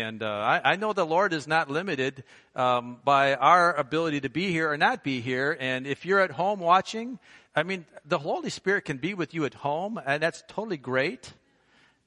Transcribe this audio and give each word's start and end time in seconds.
And 0.00 0.24
uh, 0.24 0.26
I, 0.26 0.72
I, 0.72 0.76
know 0.76 0.92
the 0.92 1.06
Lord 1.06 1.32
is 1.32 1.46
not 1.46 1.70
limited 1.70 2.24
um, 2.56 2.96
by 3.04 3.36
our 3.36 3.72
ability 3.74 4.22
to 4.22 4.28
be 4.28 4.50
here 4.50 4.68
or 4.68 4.76
not 4.76 5.04
be 5.04 5.20
here. 5.20 5.56
And 5.60 5.86
if 5.86 6.04
you're 6.04 6.18
at 6.18 6.32
home 6.32 6.58
watching, 6.58 7.20
I 7.54 7.62
mean, 7.62 7.86
the 8.04 8.18
Holy 8.18 8.50
Spirit 8.50 8.86
can 8.86 8.96
be 8.96 9.14
with 9.14 9.34
you 9.34 9.44
at 9.44 9.54
home, 9.54 10.00
and 10.04 10.20
that's 10.20 10.42
totally 10.48 10.78
great. 10.78 11.32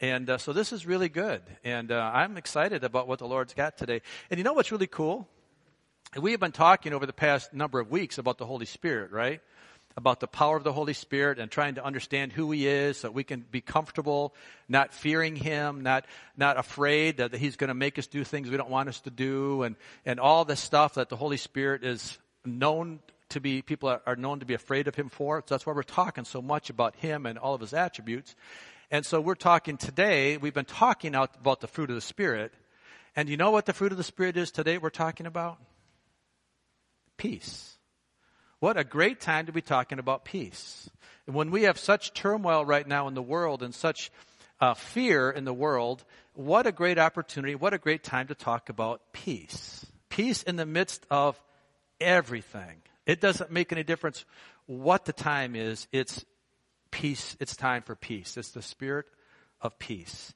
And 0.02 0.29
uh, 0.29 0.38
so 0.38 0.52
this 0.52 0.73
is 0.73 0.86
really 0.86 1.08
good. 1.08 1.42
And 1.63 1.89
uh, 1.94 2.12
I'm 2.13 2.36
excited 2.36 2.84
about 2.84 3.08
what 3.08 3.20
the 3.20 3.28
Lord's 3.28 3.54
got 3.54 3.78
today. 3.78 4.02
And 4.30 4.38
you 4.38 4.44
know 4.44 4.52
what's 4.52 4.74
really 4.74 4.88
cool? 4.88 5.26
We 6.20 6.32
have 6.32 6.42
been 6.42 6.52
talking 6.52 6.92
over 6.92 7.06
the 7.06 7.14
past 7.14 7.54
number 7.54 7.80
of 7.80 7.90
weeks 7.90 8.18
about 8.18 8.38
the 8.38 8.46
Holy 8.46 8.66
Spirit, 8.66 9.12
right? 9.12 9.40
About 9.98 10.20
the 10.20 10.27
power 10.27 10.55
of 10.55 10.64
the 10.64 10.71
Holy 10.71 10.93
Spirit 10.93 11.39
and 11.39 11.50
trying 11.50 11.75
to 11.75 11.84
understand 11.84 12.32
who 12.32 12.52
He 12.52 12.68
is 12.68 12.98
so 12.98 13.09
we 13.09 13.23
can 13.23 13.43
be 13.50 13.61
comfortable, 13.61 14.36
not 14.70 14.93
fearing 14.93 15.36
Him, 15.36 15.81
not, 15.81 16.05
not 16.38 16.57
afraid 16.57 17.18
that 17.18 17.34
He's 17.34 17.55
going 17.55 17.70
to 17.70 17.73
make 17.73 17.98
us 17.98 18.05
do 18.05 18.23
things 18.23 18.49
we 18.49 18.57
don't 18.57 18.70
want 18.70 18.89
us 18.89 19.02
to 19.02 19.09
do 19.09 19.63
and, 19.63 19.75
and 20.05 20.20
all 20.20 20.45
the 20.45 20.55
stuff 20.55 20.94
that 20.94 21.09
the 21.09 21.16
Holy 21.16 21.38
Spirit 21.38 21.84
is 21.84 22.20
known 22.45 22.99
to 23.30 23.41
be, 23.41 23.63
people 23.63 23.89
are, 23.89 24.02
are 24.05 24.16
known 24.16 24.39
to 24.39 24.45
be 24.45 24.53
afraid 24.53 24.88
of 24.88 24.94
Him 24.94 25.09
for. 25.09 25.44
So 25.48 25.55
that's 25.55 25.66
why 25.66 25.73
we're 25.73 25.81
talking 25.84 26.25
so 26.25 26.41
much 26.41 26.70
about 26.70 26.95
Him 26.98 27.25
and 27.25 27.38
all 27.39 27.55
of 27.55 27.61
His 27.61 27.73
attributes. 27.73 28.36
And 28.89 29.05
so 29.05 29.20
we're 29.20 29.36
talking 29.36 29.77
today, 29.77 30.38
we've 30.38 30.53
been 30.53 30.66
talking 30.66 31.16
about 31.16 31.59
the 31.59 31.67
fruit 31.67 31.89
of 31.89 31.95
the 31.95 32.02
Spirit. 32.02 32.53
And 33.16 33.27
you 33.30 33.36
know 33.36 33.52
what 33.52 33.66
the 33.66 33.73
fruit 33.73 33.91
of 33.91 33.98
the 33.98 34.03
Spirit 34.03 34.38
is 34.38 34.52
today 34.52 34.77
we're 34.77 34.89
talking 34.91 35.25
about? 35.25 35.58
Peace. 37.17 37.77
What 38.59 38.77
a 38.77 38.84
great 38.84 39.20
time 39.21 39.45
to 39.45 39.52
be 39.52 39.61
talking 39.61 39.99
about 39.99 40.25
peace. 40.25 40.89
And 41.25 41.35
when 41.35 41.52
we 41.52 41.63
have 41.63 41.77
such 41.77 42.13
turmoil 42.13 42.66
right 42.66 42.88
now 42.88 43.07
in 43.07 43.13
the 43.13 43.21
world 43.21 43.61
and 43.61 43.73
such 43.73 44.11
uh, 44.59 44.73
fear 44.73 45.30
in 45.30 45.45
the 45.45 45.53
world, 45.53 46.03
what 46.33 46.66
a 46.66 46.71
great 46.71 46.97
opportunity, 46.97 47.53
what 47.53 47.73
a 47.73 47.77
great 47.77 48.03
time 48.03 48.27
to 48.27 48.35
talk 48.35 48.70
about 48.70 49.02
peace. 49.13 49.85
Peace 50.09 50.41
in 50.41 50.55
the 50.55 50.66
midst 50.66 51.05
of 51.11 51.41
everything. 51.99 52.81
It 53.05 53.22
doesn't 53.22 53.52
make 53.52 53.72
any 53.72 53.83
difference 53.83 54.25
what 54.66 55.05
the 55.05 55.14
time 55.14 55.55
is. 55.55 55.88
It's 55.92 56.25
peace. 56.89 57.38
It's 57.39 57.55
time 57.55 57.83
for 57.83 57.95
peace. 57.95 58.38
It's 58.38 58.52
the 58.52 58.61
spirit 58.61 59.05
of 59.61 59.77
peace. 59.77 60.33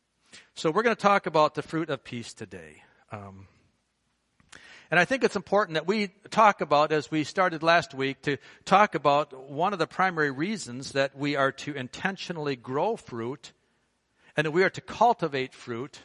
So 0.54 0.70
we're 0.70 0.84
going 0.84 0.96
to 0.96 1.02
talk 1.02 1.26
about 1.26 1.56
the 1.56 1.62
fruit 1.62 1.90
of 1.90 2.04
peace 2.04 2.34
today. 2.34 2.84
Um, 3.12 3.48
and 4.92 5.00
I 5.00 5.06
think 5.06 5.24
it's 5.24 5.38
important 5.38 5.76
that 5.76 5.88
we 5.88 6.10
talk 6.32 6.60
about, 6.60 6.92
as 6.92 7.10
we 7.10 7.24
started 7.24 7.64
last 7.64 7.94
week, 7.94 8.22
to 8.24 8.38
talk 8.66 8.94
about 8.94 9.50
one 9.50 9.72
of 9.72 9.80
the 9.80 9.88
primary 9.88 10.32
reasons 10.32 10.92
that 10.92 11.18
we 11.18 11.38
are 11.38 11.54
to 11.54 11.74
intentionally 11.74 12.58
grow 12.58 12.98
fruit 12.98 13.54
and 14.36 14.46
that 14.46 14.52
we 14.52 14.64
are 14.64 14.70
to 14.70 14.82
cultivate 14.82 15.54
fruit 15.54 16.00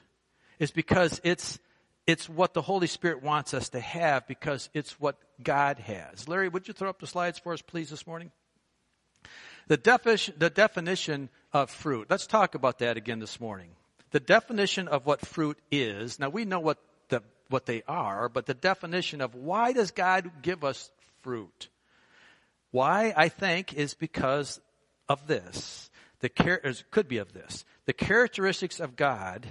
is 0.60 0.70
because 0.70 1.20
it's, 1.24 1.58
it's 2.06 2.28
what 2.28 2.54
the 2.54 2.62
Holy 2.62 2.86
Spirit 2.86 3.24
wants 3.24 3.54
us 3.54 3.70
to 3.70 3.80
have 3.80 4.24
because 4.28 4.70
it's 4.72 5.00
what 5.00 5.16
God 5.42 5.80
has. 5.80 6.28
Larry, 6.28 6.48
would 6.48 6.68
you 6.68 6.72
throw 6.72 6.88
up 6.88 7.00
the 7.00 7.08
slides 7.08 7.40
for 7.40 7.52
us, 7.52 7.62
please, 7.62 7.90
this 7.90 8.06
morning? 8.06 8.30
The, 9.66 9.78
defi- 9.78 10.32
the 10.38 10.48
definition 10.48 11.28
of 11.52 11.70
fruit. 11.70 12.06
Let's 12.08 12.28
talk 12.28 12.54
about 12.54 12.78
that 12.78 12.96
again 12.96 13.18
this 13.18 13.40
morning. 13.40 13.70
The 14.12 14.20
definition 14.20 14.86
of 14.86 15.06
what 15.06 15.26
fruit 15.26 15.58
is. 15.72 16.20
Now 16.20 16.28
we 16.28 16.44
know 16.44 16.60
what 16.60 16.78
what 17.48 17.66
they 17.66 17.82
are, 17.86 18.28
but 18.28 18.46
the 18.46 18.54
definition 18.54 19.20
of 19.20 19.34
why 19.34 19.72
does 19.72 19.90
God 19.90 20.30
give 20.42 20.64
us 20.64 20.90
fruit? 21.22 21.68
Why, 22.70 23.14
I 23.16 23.28
think, 23.28 23.72
is 23.72 23.94
because 23.94 24.60
of 25.08 25.26
this. 25.26 25.90
The 26.20 26.28
char- 26.28 26.62
could 26.90 27.08
be 27.08 27.18
of 27.18 27.32
this. 27.32 27.64
The 27.84 27.92
characteristics 27.92 28.80
of 28.80 28.96
God 28.96 29.46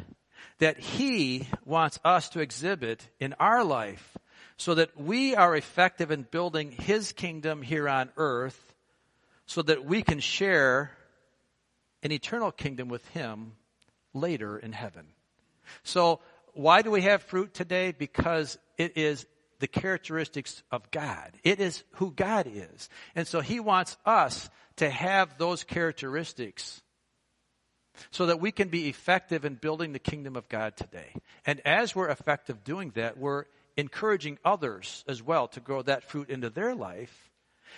that 0.60 0.80
He 0.80 1.48
wants 1.66 2.00
us 2.04 2.30
to 2.30 2.40
exhibit 2.40 3.08
in 3.20 3.34
our 3.40 3.64
life 3.64 4.18
so 4.58 4.76
that 4.76 5.00
we 5.00 5.36
are 5.36 5.56
effective 5.56 6.12
in 6.12 6.24
building 6.24 6.72
His 6.72 7.12
kingdom 7.12 7.62
here 7.62 7.90
on 7.90 8.10
earth 8.18 8.74
so 9.46 9.62
that 9.62 9.86
we 9.86 10.02
can 10.02 10.20
share 10.20 10.92
an 12.04 12.12
eternal 12.12 12.52
kingdom 12.52 12.90
with 12.90 13.06
Him 13.10 13.54
later 14.14 14.58
in 14.58 14.72
heaven. 14.72 15.08
So, 15.84 16.20
why 16.56 16.82
do 16.82 16.92
we 16.92 17.02
have 17.02 17.24
fruit 17.24 17.54
today? 17.54 17.92
Because 17.92 18.58
it 18.78 18.98
is 18.98 19.26
the 19.60 19.68
characteristics 19.68 20.64
of 20.72 20.90
God. 20.92 21.32
It 21.44 21.60
is 21.60 21.84
who 21.94 22.12
God 22.12 22.48
is. 22.52 22.90
And 23.16 23.28
so 23.28 23.42
He 23.42 23.60
wants 23.60 23.98
us 24.06 24.50
to 24.78 24.90
have 24.90 25.38
those 25.38 25.64
characteristics 25.64 26.82
so 28.12 28.26
that 28.26 28.42
we 28.42 28.52
can 28.52 28.68
be 28.68 28.90
effective 28.90 29.46
in 29.46 29.56
building 29.56 29.94
the 29.94 30.00
kingdom 30.00 30.36
of 30.36 30.50
God 30.50 30.76
today. 30.76 31.14
And 31.46 31.62
as 31.66 31.96
we're 31.96 32.10
effective 32.10 32.64
doing 32.64 32.92
that, 32.96 33.18
we're 33.18 33.46
encouraging 33.78 34.38
others 34.44 35.06
as 35.08 35.24
well 35.24 35.48
to 35.50 35.60
grow 35.62 35.82
that 35.84 36.04
fruit 36.04 36.30
into 36.30 36.50
their 36.50 36.76
life 36.76 37.30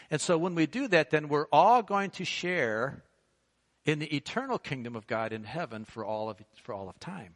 and 0.10 0.22
so 0.22 0.38
when 0.38 0.56
we 0.56 0.66
do 0.66 0.88
that, 0.90 1.10
then 1.10 1.28
we're 1.28 1.48
all 1.52 1.84
going 1.84 2.12
to 2.12 2.26
share 2.26 3.04
in 3.86 4.00
the 4.00 4.16
eternal 4.16 4.60
kingdom 4.60 4.96
of 4.96 5.08
God 5.08 5.34
in 5.34 5.44
heaven 5.44 5.86
for 5.86 6.06
all 6.06 6.30
of, 6.30 6.38
for 6.64 6.74
all 6.74 6.90
of 6.90 7.00
time. 7.00 7.36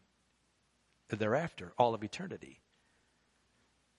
Thereafter, 1.15 1.73
all 1.77 1.93
of 1.93 2.03
eternity. 2.03 2.59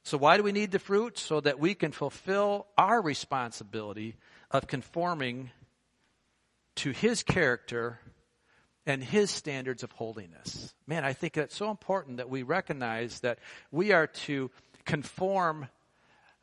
So 0.05 0.19
why 0.19 0.37
do 0.37 0.43
we 0.43 0.53
need 0.53 0.73
the 0.73 0.79
fruit? 0.79 1.19
So 1.19 1.41
that 1.41 1.59
we 1.59 1.75
can 1.75 1.93
fulfill 1.93 2.67
our 2.77 3.01
responsibility 3.01 4.17
of 4.51 4.67
conforming 4.67 5.51
to 6.77 6.91
His 6.91 7.23
character 7.23 8.01
and 8.85 9.03
His 9.03 9.31
standards 9.31 9.83
of 9.83 9.93
holiness. 9.93 10.75
Man, 10.87 11.05
I 11.05 11.13
think 11.13 11.35
that's 11.35 11.57
so 11.57 11.71
important 11.71 12.17
that 12.17 12.29
we 12.29 12.43
recognize 12.43 13.21
that 13.21 13.39
we 13.71 13.93
are 13.93 14.09
to 14.09 14.51
conform 14.85 15.69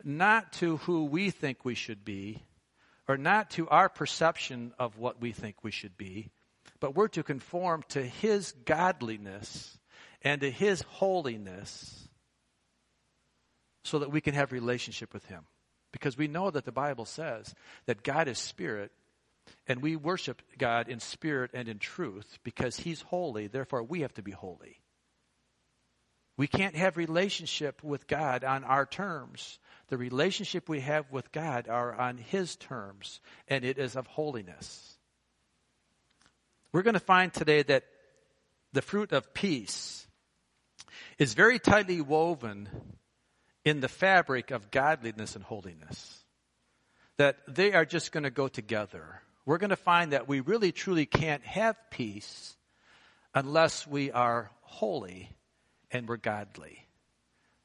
not 0.04 0.54
to 0.54 0.78
who 0.78 1.06
we 1.06 1.30
think 1.30 1.66
we 1.66 1.76
should 1.76 2.06
be, 2.06 2.42
or 3.08 3.18
not 3.18 3.50
to 3.52 3.68
our 3.68 3.90
perception 3.90 4.72
of 4.80 4.98
what 4.98 5.20
we 5.20 5.34
think 5.34 5.64
we 5.64 5.72
should 5.72 5.98
be, 5.98 6.30
but 6.80 6.96
we're 6.96 7.10
to 7.10 7.24
conform 7.24 7.84
to 7.90 8.02
His 8.02 8.54
godliness 8.64 9.79
and 10.22 10.42
to 10.42 10.52
His 10.52 10.82
holiness 10.82 12.08
so 13.84 14.00
that 14.00 14.12
we 14.12 14.22
can 14.22 14.34
have 14.34 14.52
relationship 14.52 15.14
with 15.14 15.26
Him. 15.26 15.46
Because 15.92 16.18
we 16.18 16.28
know 16.28 16.52
that 16.52 16.66
the 16.66 16.72
Bible 16.72 17.06
says 17.06 17.56
that 17.86 18.04
God 18.04 18.28
is 18.28 18.38
spirit 18.38 18.92
and 19.68 19.82
we 19.82 19.96
worship 19.96 20.42
God 20.58 20.88
in 20.88 21.00
spirit 21.00 21.52
and 21.54 21.68
in 21.68 21.80
truth 21.80 22.38
because 22.44 22.78
He's 22.78 23.02
holy, 23.02 23.48
therefore 23.48 23.84
we 23.84 24.02
have 24.02 24.14
to 24.16 24.22
be 24.22 24.32
holy. 24.32 24.82
We 26.38 26.48
can't 26.48 26.76
have 26.76 26.96
relationship 26.96 27.84
with 27.84 28.08
God 28.08 28.44
on 28.44 28.64
our 28.64 28.86
terms 28.86 29.60
the 29.90 29.98
relationship 29.98 30.70
we 30.70 30.82
have 30.82 31.12
with 31.12 31.32
God 31.32 31.68
are 31.68 31.94
on 31.94 32.18
His 32.18 32.56
terms, 32.56 33.20
and 33.48 33.66
it 33.66 33.78
is 33.78 33.96
of 33.96 34.08
holiness. 34.08 34.98
We're 36.72 36.84
going 36.84 36.94
to 36.94 37.00
find 37.00 37.34
today 37.34 37.64
that 37.64 37.86
the 38.72 38.84
fruit 38.84 39.12
of 39.12 39.34
peace 39.34 40.08
is 41.18 41.34
very 41.34 41.60
tightly 41.60 42.02
woven 42.02 42.70
in 43.66 43.80
the 43.80 43.88
fabric 43.88 44.52
of 44.52 44.72
godliness 44.72 45.36
and 45.36 45.44
holiness. 45.44 46.24
That 47.18 47.38
they 47.48 47.74
are 47.74 47.86
just 47.86 48.12
going 48.12 48.24
to 48.24 48.32
go 48.32 48.48
together. 48.48 49.22
We're 49.46 49.58
going 49.58 49.72
to 49.72 49.76
find 49.76 50.14
that 50.14 50.28
we 50.28 50.40
really 50.40 50.72
truly 50.72 51.06
can't 51.06 51.44
have 51.44 51.76
peace 51.90 52.56
unless 53.34 53.86
we 53.86 54.12
are 54.12 54.52
holy 54.62 55.30
and 55.92 56.08
we're 56.08 56.18
godly. 56.18 56.86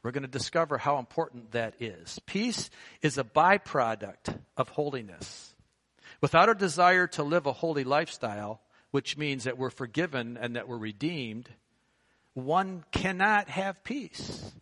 We're 0.03 0.11
going 0.11 0.23
to 0.23 0.29
discover 0.29 0.77
how 0.77 0.99
important 0.99 1.53
that 1.53 1.75
is. 1.81 2.19
Peace 2.27 2.69
is 3.01 3.17
a 3.17 3.25
byproduct 3.25 4.39
of 4.57 4.69
holiness. 4.69 5.55
Without 6.21 6.51
a 6.51 6.55
desire 6.55 7.07
to 7.09 7.23
live 7.23 7.47
a 7.47 7.53
holy 7.53 7.85
lifestyle, 7.85 8.61
which 8.91 9.17
means 9.17 9.45
that 9.45 9.59
we're 9.59 9.71
forgiven 9.71 10.37
and 10.41 10.57
that 10.57 10.69
we're 10.69 10.77
redeemed, 10.77 11.49
one 12.35 12.85
cannot 12.93 13.49
have 13.49 13.83
peace. 13.85 14.53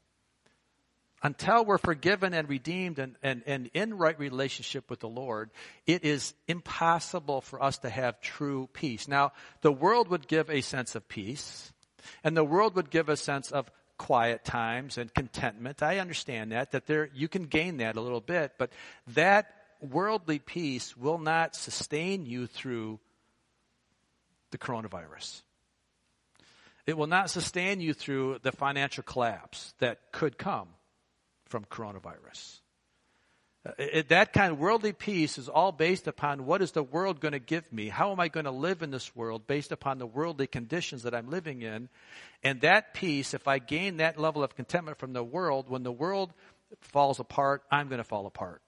Until 1.24 1.64
we're 1.64 1.78
forgiven 1.78 2.34
and 2.34 2.48
redeemed 2.48 2.98
and, 2.98 3.14
and, 3.22 3.42
and 3.46 3.70
in 3.74 3.94
right 3.94 4.18
relationship 4.18 4.90
with 4.90 4.98
the 4.98 5.08
Lord, 5.08 5.50
it 5.86 6.04
is 6.04 6.34
impossible 6.48 7.40
for 7.40 7.62
us 7.62 7.78
to 7.78 7.90
have 7.90 8.20
true 8.20 8.68
peace. 8.72 9.06
Now, 9.06 9.32
the 9.60 9.70
world 9.70 10.08
would 10.08 10.26
give 10.26 10.50
a 10.50 10.62
sense 10.62 10.96
of 10.96 11.08
peace, 11.08 11.72
and 12.24 12.36
the 12.36 12.42
world 12.42 12.74
would 12.74 12.90
give 12.90 13.08
a 13.08 13.16
sense 13.16 13.52
of 13.52 13.70
quiet 13.98 14.44
times 14.44 14.98
and 14.98 15.14
contentment. 15.14 15.80
I 15.80 15.98
understand 15.98 16.50
that, 16.50 16.72
that 16.72 16.86
there, 16.86 17.08
you 17.14 17.28
can 17.28 17.44
gain 17.44 17.76
that 17.76 17.96
a 17.96 18.00
little 18.00 18.20
bit, 18.20 18.54
but 18.58 18.72
that 19.14 19.46
worldly 19.80 20.40
peace 20.40 20.96
will 20.96 21.18
not 21.18 21.54
sustain 21.54 22.26
you 22.26 22.48
through 22.48 22.98
the 24.50 24.58
coronavirus. 24.58 25.42
It 26.86 26.96
will 26.96 27.06
not 27.06 27.30
sustain 27.30 27.80
you 27.80 27.94
through 27.94 28.38
the 28.42 28.52
financial 28.52 29.04
collapse 29.04 29.74
that 29.78 30.12
could 30.12 30.36
come 30.36 30.68
from 31.46 31.64
coronavirus. 31.64 32.60
Uh, 33.64 33.70
it, 33.78 34.08
that 34.08 34.32
kind 34.32 34.50
of 34.50 34.58
worldly 34.58 34.92
peace 34.92 35.38
is 35.38 35.48
all 35.48 35.70
based 35.70 36.08
upon 36.08 36.46
what 36.46 36.60
is 36.60 36.72
the 36.72 36.82
world 36.82 37.20
going 37.20 37.32
to 37.32 37.38
give 37.38 37.72
me? 37.72 37.88
How 37.88 38.10
am 38.10 38.18
I 38.18 38.26
going 38.26 38.46
to 38.46 38.50
live 38.50 38.82
in 38.82 38.90
this 38.90 39.14
world 39.14 39.46
based 39.46 39.70
upon 39.70 39.98
the 39.98 40.06
worldly 40.06 40.48
conditions 40.48 41.04
that 41.04 41.14
I'm 41.14 41.30
living 41.30 41.62
in? 41.62 41.88
And 42.42 42.60
that 42.62 42.94
peace, 42.94 43.34
if 43.34 43.46
I 43.46 43.60
gain 43.60 43.98
that 43.98 44.18
level 44.18 44.42
of 44.42 44.56
contentment 44.56 44.98
from 44.98 45.12
the 45.12 45.22
world, 45.22 45.68
when 45.68 45.84
the 45.84 45.92
world 45.92 46.32
falls 46.80 47.20
apart, 47.20 47.62
I'm 47.70 47.88
going 47.88 47.98
to 47.98 48.04
fall 48.04 48.26
apart. 48.26 48.62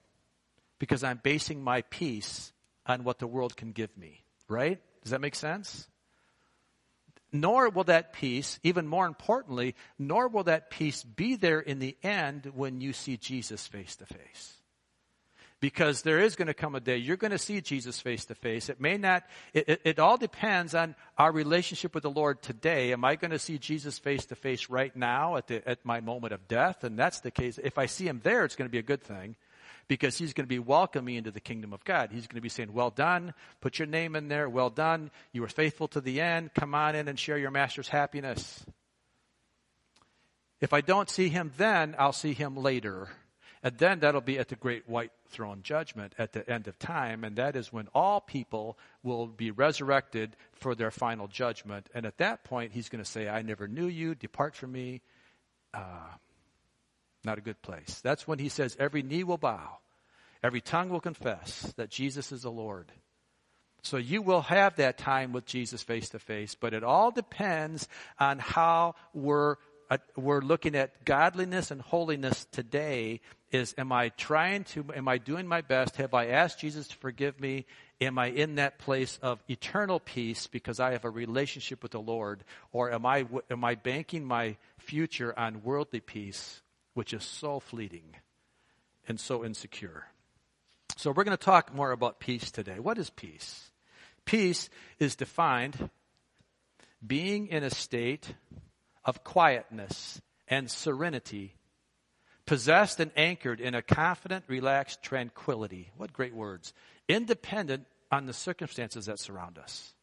Because 0.79 1.03
I'm 1.03 1.19
basing 1.21 1.61
my 1.61 1.81
peace 1.83 2.53
on 2.85 3.03
what 3.03 3.19
the 3.19 3.27
world 3.27 3.57
can 3.57 3.71
give 3.71 3.95
me. 3.97 4.23
Right? 4.47 4.79
Does 5.03 5.11
that 5.11 5.21
make 5.21 5.35
sense? 5.35 5.87
Nor 7.41 7.69
will 7.69 7.83
that 7.85 8.13
peace, 8.13 8.59
even 8.63 8.87
more 8.87 9.05
importantly, 9.05 9.75
nor 9.99 10.27
will 10.27 10.43
that 10.45 10.69
peace 10.69 11.03
be 11.03 11.35
there 11.35 11.59
in 11.59 11.79
the 11.79 11.97
end 12.01 12.51
when 12.53 12.79
you 12.79 12.93
see 12.93 13.17
Jesus 13.17 13.67
face 13.67 13.95
to 13.97 14.05
face 14.05 14.55
because 15.59 16.01
there 16.03 16.19
is 16.19 16.35
going 16.35 16.47
to 16.47 16.53
come 16.53 16.75
a 16.75 16.79
day 16.79 16.97
you're 16.97 17.17
going 17.17 17.31
to 17.31 17.37
see 17.37 17.59
Jesus 17.61 17.99
face 17.99 18.25
to 18.25 18.35
face. 18.35 18.69
It 18.69 18.79
may 18.79 18.97
not, 18.97 19.23
it, 19.53 19.67
it, 19.67 19.81
it, 19.83 19.99
all 19.99 20.17
depends 20.17 20.75
on 20.75 20.95
our 21.17 21.31
relationship 21.31 21.95
with 21.95 22.03
the 22.03 22.09
Lord 22.11 22.41
today. 22.41 22.93
Am 22.93 23.03
I 23.03 23.15
going 23.15 23.31
to 23.31 23.39
see 23.39 23.57
Jesus 23.57 23.97
face 23.97 24.25
to 24.27 24.35
face 24.35 24.69
right 24.69 24.95
now 24.95 25.37
at, 25.37 25.47
the, 25.47 25.67
at 25.67 25.83
my 25.83 26.01
moment 26.01 26.33
of 26.33 26.47
death? 26.47 26.83
And 26.83 26.99
that's 26.99 27.21
the 27.21 27.31
case. 27.31 27.57
If 27.63 27.77
I 27.77 27.87
see 27.87 28.07
him 28.07 28.21
there, 28.23 28.45
it's 28.45 28.55
going 28.55 28.69
to 28.69 28.71
be 28.71 28.77
a 28.77 28.83
good 28.83 29.01
thing 29.01 29.35
because 29.87 30.17
he's 30.17 30.33
going 30.33 30.45
to 30.45 30.53
be 30.53 30.59
welcoming 30.59 31.15
into 31.15 31.31
the 31.31 31.39
kingdom 31.39 31.73
of 31.73 31.83
God. 31.83 32.11
He's 32.11 32.27
going 32.27 32.37
to 32.37 32.41
be 32.41 32.49
saying, 32.49 32.73
well 32.73 32.89
done. 32.89 33.33
Put 33.61 33.79
your 33.79 33.87
name 33.87 34.15
in 34.15 34.27
there. 34.27 34.49
Well 34.49 34.69
done. 34.69 35.11
You 35.31 35.41
were 35.41 35.47
faithful 35.47 35.87
to 35.89 36.01
the 36.01 36.21
end. 36.21 36.53
Come 36.53 36.73
on 36.73 36.95
in 36.95 37.07
and 37.07 37.19
share 37.19 37.37
your 37.37 37.51
master's 37.51 37.87
happiness. 37.87 38.65
If 40.61 40.73
I 40.73 40.81
don't 40.81 41.09
see 41.09 41.29
him 41.29 41.51
then, 41.57 41.95
I'll 41.99 42.13
see 42.13 42.33
him 42.33 42.55
later. 42.55 43.09
And 43.61 43.77
then 43.77 43.99
that'll 43.99 44.21
be 44.21 44.37
at 44.37 44.47
the 44.47 44.55
great 44.55 44.87
white 44.87 45.11
throne 45.29 45.61
judgment 45.63 46.13
at 46.19 46.33
the 46.33 46.47
end 46.49 46.67
of 46.67 46.77
time. 46.77 47.23
And 47.23 47.35
that 47.37 47.55
is 47.55 47.73
when 47.73 47.87
all 47.95 48.21
people 48.21 48.77
will 49.01 49.27
be 49.27 49.49
resurrected 49.49 50.35
for 50.53 50.75
their 50.75 50.91
final 50.91 51.27
judgment. 51.27 51.89
And 51.93 52.05
at 52.05 52.19
that 52.19 52.43
point, 52.43 52.73
he's 52.73 52.89
going 52.89 53.03
to 53.03 53.09
say, 53.09 53.27
I 53.27 53.41
never 53.41 53.67
knew 53.67 53.87
you. 53.87 54.13
Depart 54.13 54.55
from 54.55 54.71
me. 54.71 55.01
Uh, 55.73 56.09
not 57.25 57.37
a 57.37 57.41
good 57.41 57.61
place. 57.61 58.01
That's 58.03 58.27
when 58.27 58.39
he 58.39 58.49
says, 58.49 58.75
every 58.79 59.03
knee 59.03 59.23
will 59.23 59.37
bow. 59.37 59.77
Every 60.43 60.61
tongue 60.61 60.89
will 60.89 61.01
confess 61.01 61.73
that 61.77 61.89
Jesus 61.89 62.31
is 62.31 62.43
the 62.43 62.51
Lord. 62.51 62.91
So 63.81 63.97
you 63.97 64.21
will 64.21 64.41
have 64.41 64.77
that 64.77 64.97
time 64.97 65.31
with 65.31 65.45
Jesus 65.45 65.83
face 65.83 66.09
to 66.09 66.19
face, 66.19 66.55
but 66.55 66.73
it 66.73 66.83
all 66.83 67.11
depends 67.11 67.87
on 68.19 68.39
how 68.39 68.95
we're 69.13 69.57
uh, 69.89 69.97
we're 70.15 70.41
looking 70.41 70.75
at 70.75 71.05
godliness 71.05 71.69
and 71.69 71.79
holiness 71.79 72.47
today 72.51 73.21
is 73.51 73.75
am 73.77 73.91
I 73.91 74.09
trying 74.09 74.63
to, 74.65 74.85
am 74.95 75.07
I 75.07 75.19
doing 75.19 75.47
my 75.47 75.61
best? 75.61 75.97
Have 75.97 76.13
I 76.13 76.27
asked 76.27 76.59
Jesus 76.59 76.87
to 76.87 76.95
forgive 76.95 77.39
me? 77.39 77.65
Am 78.01 78.17
I 78.17 78.27
in 78.27 78.55
that 78.55 78.79
place 78.79 79.19
of 79.21 79.43
eternal 79.47 79.99
peace 79.99 80.47
because 80.47 80.79
I 80.79 80.91
have 80.91 81.05
a 81.05 81.09
relationship 81.09 81.83
with 81.83 81.91
the 81.91 82.01
Lord? 82.01 82.43
Or 82.71 82.91
am 82.91 83.05
I, 83.05 83.27
am 83.49 83.63
I 83.63 83.75
banking 83.75 84.25
my 84.25 84.57
future 84.79 85.37
on 85.37 85.63
worldly 85.63 86.01
peace, 86.01 86.61
which 86.95 87.13
is 87.13 87.23
so 87.23 87.59
fleeting 87.59 88.15
and 89.07 89.19
so 89.19 89.45
insecure? 89.45 90.05
So 90.97 91.11
we're 91.11 91.25
going 91.25 91.37
to 91.37 91.43
talk 91.43 91.75
more 91.75 91.91
about 91.91 92.19
peace 92.19 92.49
today. 92.49 92.79
What 92.79 92.97
is 92.97 93.11
peace? 93.11 93.69
Peace 94.25 94.69
is 94.97 95.15
defined 95.15 95.91
being 97.05 97.47
in 97.47 97.63
a 97.63 97.69
state 97.69 98.33
of 99.03 99.23
quietness 99.23 100.19
and 100.47 100.71
serenity, 100.71 101.53
possessed 102.45 102.99
and 102.99 103.11
anchored 103.15 103.59
in 103.59 103.75
a 103.75 103.81
confident, 103.81 104.45
relaxed 104.47 105.03
tranquility. 105.03 105.91
What 105.97 106.13
great 106.13 106.33
words. 106.33 106.73
Independent 107.07 107.85
on 108.11 108.25
the 108.25 108.33
circumstances 108.33 109.05
that 109.05 109.19
surround 109.19 109.59
us. 109.59 109.93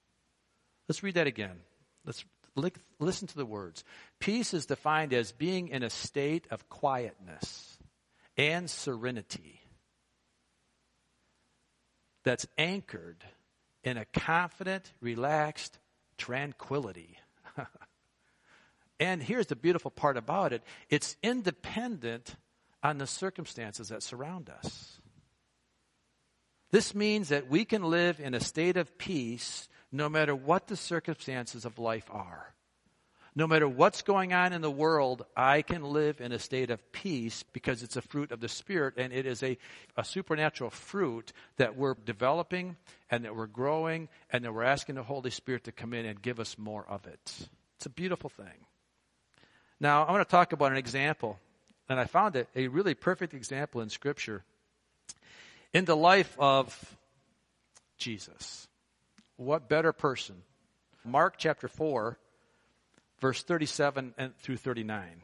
Let's 0.88 1.02
read 1.02 1.14
that 1.14 1.26
again. 1.26 1.58
Let's 2.04 2.24
listen 2.54 3.28
to 3.28 3.36
the 3.36 3.46
words. 3.46 3.84
Peace 4.18 4.54
is 4.54 4.66
defined 4.66 5.12
as 5.12 5.32
being 5.32 5.68
in 5.68 5.82
a 5.82 5.90
state 5.90 6.46
of 6.50 6.68
quietness 6.68 7.78
and 8.36 8.68
serenity 8.68 9.60
that's 12.24 12.46
anchored 12.56 13.24
in 13.84 13.96
a 13.96 14.04
confident, 14.04 14.92
relaxed 15.00 15.78
tranquility. 16.18 17.18
And 19.02 19.20
here's 19.20 19.48
the 19.48 19.56
beautiful 19.56 19.90
part 19.90 20.16
about 20.16 20.52
it 20.52 20.62
it's 20.88 21.16
independent 21.24 22.36
on 22.84 22.98
the 22.98 23.06
circumstances 23.08 23.88
that 23.88 24.00
surround 24.00 24.48
us. 24.48 25.00
This 26.70 26.94
means 26.94 27.30
that 27.30 27.48
we 27.48 27.64
can 27.64 27.82
live 27.82 28.20
in 28.20 28.32
a 28.32 28.40
state 28.40 28.76
of 28.76 28.96
peace 28.98 29.68
no 29.92 30.08
matter 30.08 30.34
what 30.34 30.66
the 30.66 30.76
circumstances 30.76 31.64
of 31.64 31.78
life 31.78 32.08
are. 32.10 32.54
No 33.34 33.46
matter 33.46 33.66
what's 33.66 34.02
going 34.02 34.34
on 34.34 34.52
in 34.52 34.60
the 34.60 34.70
world, 34.70 35.24
I 35.34 35.62
can 35.62 35.84
live 35.84 36.20
in 36.20 36.32
a 36.32 36.38
state 36.38 36.70
of 36.70 36.92
peace 36.92 37.44
because 37.54 37.82
it's 37.82 37.96
a 37.96 38.02
fruit 38.02 38.30
of 38.30 38.40
the 38.40 38.48
Spirit 38.48 38.94
and 38.98 39.10
it 39.10 39.24
is 39.24 39.42
a, 39.42 39.56
a 39.96 40.04
supernatural 40.04 40.68
fruit 40.68 41.32
that 41.56 41.76
we're 41.76 41.94
developing 41.94 42.76
and 43.10 43.24
that 43.24 43.34
we're 43.34 43.46
growing 43.46 44.08
and 44.30 44.44
that 44.44 44.52
we're 44.52 44.64
asking 44.64 44.96
the 44.96 45.02
Holy 45.02 45.30
Spirit 45.30 45.64
to 45.64 45.72
come 45.72 45.94
in 45.94 46.04
and 46.04 46.20
give 46.20 46.40
us 46.40 46.58
more 46.58 46.84
of 46.86 47.06
it. 47.06 47.48
It's 47.76 47.86
a 47.86 47.90
beautiful 47.90 48.28
thing. 48.28 48.66
Now, 49.80 50.04
I 50.04 50.12
want 50.12 50.28
to 50.28 50.30
talk 50.30 50.52
about 50.52 50.70
an 50.70 50.78
example, 50.78 51.38
and 51.88 51.98
I 51.98 52.04
found 52.04 52.36
it 52.36 52.48
a 52.54 52.68
really 52.68 52.94
perfect 52.94 53.32
example 53.32 53.80
in 53.80 53.88
Scripture 53.88 54.44
in 55.72 55.86
the 55.86 55.96
life 55.96 56.36
of 56.38 56.96
Jesus. 57.96 58.68
What 59.44 59.68
better 59.68 59.92
person? 59.92 60.36
Mark 61.04 61.34
chapter 61.36 61.68
4, 61.68 62.18
verse 63.20 63.42
37 63.42 64.14
and 64.16 64.36
through 64.38 64.56
39. 64.56 65.22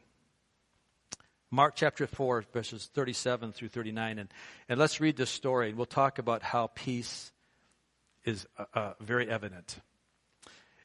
Mark 1.50 1.76
chapter 1.76 2.06
4, 2.06 2.44
verses 2.52 2.90
37 2.92 3.52
through 3.52 3.68
39. 3.68 4.18
And, 4.18 4.28
and 4.68 4.78
let's 4.78 5.00
read 5.00 5.16
this 5.16 5.30
story, 5.30 5.68
and 5.68 5.78
we'll 5.78 5.86
talk 5.86 6.18
about 6.18 6.42
how 6.42 6.66
peace 6.74 7.32
is 8.24 8.46
uh, 8.58 8.64
uh, 8.74 8.92
very 9.00 9.30
evident. 9.30 9.78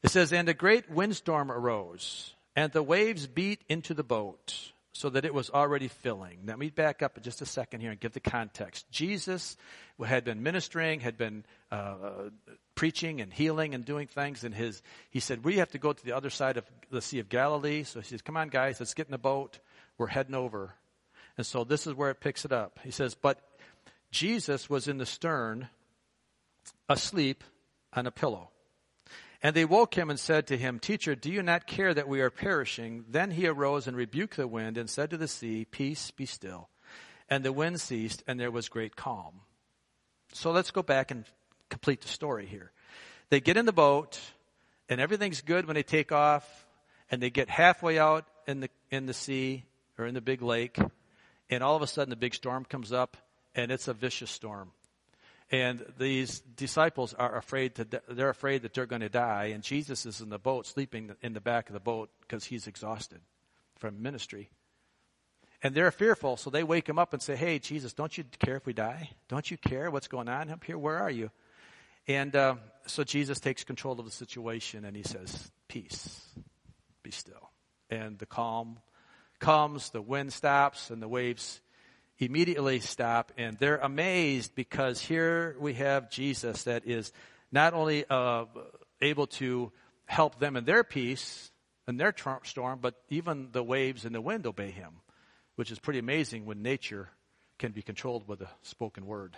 It 0.03 0.09
says, 0.09 0.31
And 0.31 0.47
a 0.47 0.53
great 0.53 0.89
windstorm 0.89 1.51
arose 1.51 2.33
and 2.55 2.71
the 2.71 2.83
waves 2.83 3.27
beat 3.27 3.61
into 3.67 3.93
the 3.93 4.03
boat 4.03 4.71
so 4.93 5.09
that 5.09 5.25
it 5.25 5.33
was 5.33 5.49
already 5.49 5.87
filling. 5.87 6.37
Let 6.45 6.59
me 6.59 6.69
back 6.69 7.01
up 7.01 7.19
just 7.21 7.41
a 7.41 7.47
second 7.47 7.81
here 7.81 7.89
and 7.89 7.99
give 7.99 8.13
the 8.13 8.19
context. 8.19 8.89
Jesus 8.91 9.57
had 10.03 10.23
been 10.23 10.43
ministering, 10.43 10.99
had 10.99 11.17
been 11.17 11.43
uh, 11.71 12.29
preaching 12.75 13.19
and 13.19 13.33
healing 13.33 13.73
and 13.73 13.83
doing 13.83 14.07
things, 14.07 14.43
and 14.43 14.53
his 14.53 14.83
he 15.09 15.19
said, 15.19 15.43
"We 15.43 15.57
have 15.57 15.71
to 15.71 15.79
go 15.79 15.93
to 15.93 16.05
the 16.05 16.13
other 16.13 16.29
side 16.29 16.57
of 16.57 16.65
the 16.91 17.01
Sea 17.01 17.19
of 17.19 17.27
Galilee." 17.27 17.83
So 17.83 17.99
he 17.99 18.05
says, 18.05 18.21
"Come 18.21 18.37
on, 18.37 18.49
guys, 18.49 18.79
let's 18.79 18.93
get 18.93 19.07
in 19.07 19.11
the 19.11 19.17
boat. 19.17 19.57
We're 19.97 20.07
heading 20.07 20.35
over." 20.35 20.75
And 21.37 21.45
so 21.45 21.63
this 21.63 21.87
is 21.87 21.95
where 21.95 22.11
it 22.11 22.19
picks 22.19 22.45
it 22.45 22.51
up. 22.51 22.79
He 22.83 22.91
says, 22.91 23.15
"But 23.15 23.41
Jesus 24.11 24.69
was 24.69 24.87
in 24.87 24.99
the 24.99 25.07
stern, 25.07 25.69
asleep 26.87 27.43
on 27.93 28.05
a 28.05 28.11
pillow." 28.11 28.52
And 29.43 29.53
they 29.53 29.65
woke 29.65 29.95
him 29.95 30.09
and 30.09 30.17
said 30.17 30.47
to 30.47 30.57
him, 30.57 30.79
Teacher, 30.79 31.15
do 31.15 31.29
you 31.29 31.43
not 31.43 31.67
care 31.67 31.93
that 31.93 32.07
we 32.07 32.21
are 32.21 32.29
perishing? 32.29 33.03
Then 33.09 33.31
he 33.31 33.45
arose 33.45 33.87
and 33.87 33.97
rebuked 33.97 34.37
the 34.37 34.47
wind 34.47 34.77
and 34.77 34.89
said 34.89 35.09
to 35.09 35.17
the 35.17 35.27
sea, 35.27 35.65
Peace, 35.65 36.11
be 36.11 36.25
still. 36.25 36.69
And 37.29 37.43
the 37.43 37.51
wind 37.51 37.81
ceased, 37.81 38.23
and 38.25 38.39
there 38.39 38.51
was 38.51 38.69
great 38.69 38.95
calm. 38.95 39.41
So 40.31 40.51
let's 40.51 40.71
go 40.71 40.81
back 40.81 41.11
and 41.11 41.25
complete 41.69 41.99
the 42.01 42.07
story 42.07 42.45
here. 42.45 42.71
They 43.29 43.41
get 43.41 43.57
in 43.57 43.65
the 43.65 43.73
boat, 43.73 44.17
and 44.87 45.01
everything's 45.01 45.41
good 45.41 45.65
when 45.65 45.75
they 45.75 45.83
take 45.83 46.13
off, 46.13 46.65
and 47.11 47.21
they 47.21 47.29
get 47.29 47.49
halfway 47.49 47.99
out 47.99 48.25
in 48.47 48.61
the, 48.61 48.69
in 48.91 49.07
the 49.07 49.13
sea 49.13 49.65
or 49.97 50.05
in 50.05 50.13
the 50.13 50.21
big 50.21 50.41
lake, 50.41 50.79
and 51.49 51.61
all 51.61 51.75
of 51.75 51.81
a 51.81 51.87
sudden 51.87 52.09
the 52.09 52.15
big 52.15 52.33
storm 52.33 52.63
comes 52.63 52.93
up, 52.93 53.17
and 53.55 53.71
it's 53.71 53.89
a 53.89 53.93
vicious 53.93 54.31
storm 54.31 54.71
and 55.51 55.85
these 55.97 56.39
disciples 56.39 57.13
are 57.13 57.37
afraid 57.37 57.75
to 57.75 57.87
they're 58.09 58.29
afraid 58.29 58.63
that 58.63 58.73
they're 58.73 58.85
going 58.85 59.01
to 59.01 59.09
die 59.09 59.51
and 59.53 59.63
jesus 59.63 60.05
is 60.05 60.21
in 60.21 60.29
the 60.29 60.39
boat 60.39 60.65
sleeping 60.65 61.11
in 61.21 61.33
the 61.33 61.41
back 61.41 61.69
of 61.69 61.73
the 61.73 61.79
boat 61.79 62.09
because 62.21 62.43
he's 62.43 62.67
exhausted 62.67 63.19
from 63.77 64.01
ministry. 64.01 64.49
And 65.61 65.73
they're 65.73 65.91
fearful 65.91 66.37
so 66.37 66.49
they 66.49 66.63
wake 66.63 66.87
him 66.87 66.99
up 66.99 67.13
and 67.13 67.21
say 67.21 67.35
hey 67.35 67.59
jesus 67.59 67.93
don't 67.93 68.17
you 68.17 68.23
care 68.39 68.57
if 68.57 68.65
we 68.65 68.73
die? 68.73 69.09
Don't 69.27 69.49
you 69.49 69.57
care 69.57 69.89
what's 69.91 70.07
going 70.07 70.29
on 70.29 70.49
up 70.49 70.63
here? 70.63 70.77
Where 70.77 70.99
are 70.99 71.11
you? 71.11 71.31
And 72.07 72.35
uh, 72.35 72.55
so 72.85 73.03
jesus 73.03 73.39
takes 73.39 73.63
control 73.63 73.99
of 73.99 74.05
the 74.05 74.11
situation 74.11 74.85
and 74.85 74.95
he 74.95 75.03
says 75.03 75.51
peace. 75.67 76.21
Be 77.01 77.11
still. 77.11 77.49
And 77.89 78.17
the 78.17 78.25
calm 78.25 78.79
comes 79.39 79.89
the 79.89 80.01
wind 80.01 80.31
stops 80.31 80.89
and 80.89 81.01
the 81.01 81.07
waves 81.07 81.59
immediately 82.25 82.79
stop 82.79 83.31
and 83.37 83.57
they're 83.57 83.77
amazed 83.77 84.55
because 84.55 84.99
here 85.01 85.55
we 85.59 85.73
have 85.75 86.09
Jesus 86.09 86.63
that 86.63 86.85
is 86.85 87.11
not 87.51 87.73
only 87.73 88.05
uh, 88.09 88.45
able 89.01 89.27
to 89.27 89.71
help 90.05 90.39
them 90.39 90.55
in 90.55 90.65
their 90.65 90.83
peace 90.83 91.51
and 91.87 91.99
their 91.99 92.13
storm, 92.43 92.79
but 92.81 92.95
even 93.09 93.49
the 93.51 93.63
waves 93.63 94.05
and 94.05 94.15
the 94.15 94.21
wind 94.21 94.45
obey 94.45 94.71
him, 94.71 95.01
which 95.55 95.71
is 95.71 95.79
pretty 95.79 95.99
amazing 95.99 96.45
when 96.45 96.61
nature 96.61 97.09
can 97.59 97.71
be 97.71 97.81
controlled 97.81 98.27
with 98.27 98.41
a 98.41 98.49
spoken 98.61 99.05
word. 99.05 99.37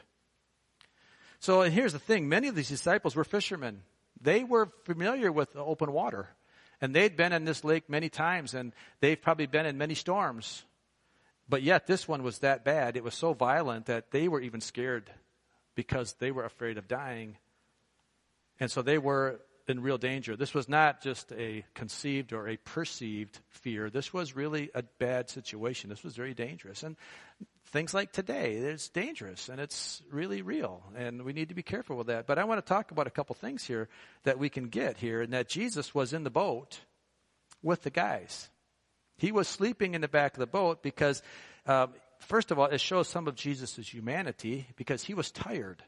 So, 1.40 1.62
and 1.62 1.74
here's 1.74 1.94
the 1.94 2.00
thing 2.00 2.30
many 2.30 2.48
of 2.48 2.56
these 2.56 2.70
disciples 2.70 3.16
were 3.16 3.24
fishermen. 3.24 3.82
They 4.22 4.44
were 4.44 4.72
familiar 4.86 5.32
with 5.32 5.56
open 5.56 5.92
water. 5.92 6.30
And 6.82 6.94
they'd 6.94 7.16
been 7.16 7.34
in 7.34 7.46
this 7.46 7.64
lake 7.64 7.90
many 7.90 8.10
times, 8.10 8.54
and 8.54 8.74
they've 9.00 9.22
probably 9.22 9.46
been 9.46 9.66
in 9.66 9.78
many 9.78 9.96
storms. 9.96 10.64
But 11.48 11.62
yet, 11.62 11.86
this 11.86 12.08
one 12.08 12.24
was 12.24 12.40
that 12.40 12.66
bad. 12.66 12.98
It 12.98 13.04
was 13.04 13.14
so 13.14 13.34
violent 13.34 13.86
that 13.86 14.12
they 14.12 14.28
were 14.28 14.42
even 14.42 14.62
scared 14.62 15.12
because 15.76 16.14
they 16.14 16.32
were 16.32 16.46
afraid 16.46 16.78
of 16.78 16.88
dying. 16.88 17.38
And 18.60 18.72
so 18.72 18.82
they 18.82 18.98
were 18.98 19.40
in 19.68 19.82
real 19.82 19.98
danger. 19.98 20.36
This 20.36 20.54
was 20.54 20.70
not 20.70 21.02
just 21.02 21.32
a 21.34 21.64
conceived 21.74 22.34
or 22.34 22.48
a 22.48 22.58
perceived 22.58 23.40
fear. 23.50 23.90
This 23.90 24.14
was 24.14 24.36
really 24.36 24.70
a 24.74 24.84
bad 25.00 25.30
situation. 25.30 25.90
This 25.90 26.04
was 26.04 26.16
very 26.16 26.34
dangerous. 26.34 26.84
And 26.84 26.96
things 27.68 27.94
like 27.94 28.12
today, 28.12 28.56
it's 28.56 28.90
dangerous 28.90 29.50
and 29.50 29.60
it's 29.60 30.02
really 30.12 30.42
real. 30.42 30.84
And 30.96 31.24
we 31.24 31.34
need 31.34 31.50
to 31.50 31.56
be 31.56 31.64
careful 31.64 31.98
with 31.98 32.08
that. 32.08 32.28
But 32.28 32.38
I 32.38 32.44
want 32.44 32.64
to 32.64 32.68
talk 32.68 32.92
about 32.92 33.08
a 33.08 33.12
couple 33.12 33.36
things 33.36 33.64
here 33.64 33.90
that 34.24 34.40
we 34.40 34.50
can 34.50 34.70
get 34.70 34.98
here 34.98 35.22
and 35.22 35.34
that 35.34 35.50
Jesus 35.50 35.94
was 35.94 36.14
in 36.14 36.24
the 36.24 36.30
boat 36.30 36.80
with 37.64 37.84
the 37.84 37.90
guys. 37.90 38.50
He 39.18 39.32
was 39.32 39.48
sleeping 39.48 39.94
in 39.96 40.02
the 40.02 40.08
back 40.08 40.34
of 40.34 40.40
the 40.40 40.48
boat 40.48 40.84
because, 40.84 41.22
um, 41.66 41.94
first 42.20 42.52
of 42.52 42.60
all, 42.60 42.66
it 42.66 42.82
shows 42.82 43.08
some 43.08 43.28
of 43.28 43.36
Jesus' 43.36 43.78
humanity 43.78 44.68
because 44.76 45.04
he 45.04 45.14
was 45.14 45.32
tired. 45.32 45.84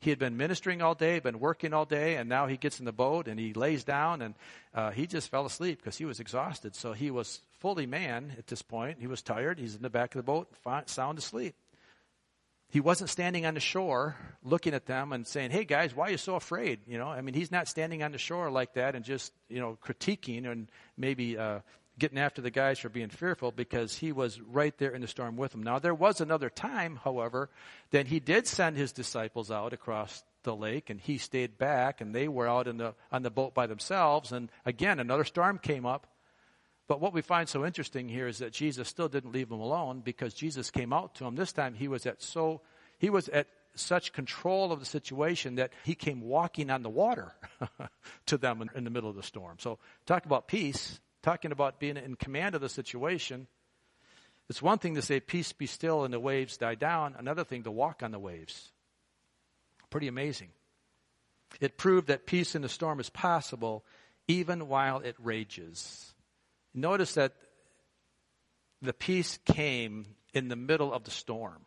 He 0.00 0.10
had 0.10 0.18
been 0.18 0.36
ministering 0.36 0.82
all 0.82 0.94
day, 0.94 1.18
been 1.18 1.40
working 1.40 1.72
all 1.72 1.86
day, 1.86 2.16
and 2.16 2.28
now 2.28 2.46
he 2.46 2.58
gets 2.58 2.78
in 2.78 2.84
the 2.84 2.92
boat 2.92 3.26
and 3.26 3.40
he 3.40 3.54
lays 3.54 3.84
down 3.84 4.20
and 4.20 4.34
uh, 4.74 4.90
he 4.90 5.06
just 5.06 5.30
fell 5.30 5.46
asleep 5.46 5.78
because 5.78 5.96
he 5.96 6.04
was 6.04 6.20
exhausted. 6.20 6.74
So 6.74 6.92
he 6.92 7.10
was 7.10 7.40
fully 7.60 7.86
man 7.86 8.34
at 8.36 8.46
this 8.46 8.60
point. 8.60 8.98
He 9.00 9.06
was 9.06 9.22
tired. 9.22 9.58
He's 9.58 9.74
in 9.74 9.80
the 9.80 9.88
back 9.88 10.14
of 10.14 10.18
the 10.18 10.22
boat, 10.22 10.48
sound 10.90 11.16
asleep. 11.16 11.54
He 12.68 12.80
wasn't 12.80 13.08
standing 13.08 13.46
on 13.46 13.54
the 13.54 13.60
shore 13.60 14.16
looking 14.42 14.74
at 14.74 14.84
them 14.84 15.12
and 15.12 15.26
saying, 15.26 15.52
Hey 15.52 15.64
guys, 15.64 15.94
why 15.94 16.08
are 16.08 16.10
you 16.10 16.18
so 16.18 16.34
afraid? 16.34 16.80
You 16.86 16.98
know, 16.98 17.06
I 17.06 17.22
mean, 17.22 17.34
he's 17.34 17.50
not 17.50 17.68
standing 17.68 18.02
on 18.02 18.12
the 18.12 18.18
shore 18.18 18.50
like 18.50 18.74
that 18.74 18.94
and 18.94 19.04
just, 19.04 19.32
you 19.48 19.60
know, 19.60 19.78
critiquing 19.82 20.50
and 20.50 20.68
maybe, 20.98 21.38
uh, 21.38 21.60
getting 21.98 22.18
after 22.18 22.42
the 22.42 22.50
guys 22.50 22.78
for 22.78 22.88
being 22.88 23.08
fearful 23.08 23.52
because 23.52 23.96
he 23.96 24.12
was 24.12 24.40
right 24.40 24.76
there 24.78 24.92
in 24.92 25.00
the 25.00 25.06
storm 25.06 25.36
with 25.36 25.52
them. 25.52 25.62
Now, 25.62 25.78
there 25.78 25.94
was 25.94 26.20
another 26.20 26.50
time, 26.50 27.00
however, 27.04 27.50
that 27.90 28.08
he 28.08 28.20
did 28.20 28.46
send 28.46 28.76
his 28.76 28.92
disciples 28.92 29.50
out 29.50 29.72
across 29.72 30.24
the 30.42 30.54
lake 30.54 30.90
and 30.90 31.00
he 31.00 31.18
stayed 31.18 31.56
back 31.56 32.00
and 32.00 32.14
they 32.14 32.28
were 32.28 32.48
out 32.48 32.66
in 32.66 32.76
the, 32.76 32.94
on 33.12 33.22
the 33.22 33.30
boat 33.30 33.54
by 33.54 33.66
themselves. 33.66 34.32
And 34.32 34.50
again, 34.64 34.98
another 34.98 35.24
storm 35.24 35.58
came 35.58 35.86
up. 35.86 36.06
But 36.86 37.00
what 37.00 37.14
we 37.14 37.22
find 37.22 37.48
so 37.48 37.64
interesting 37.64 38.08
here 38.08 38.28
is 38.28 38.38
that 38.38 38.52
Jesus 38.52 38.88
still 38.88 39.08
didn't 39.08 39.32
leave 39.32 39.48
them 39.48 39.60
alone 39.60 40.02
because 40.04 40.34
Jesus 40.34 40.70
came 40.70 40.92
out 40.92 41.14
to 41.16 41.24
them. 41.24 41.34
This 41.34 41.52
time 41.52 41.74
he 41.74 41.88
was 41.88 42.04
at 42.04 42.22
so, 42.22 42.60
he 42.98 43.08
was 43.08 43.28
at 43.30 43.46
such 43.74 44.12
control 44.12 44.70
of 44.70 44.80
the 44.80 44.86
situation 44.86 45.56
that 45.56 45.72
he 45.82 45.94
came 45.94 46.20
walking 46.20 46.70
on 46.70 46.82
the 46.82 46.90
water 46.90 47.32
to 48.26 48.36
them 48.36 48.60
in, 48.62 48.70
in 48.74 48.84
the 48.84 48.90
middle 48.90 49.08
of 49.08 49.16
the 49.16 49.22
storm. 49.22 49.56
So 49.58 49.78
talk 50.06 50.26
about 50.26 50.46
peace 50.46 51.00
talking 51.24 51.52
about 51.52 51.80
being 51.80 51.96
in 51.96 52.14
command 52.16 52.54
of 52.54 52.60
the 52.60 52.68
situation. 52.68 53.48
It's 54.48 54.62
one 54.62 54.78
thing 54.78 54.94
to 54.94 55.02
say, 55.02 55.20
Peace 55.20 55.52
be 55.52 55.66
still, 55.66 56.04
and 56.04 56.12
the 56.12 56.20
waves 56.20 56.58
die 56.58 56.74
down. 56.74 57.16
Another 57.18 57.44
thing 57.44 57.62
to 57.64 57.70
walk 57.70 58.02
on 58.02 58.12
the 58.12 58.18
waves. 58.18 58.70
Pretty 59.90 60.06
amazing. 60.06 60.50
It 61.60 61.78
proved 61.78 62.08
that 62.08 62.26
peace 62.26 62.54
in 62.54 62.62
the 62.62 62.68
storm 62.68 63.00
is 63.00 63.10
possible 63.10 63.84
even 64.28 64.68
while 64.68 64.98
it 64.98 65.16
rages. 65.18 66.12
Notice 66.74 67.14
that 67.14 67.32
the 68.82 68.92
peace 68.92 69.38
came 69.46 70.06
in 70.34 70.48
the 70.48 70.56
middle 70.56 70.92
of 70.92 71.04
the 71.04 71.10
storm. 71.10 71.64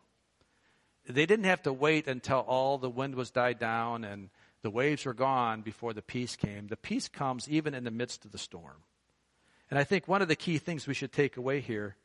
They 1.08 1.26
didn't 1.26 1.46
have 1.46 1.62
to 1.62 1.72
wait 1.72 2.06
until 2.06 2.40
all 2.40 2.78
the 2.78 2.90
wind 2.90 3.14
was 3.14 3.30
died 3.30 3.58
down 3.58 4.04
and 4.04 4.28
the 4.62 4.70
waves 4.70 5.04
were 5.06 5.14
gone 5.14 5.62
before 5.62 5.94
the 5.94 6.02
peace 6.02 6.36
came. 6.36 6.66
The 6.66 6.76
peace 6.76 7.08
comes 7.08 7.48
even 7.48 7.74
in 7.74 7.84
the 7.84 7.90
midst 7.90 8.24
of 8.24 8.32
the 8.32 8.38
storm. 8.38 8.82
And 9.70 9.78
I 9.78 9.84
think 9.84 10.08
one 10.08 10.22
of 10.22 10.28
the 10.28 10.36
key 10.36 10.58
things 10.58 10.86
we 10.86 10.94
should 10.94 11.12
take 11.12 11.36
away 11.36 11.60
here 11.60 11.96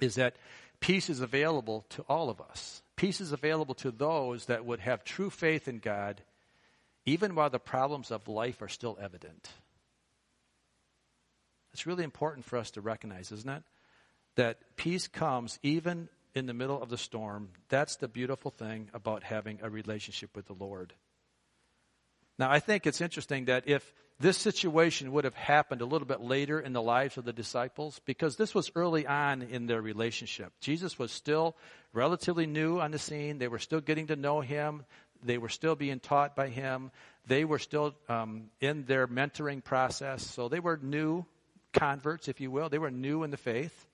is 0.00 0.14
that 0.14 0.36
peace 0.80 1.10
is 1.10 1.20
available 1.20 1.84
to 1.90 2.02
all 2.08 2.30
of 2.30 2.40
us. 2.40 2.82
Peace 2.96 3.20
is 3.20 3.32
available 3.32 3.74
to 3.76 3.90
those 3.90 4.46
that 4.46 4.64
would 4.64 4.80
have 4.80 5.04
true 5.04 5.30
faith 5.30 5.68
in 5.68 5.78
God, 5.78 6.22
even 7.04 7.34
while 7.34 7.50
the 7.50 7.58
problems 7.58 8.10
of 8.10 8.28
life 8.28 8.62
are 8.62 8.68
still 8.68 8.98
evident. 9.00 9.48
It's 11.72 11.86
really 11.86 12.04
important 12.04 12.44
for 12.44 12.56
us 12.56 12.70
to 12.72 12.80
recognize, 12.80 13.30
isn't 13.30 13.50
it? 13.50 13.62
That 14.36 14.58
peace 14.76 15.08
comes 15.08 15.58
even 15.62 16.08
in 16.34 16.46
the 16.46 16.54
middle 16.54 16.80
of 16.80 16.88
the 16.88 16.98
storm. 16.98 17.50
That's 17.68 17.96
the 17.96 18.08
beautiful 18.08 18.50
thing 18.50 18.88
about 18.94 19.22
having 19.22 19.58
a 19.62 19.70
relationship 19.70 20.34
with 20.34 20.46
the 20.46 20.54
Lord. 20.54 20.94
Now, 22.38 22.50
I 22.50 22.60
think 22.60 22.86
it's 22.86 23.00
interesting 23.00 23.46
that 23.46 23.64
if 23.66 23.92
this 24.20 24.36
situation 24.36 25.12
would 25.12 25.24
have 25.24 25.34
happened 25.34 25.80
a 25.80 25.86
little 25.86 26.06
bit 26.06 26.20
later 26.20 26.58
in 26.58 26.72
the 26.72 26.82
lives 26.82 27.18
of 27.18 27.24
the 27.24 27.32
disciples 27.32 28.00
because 28.04 28.36
this 28.36 28.54
was 28.54 28.70
early 28.74 29.06
on 29.06 29.42
in 29.42 29.66
their 29.66 29.80
relationship. 29.80 30.52
Jesus 30.60 30.98
was 30.98 31.12
still 31.12 31.56
relatively 31.92 32.46
new 32.46 32.80
on 32.80 32.90
the 32.90 32.98
scene. 32.98 33.38
They 33.38 33.46
were 33.46 33.60
still 33.60 33.80
getting 33.80 34.08
to 34.08 34.16
know 34.16 34.40
him. 34.40 34.84
They 35.22 35.38
were 35.38 35.48
still 35.48 35.76
being 35.76 36.00
taught 36.00 36.34
by 36.34 36.48
him. 36.48 36.90
They 37.26 37.44
were 37.44 37.60
still 37.60 37.94
um, 38.08 38.50
in 38.60 38.84
their 38.86 39.06
mentoring 39.06 39.62
process. 39.62 40.26
So 40.26 40.48
they 40.48 40.60
were 40.60 40.78
new 40.82 41.24
converts, 41.72 42.26
if 42.28 42.40
you 42.40 42.50
will. 42.50 42.68
They 42.68 42.78
were 42.78 42.90
new 42.90 43.22
in 43.22 43.30
the 43.30 43.36
faith. 43.36 43.86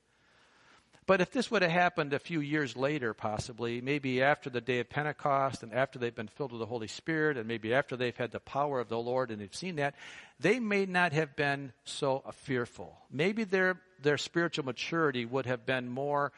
But 1.06 1.20
if 1.20 1.30
this 1.30 1.50
would 1.50 1.60
have 1.60 1.70
happened 1.70 2.14
a 2.14 2.18
few 2.18 2.40
years 2.40 2.76
later, 2.76 3.12
possibly, 3.12 3.82
maybe 3.82 4.22
after 4.22 4.48
the 4.48 4.62
day 4.62 4.80
of 4.80 4.88
Pentecost 4.88 5.62
and 5.62 5.72
after 5.72 5.98
they've 5.98 6.14
been 6.14 6.28
filled 6.28 6.52
with 6.52 6.60
the 6.60 6.66
Holy 6.66 6.86
Spirit 6.86 7.36
and 7.36 7.46
maybe 7.46 7.74
after 7.74 7.94
they've 7.94 8.16
had 8.16 8.30
the 8.30 8.40
power 8.40 8.80
of 8.80 8.88
the 8.88 8.98
Lord 8.98 9.30
and 9.30 9.40
they've 9.40 9.54
seen 9.54 9.76
that, 9.76 9.94
they 10.40 10.58
may 10.60 10.86
not 10.86 11.12
have 11.12 11.36
been 11.36 11.72
so 11.84 12.24
fearful. 12.32 12.96
Maybe 13.10 13.44
their, 13.44 13.80
their 14.02 14.16
spiritual 14.16 14.64
maturity 14.64 15.26
would 15.26 15.44
have 15.44 15.66
been 15.66 15.88
more, 15.88 16.32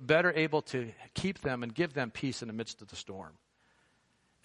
better 0.00 0.32
able 0.32 0.62
to 0.62 0.90
keep 1.14 1.40
them 1.40 1.62
and 1.62 1.72
give 1.72 1.94
them 1.94 2.10
peace 2.10 2.42
in 2.42 2.48
the 2.48 2.54
midst 2.54 2.82
of 2.82 2.88
the 2.88 2.96
storm. 2.96 3.34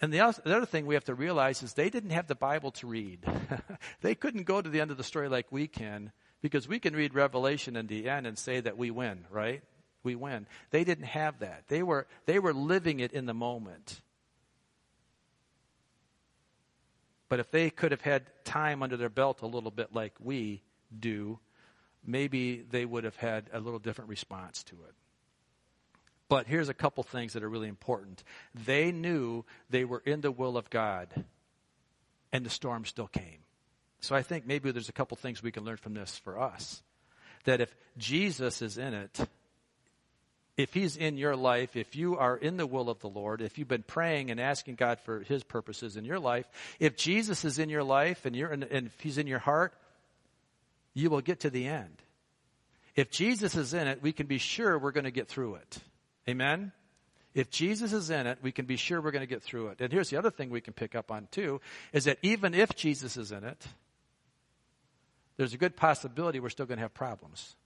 And 0.00 0.12
the 0.12 0.20
other 0.20 0.66
thing 0.66 0.86
we 0.86 0.94
have 0.94 1.04
to 1.04 1.14
realize 1.14 1.62
is 1.62 1.74
they 1.74 1.90
didn't 1.90 2.10
have 2.10 2.26
the 2.26 2.34
Bible 2.34 2.70
to 2.72 2.86
read. 2.86 3.24
they 4.02 4.14
couldn't 4.14 4.44
go 4.44 4.60
to 4.60 4.68
the 4.68 4.80
end 4.80 4.90
of 4.90 4.96
the 4.96 5.04
story 5.04 5.28
like 5.28 5.50
we 5.50 5.66
can 5.66 6.12
because 6.42 6.68
we 6.68 6.78
can 6.78 6.94
read 6.94 7.14
Revelation 7.14 7.76
in 7.76 7.86
the 7.86 8.10
end 8.10 8.26
and 8.26 8.36
say 8.36 8.60
that 8.60 8.76
we 8.76 8.90
win, 8.90 9.24
right? 9.30 9.62
We 10.02 10.16
win. 10.16 10.46
They 10.70 10.84
didn't 10.84 11.06
have 11.06 11.38
that. 11.38 11.64
They 11.68 11.82
were, 11.82 12.06
they 12.26 12.40
were 12.40 12.52
living 12.52 13.00
it 13.00 13.12
in 13.12 13.26
the 13.26 13.34
moment. 13.34 14.02
But 17.28 17.40
if 17.40 17.50
they 17.50 17.70
could 17.70 17.92
have 17.92 18.02
had 18.02 18.24
time 18.44 18.82
under 18.82 18.96
their 18.96 19.08
belt 19.08 19.40
a 19.40 19.46
little 19.46 19.70
bit 19.70 19.94
like 19.94 20.12
we 20.20 20.62
do, 20.98 21.38
maybe 22.04 22.64
they 22.68 22.84
would 22.84 23.04
have 23.04 23.16
had 23.16 23.48
a 23.52 23.60
little 23.60 23.78
different 23.78 24.10
response 24.10 24.64
to 24.64 24.74
it. 24.74 24.94
But 26.28 26.46
here's 26.46 26.68
a 26.68 26.74
couple 26.74 27.04
things 27.04 27.34
that 27.34 27.42
are 27.42 27.48
really 27.48 27.68
important. 27.68 28.24
They 28.54 28.90
knew 28.90 29.44
they 29.70 29.84
were 29.84 30.02
in 30.04 30.22
the 30.22 30.32
will 30.32 30.56
of 30.56 30.68
God, 30.68 31.08
and 32.32 32.44
the 32.44 32.50
storm 32.50 32.84
still 32.84 33.06
came. 33.06 33.41
So 34.02 34.14
I 34.14 34.22
think 34.22 34.46
maybe 34.46 34.70
there's 34.72 34.88
a 34.88 34.92
couple 34.92 35.16
things 35.16 35.42
we 35.42 35.52
can 35.52 35.64
learn 35.64 35.76
from 35.78 35.94
this 35.94 36.18
for 36.18 36.38
us. 36.38 36.82
That 37.44 37.60
if 37.60 37.74
Jesus 37.96 38.60
is 38.60 38.76
in 38.76 38.94
it, 38.94 39.20
if 40.56 40.74
he's 40.74 40.96
in 40.96 41.16
your 41.16 41.34
life, 41.34 41.76
if 41.76 41.96
you 41.96 42.18
are 42.18 42.36
in 42.36 42.56
the 42.56 42.66
will 42.66 42.90
of 42.90 43.00
the 43.00 43.08
Lord, 43.08 43.40
if 43.40 43.58
you've 43.58 43.68
been 43.68 43.84
praying 43.84 44.30
and 44.30 44.38
asking 44.38 44.74
God 44.74 45.00
for 45.00 45.20
his 45.20 45.42
purposes 45.42 45.96
in 45.96 46.04
your 46.04 46.18
life, 46.18 46.46
if 46.78 46.96
Jesus 46.96 47.44
is 47.44 47.58
in 47.58 47.68
your 47.68 47.84
life 47.84 48.26
and, 48.26 48.36
and 48.36 48.86
if 48.86 49.00
he's 49.00 49.18
in 49.18 49.26
your 49.26 49.38
heart, 49.38 49.72
you 50.94 51.08
will 51.08 51.22
get 51.22 51.40
to 51.40 51.50
the 51.50 51.66
end. 51.66 52.02
If 52.94 53.10
Jesus 53.10 53.54
is 53.54 53.72
in 53.72 53.86
it, 53.86 54.02
we 54.02 54.12
can 54.12 54.26
be 54.26 54.38
sure 54.38 54.78
we're 54.78 54.92
going 54.92 55.04
to 55.04 55.10
get 55.10 55.28
through 55.28 55.54
it. 55.54 55.78
Amen? 56.28 56.72
If 57.34 57.50
Jesus 57.50 57.92
is 57.92 58.10
in 58.10 58.26
it, 58.26 58.38
we 58.42 58.52
can 58.52 58.66
be 58.66 58.76
sure 58.76 59.00
we're 59.00 59.10
going 59.10 59.26
to 59.26 59.32
get 59.32 59.42
through 59.42 59.68
it. 59.68 59.80
And 59.80 59.90
here's 59.90 60.10
the 60.10 60.18
other 60.18 60.30
thing 60.30 60.50
we 60.50 60.60
can 60.60 60.74
pick 60.74 60.94
up 60.94 61.10
on 61.10 61.28
too, 61.30 61.60
is 61.92 62.04
that 62.04 62.18
even 62.22 62.52
if 62.52 62.76
Jesus 62.76 63.16
is 63.16 63.32
in 63.32 63.44
it, 63.44 63.66
there's 65.36 65.54
a 65.54 65.58
good 65.58 65.76
possibility 65.76 66.40
we're 66.40 66.50
still 66.50 66.66
going 66.66 66.78
to 66.78 66.82
have 66.82 66.94
problems. 66.94 67.56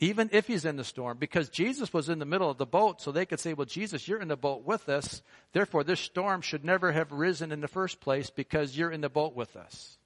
Even 0.00 0.28
if 0.32 0.46
he's 0.46 0.64
in 0.64 0.76
the 0.76 0.84
storm, 0.84 1.18
because 1.18 1.48
Jesus 1.48 1.92
was 1.92 2.08
in 2.08 2.18
the 2.18 2.24
middle 2.24 2.50
of 2.50 2.58
the 2.58 2.66
boat, 2.66 3.00
so 3.00 3.12
they 3.12 3.26
could 3.26 3.38
say, 3.38 3.54
Well, 3.54 3.64
Jesus, 3.64 4.08
you're 4.08 4.20
in 4.20 4.28
the 4.28 4.36
boat 4.36 4.64
with 4.64 4.88
us. 4.88 5.22
Therefore, 5.52 5.84
this 5.84 6.00
storm 6.00 6.40
should 6.40 6.64
never 6.64 6.90
have 6.90 7.12
risen 7.12 7.52
in 7.52 7.60
the 7.60 7.68
first 7.68 8.00
place 8.00 8.28
because 8.28 8.76
you're 8.76 8.90
in 8.90 9.00
the 9.00 9.08
boat 9.08 9.36
with 9.36 9.56
us. 9.56 9.98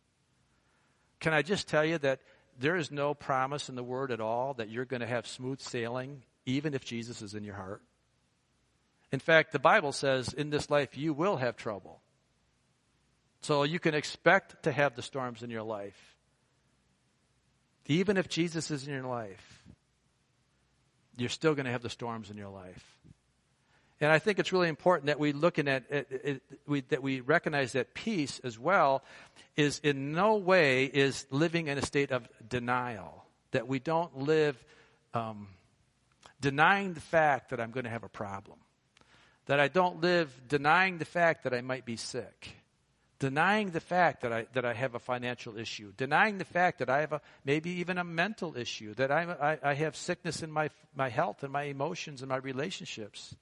Can 1.21 1.33
I 1.33 1.43
just 1.43 1.69
tell 1.69 1.85
you 1.85 1.99
that 1.99 2.21
there 2.61 2.77
is 2.77 2.91
no 2.91 3.15
promise 3.15 3.69
in 3.69 3.77
the 3.77 3.83
Word 3.83 4.13
at 4.13 4.21
all 4.21 4.55
that 4.55 4.69
you're 4.69 4.85
going 4.85 5.01
to 5.01 5.07
have 5.07 5.27
smooth 5.27 5.61
sailing, 5.61 6.23
even 6.45 6.75
if 6.75 6.85
Jesus 6.85 7.23
is 7.23 7.35
in 7.35 7.43
your 7.43 7.55
heart? 7.55 7.83
In 9.11 9.21
fact, 9.21 9.53
the 9.53 9.59
Bible 9.59 9.93
says 9.93 10.35
in 10.35 10.51
this 10.51 10.71
life 10.71 10.99
you 10.99 11.15
will 11.15 11.39
have 11.39 11.57
trouble. 11.57 12.03
So 13.41 13.63
you 13.63 13.79
can 13.79 13.95
expect 13.95 14.65
to 14.65 14.73
have 14.73 14.97
the 14.97 15.03
storms 15.03 15.43
in 15.43 15.51
your 15.51 15.63
life. 15.63 16.18
Even 17.89 18.19
if 18.19 18.29
Jesus 18.29 18.71
is 18.71 18.87
in 18.87 18.93
your 18.93 19.07
life, 19.07 19.63
you're 21.17 21.29
still 21.29 21.55
going 21.55 21.67
to 21.67 21.73
have 21.73 21.83
the 21.83 21.91
storms 21.91 22.31
in 22.31 22.37
your 22.37 22.51
life. 22.51 22.99
And 24.01 24.13
I 24.13 24.21
think 24.21 24.39
it's 24.39 24.53
really 24.53 24.69
important 24.69 25.07
that 25.07 25.19
we 25.19 25.33
look 25.33 25.59
at 25.59 25.83
we, 26.67 26.83
that 26.83 27.03
we 27.03 27.21
recognize 27.21 27.73
that 27.73 27.95
peace 27.95 28.41
as 28.45 28.57
well 28.57 29.03
is 29.57 29.81
in 29.83 30.13
no 30.13 30.37
way 30.37 30.85
is 30.85 31.27
living 31.31 31.67
in 31.67 31.79
a 31.79 31.83
state 31.83 32.13
of 32.13 32.29
denial. 32.49 33.25
That 33.51 33.67
we 33.67 33.81
don't 33.81 34.19
live 34.19 34.63
um, 35.15 35.49
denying 36.41 36.95
the 36.95 37.01
fact 37.01 37.51
that 37.51 37.61
I'm 37.61 37.73
going 37.73 37.85
to 37.85 37.91
have 37.91 38.05
a 38.05 38.09
problem. 38.09 38.59
That 39.47 39.59
I 39.59 39.67
don't 39.67 40.01
live 40.01 40.33
denying 40.47 40.99
the 40.99 41.05
fact 41.05 41.43
that 41.45 41.55
I 41.55 41.63
might 41.63 41.85
be 41.85 41.97
sick. 41.97 42.55
Denying 43.19 43.71
the 43.71 43.81
fact 43.81 44.23
that 44.23 44.33
I, 44.33 44.47
that 44.53 44.65
I 44.65 44.75
have 44.75 44.95
a 44.95 45.01
financial 45.01 45.59
issue. 45.59 45.93
Denying 45.97 46.39
the 46.39 46.45
fact 46.45 46.79
that 46.79 46.89
I 46.89 47.01
have 47.01 47.13
a, 47.13 47.21
maybe 47.45 47.71
even 47.71 47.99
a 47.99 48.05
mental 48.05 48.57
issue. 48.57 48.95
That 48.95 49.11
I, 49.11 49.59
I, 49.63 49.71
I 49.71 49.75
have 49.75 49.97
sickness 49.97 50.43
in 50.43 50.53
my, 50.53 50.71
my 50.95 51.09
health 51.09 51.43
and 51.43 51.53
my 51.53 51.65
emotions 51.65 52.23
and 52.23 52.29
my 52.29 52.37
relationships. 52.37 53.35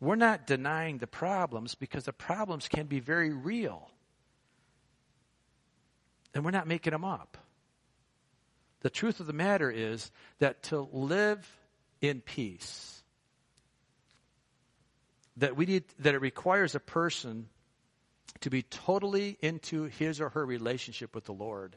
We're 0.00 0.16
not 0.16 0.46
denying 0.46 0.98
the 0.98 1.06
problems 1.06 1.74
because 1.74 2.04
the 2.04 2.12
problems 2.12 2.66
can 2.68 2.86
be 2.86 3.00
very 3.00 3.32
real. 3.32 3.90
And 6.34 6.44
we're 6.44 6.50
not 6.50 6.66
making 6.66 6.92
them 6.92 7.04
up. 7.04 7.36
The 8.80 8.90
truth 8.90 9.20
of 9.20 9.26
the 9.26 9.32
matter 9.32 9.70
is 9.70 10.10
that 10.40 10.62
to 10.64 10.88
live 10.92 11.46
in 12.00 12.20
peace, 12.20 13.02
that 15.36 15.56
we 15.56 15.66
need 15.66 15.84
that 16.00 16.14
it 16.14 16.20
requires 16.20 16.74
a 16.74 16.80
person 16.80 17.48
to 18.40 18.50
be 18.50 18.62
totally 18.62 19.38
into 19.40 19.84
his 19.84 20.20
or 20.20 20.30
her 20.30 20.44
relationship 20.44 21.14
with 21.14 21.24
the 21.24 21.32
Lord 21.32 21.76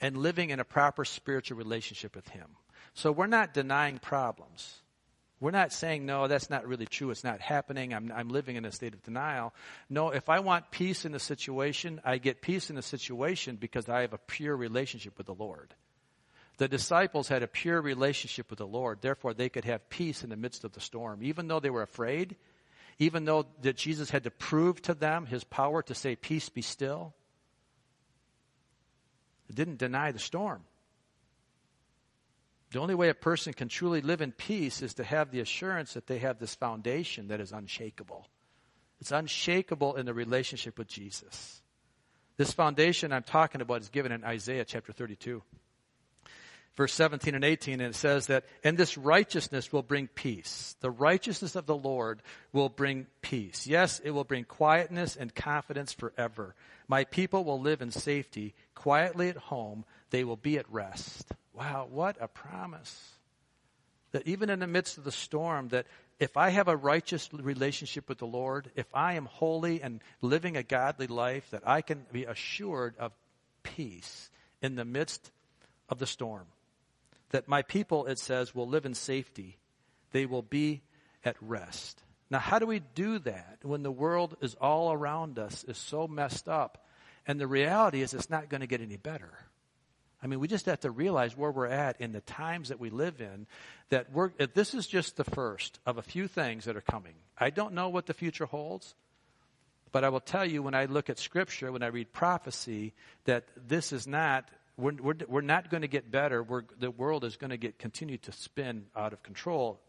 and 0.00 0.16
living 0.16 0.50
in 0.50 0.60
a 0.60 0.64
proper 0.64 1.04
spiritual 1.04 1.56
relationship 1.56 2.14
with 2.14 2.28
him. 2.28 2.48
So 2.94 3.12
we're 3.12 3.26
not 3.26 3.54
denying 3.54 3.98
problems. 3.98 4.80
We're 5.40 5.50
not 5.50 5.72
saying, 5.72 6.06
no, 6.06 6.28
that's 6.28 6.48
not 6.48 6.66
really 6.66 6.86
true. 6.86 7.10
It's 7.10 7.24
not 7.24 7.40
happening. 7.40 7.92
I'm, 7.92 8.12
I'm 8.14 8.28
living 8.28 8.56
in 8.56 8.64
a 8.64 8.72
state 8.72 8.94
of 8.94 9.02
denial. 9.02 9.52
No, 9.90 10.10
if 10.10 10.28
I 10.28 10.40
want 10.40 10.70
peace 10.70 11.04
in 11.04 11.14
a 11.14 11.18
situation, 11.18 12.00
I 12.04 12.18
get 12.18 12.40
peace 12.40 12.70
in 12.70 12.78
a 12.78 12.82
situation 12.82 13.56
because 13.56 13.88
I 13.88 14.02
have 14.02 14.12
a 14.12 14.18
pure 14.18 14.56
relationship 14.56 15.18
with 15.18 15.26
the 15.26 15.34
Lord. 15.34 15.74
The 16.56 16.68
disciples 16.68 17.28
had 17.28 17.42
a 17.42 17.48
pure 17.48 17.82
relationship 17.82 18.48
with 18.48 18.60
the 18.60 18.66
Lord. 18.66 19.00
Therefore, 19.00 19.34
they 19.34 19.48
could 19.48 19.64
have 19.64 19.88
peace 19.90 20.22
in 20.22 20.30
the 20.30 20.36
midst 20.36 20.64
of 20.64 20.72
the 20.72 20.80
storm. 20.80 21.18
Even 21.22 21.48
though 21.48 21.60
they 21.60 21.70
were 21.70 21.82
afraid, 21.82 22.36
even 22.98 23.24
though 23.24 23.46
that 23.62 23.76
Jesus 23.76 24.10
had 24.10 24.24
to 24.24 24.30
prove 24.30 24.80
to 24.82 24.94
them 24.94 25.26
his 25.26 25.44
power 25.44 25.82
to 25.82 25.94
say, 25.94 26.16
peace 26.16 26.48
be 26.48 26.62
still, 26.62 27.14
it 29.48 29.56
didn't 29.56 29.78
deny 29.78 30.12
the 30.12 30.18
storm. 30.18 30.62
The 32.70 32.80
only 32.80 32.94
way 32.94 33.08
a 33.08 33.14
person 33.14 33.52
can 33.52 33.68
truly 33.68 34.00
live 34.00 34.20
in 34.20 34.32
peace 34.32 34.82
is 34.82 34.94
to 34.94 35.04
have 35.04 35.30
the 35.30 35.40
assurance 35.40 35.94
that 35.94 36.06
they 36.08 36.18
have 36.18 36.38
this 36.38 36.56
foundation 36.56 37.28
that 37.28 37.40
is 37.40 37.52
unshakable. 37.52 38.26
It's 39.00 39.12
unshakable 39.12 39.96
in 39.96 40.06
the 40.06 40.14
relationship 40.14 40.78
with 40.78 40.88
Jesus. 40.88 41.62
This 42.36 42.52
foundation 42.52 43.12
I'm 43.12 43.22
talking 43.22 43.60
about 43.60 43.82
is 43.82 43.90
given 43.90 44.10
in 44.10 44.24
Isaiah 44.24 44.64
chapter 44.64 44.92
32. 44.92 45.42
Verse 46.76 46.92
17 46.94 47.36
and 47.36 47.44
18, 47.44 47.74
and 47.80 47.94
it 47.94 47.96
says 47.96 48.26
that, 48.26 48.44
and 48.64 48.76
this 48.76 48.98
righteousness 48.98 49.72
will 49.72 49.84
bring 49.84 50.08
peace. 50.08 50.74
The 50.80 50.90
righteousness 50.90 51.54
of 51.54 51.66
the 51.66 51.76
Lord 51.76 52.20
will 52.52 52.68
bring 52.68 53.06
peace. 53.22 53.64
Yes, 53.66 54.00
it 54.02 54.10
will 54.10 54.24
bring 54.24 54.42
quietness 54.42 55.14
and 55.14 55.32
confidence 55.32 55.92
forever. 55.92 56.56
My 56.88 57.04
people 57.04 57.44
will 57.44 57.60
live 57.60 57.80
in 57.80 57.92
safety, 57.92 58.54
quietly 58.74 59.28
at 59.28 59.36
home. 59.36 59.84
They 60.10 60.24
will 60.24 60.36
be 60.36 60.58
at 60.58 60.68
rest. 60.68 61.30
Wow, 61.52 61.86
what 61.88 62.16
a 62.20 62.26
promise. 62.26 63.12
That 64.10 64.26
even 64.26 64.50
in 64.50 64.58
the 64.58 64.66
midst 64.66 64.98
of 64.98 65.04
the 65.04 65.12
storm, 65.12 65.68
that 65.68 65.86
if 66.18 66.36
I 66.36 66.50
have 66.50 66.66
a 66.66 66.76
righteous 66.76 67.28
relationship 67.32 68.08
with 68.08 68.18
the 68.18 68.26
Lord, 68.26 68.70
if 68.74 68.86
I 68.92 69.14
am 69.14 69.26
holy 69.26 69.80
and 69.80 70.00
living 70.22 70.56
a 70.56 70.64
godly 70.64 71.06
life, 71.06 71.50
that 71.50 71.66
I 71.66 71.82
can 71.82 72.04
be 72.12 72.24
assured 72.24 72.96
of 72.98 73.12
peace 73.62 74.28
in 74.60 74.74
the 74.74 74.84
midst 74.84 75.30
of 75.88 75.98
the 75.98 76.06
storm. 76.06 76.46
That 77.34 77.48
my 77.48 77.62
people, 77.62 78.06
it 78.06 78.20
says, 78.20 78.54
will 78.54 78.68
live 78.68 78.86
in 78.86 78.94
safety. 78.94 79.58
They 80.12 80.24
will 80.24 80.42
be 80.42 80.82
at 81.24 81.34
rest. 81.40 82.00
Now, 82.30 82.38
how 82.38 82.60
do 82.60 82.66
we 82.66 82.78
do 82.78 83.18
that 83.18 83.58
when 83.62 83.82
the 83.82 83.90
world 83.90 84.36
is 84.40 84.54
all 84.54 84.92
around 84.92 85.40
us 85.40 85.64
is 85.64 85.76
so 85.76 86.06
messed 86.06 86.48
up? 86.48 86.86
And 87.26 87.40
the 87.40 87.48
reality 87.48 88.02
is 88.02 88.14
it's 88.14 88.30
not 88.30 88.48
going 88.50 88.60
to 88.60 88.68
get 88.68 88.80
any 88.80 88.96
better. 88.96 89.32
I 90.22 90.28
mean, 90.28 90.38
we 90.38 90.46
just 90.46 90.66
have 90.66 90.78
to 90.80 90.92
realize 90.92 91.36
where 91.36 91.50
we're 91.50 91.66
at 91.66 92.00
in 92.00 92.12
the 92.12 92.20
times 92.20 92.68
that 92.68 92.78
we 92.78 92.90
live 92.90 93.20
in, 93.20 93.48
that 93.88 94.12
we're, 94.12 94.30
this 94.54 94.72
is 94.72 94.86
just 94.86 95.16
the 95.16 95.24
first 95.24 95.80
of 95.84 95.98
a 95.98 96.02
few 96.02 96.28
things 96.28 96.66
that 96.66 96.76
are 96.76 96.82
coming. 96.82 97.14
I 97.36 97.50
don't 97.50 97.74
know 97.74 97.88
what 97.88 98.06
the 98.06 98.14
future 98.14 98.46
holds, 98.46 98.94
but 99.90 100.04
I 100.04 100.08
will 100.08 100.20
tell 100.20 100.46
you 100.46 100.62
when 100.62 100.74
I 100.74 100.84
look 100.84 101.10
at 101.10 101.18
Scripture, 101.18 101.72
when 101.72 101.82
I 101.82 101.88
read 101.88 102.12
prophecy, 102.12 102.94
that 103.24 103.44
this 103.56 103.92
is 103.92 104.06
not, 104.06 104.48
we're, 104.76 104.94
we're, 105.00 105.14
we're 105.28 105.40
not 105.40 105.70
going 105.70 105.82
to 105.82 105.88
get 105.88 106.10
better. 106.10 106.42
We're, 106.42 106.62
the 106.78 106.90
world 106.90 107.24
is 107.24 107.36
going 107.36 107.50
to 107.50 107.56
get 107.56 107.78
continue 107.78 108.18
to 108.18 108.32
spin 108.32 108.86
out 108.96 109.12
of 109.12 109.22
control 109.22 109.80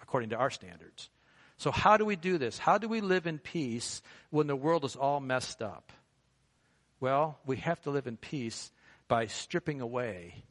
according 0.00 0.30
to 0.30 0.36
our 0.36 0.50
standards. 0.50 1.08
So, 1.56 1.70
how 1.70 1.96
do 1.96 2.04
we 2.04 2.16
do 2.16 2.38
this? 2.38 2.58
How 2.58 2.78
do 2.78 2.88
we 2.88 3.00
live 3.00 3.26
in 3.26 3.38
peace 3.38 4.02
when 4.30 4.46
the 4.46 4.56
world 4.56 4.84
is 4.84 4.94
all 4.94 5.20
messed 5.20 5.62
up? 5.62 5.92
Well, 7.00 7.38
we 7.46 7.56
have 7.56 7.80
to 7.82 7.90
live 7.90 8.06
in 8.06 8.16
peace 8.16 8.70
by 9.08 9.26
stripping 9.26 9.80
away 9.80 10.44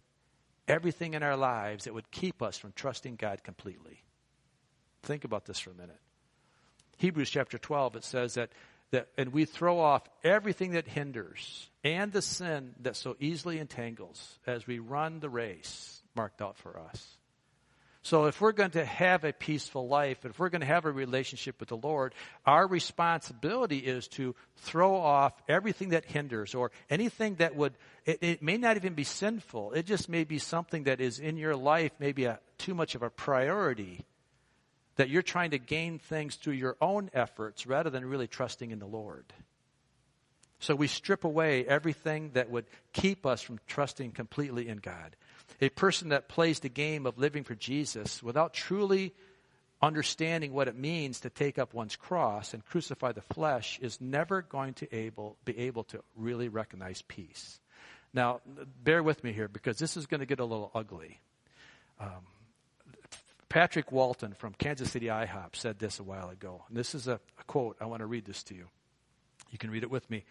everything 0.68 1.14
in 1.14 1.24
our 1.24 1.38
lives 1.38 1.86
that 1.86 1.94
would 1.94 2.12
keep 2.12 2.42
us 2.42 2.58
from 2.58 2.74
trusting 2.74 3.16
God 3.16 3.44
completely. 3.44 4.04
Think 5.04 5.24
about 5.24 5.46
this 5.46 5.60
for 5.60 5.72
a 5.72 5.76
minute. 5.76 6.00
Hebrews 6.98 7.30
chapter 7.30 7.58
12, 7.58 7.98
it 7.98 8.04
says 8.04 8.34
that, 8.34 8.50
that, 8.92 9.10
and 9.18 9.34
we 9.34 9.46
throw 9.46 9.80
off 9.80 10.04
everything 10.24 10.72
that 10.72 10.88
hinders 10.88 11.70
and 11.84 12.12
the 12.12 12.22
sin 12.22 12.74
that 12.82 12.96
so 12.96 13.16
easily 13.20 13.60
entangles 13.60 14.40
as 14.46 14.66
we 14.66 14.80
run 14.80 15.20
the 15.20 15.30
race 15.30 16.02
marked 16.16 16.42
out 16.42 16.58
for 16.58 16.80
us. 16.80 17.18
So 18.08 18.28
if 18.28 18.40
we're 18.40 18.54
going 18.54 18.72
to 18.72 18.86
have 18.86 19.26
a 19.26 19.34
peaceful 19.34 19.90
life, 19.90 20.24
if 20.24 20.40
we're 20.40 20.48
going 20.48 20.62
to 20.62 20.68
have 20.68 20.86
a 20.86 20.92
relationship 20.92 21.60
with 21.60 21.68
the 21.68 21.76
Lord, 21.76 22.16
our 22.46 22.66
responsibility 22.66 23.80
is 23.80 24.08
to 24.10 24.34
throw 24.56 24.96
off 24.96 25.34
everything 25.50 25.90
that 25.90 26.06
hinders 26.06 26.56
or 26.56 26.72
anything 26.90 27.36
that 27.36 27.58
would, 27.58 27.74
it, 28.06 28.20
it 28.22 28.42
may 28.42 28.56
not 28.56 28.78
even 28.78 28.94
be 28.94 29.04
sinful. 29.04 29.74
It 29.74 29.86
just 29.86 30.08
may 30.08 30.24
be 30.24 30.40
something 30.40 30.86
that 30.86 31.02
is 31.02 31.20
in 31.20 31.36
your 31.36 31.58
life, 31.58 31.92
maybe 32.00 32.24
a, 32.24 32.40
too 32.58 32.74
much 32.74 32.96
of 32.96 33.04
a 33.04 33.10
priority, 33.10 34.06
that 34.98 35.10
you're 35.10 35.22
trying 35.22 35.52
to 35.52 35.60
gain 35.60 36.00
things 36.00 36.36
through 36.36 36.54
your 36.54 36.78
own 36.82 37.10
efforts 37.14 37.66
rather 37.66 37.90
than 37.90 38.06
really 38.06 38.28
trusting 38.28 38.72
in 38.72 38.80
the 38.80 38.86
Lord. 38.86 39.26
So 40.60 40.76
we 40.76 40.88
strip 40.88 41.24
away 41.24 41.66
everything 41.66 42.32
that 42.34 42.50
would 42.50 42.66
keep 42.92 43.26
us 43.26 43.42
from 43.42 43.60
trusting 43.68 44.12
completely 44.12 44.68
in 44.68 44.78
God 44.78 45.16
a 45.62 45.70
person 45.70 46.10
that 46.10 46.28
plays 46.28 46.60
the 46.60 46.70
game 46.70 47.06
of 47.06 47.18
living 47.18 47.44
for 47.44 47.56
Jesus 47.56 48.22
without 48.22 48.54
truly 48.54 49.14
understanding 49.82 50.54
what 50.54 50.68
it 50.68 50.76
means 50.76 51.22
to 51.22 51.30
take 51.30 51.60
up 51.60 51.74
one's 51.74 51.96
cross 51.96 52.54
and 52.54 52.66
crucify 52.66 53.12
the 53.12 53.22
flesh 53.22 53.80
is 53.82 54.02
never 54.02 54.42
going 54.42 54.74
to 54.74 54.96
able, 54.96 55.38
be 55.46 55.58
able 55.60 55.84
to 55.86 56.00
really 56.16 56.50
recognize 56.50 57.02
peace. 57.04 57.60
Now, 58.14 58.42
bear 58.84 59.04
with 59.04 59.24
me 59.24 59.34
here 59.34 59.48
because 59.48 59.78
this 59.78 59.98
is 59.98 60.08
going 60.08 60.22
to 60.22 60.26
get 60.26 60.40
a 60.40 60.46
little 60.46 60.72
ugly. 60.74 61.20
Um, 62.00 62.26
Patrick 63.50 63.92
Walton 63.92 64.34
from 64.34 64.54
Kansas 64.54 64.92
City 64.92 65.08
IHOP 65.08 65.56
said 65.56 65.80
this 65.80 66.00
a 66.00 66.04
while 66.04 66.30
ago. 66.30 66.64
And 66.68 66.78
this 66.78 66.94
is 66.94 67.08
a, 67.08 67.20
a 67.40 67.44
quote. 67.46 67.78
I 67.80 67.86
want 67.86 68.02
to 68.02 68.06
read 68.06 68.26
this 68.26 68.44
to 68.44 68.56
you. 68.56 68.68
You 69.52 69.58
can 69.58 69.72
read 69.72 69.84
it 69.84 69.92
with 69.92 70.10
me. 70.10 70.26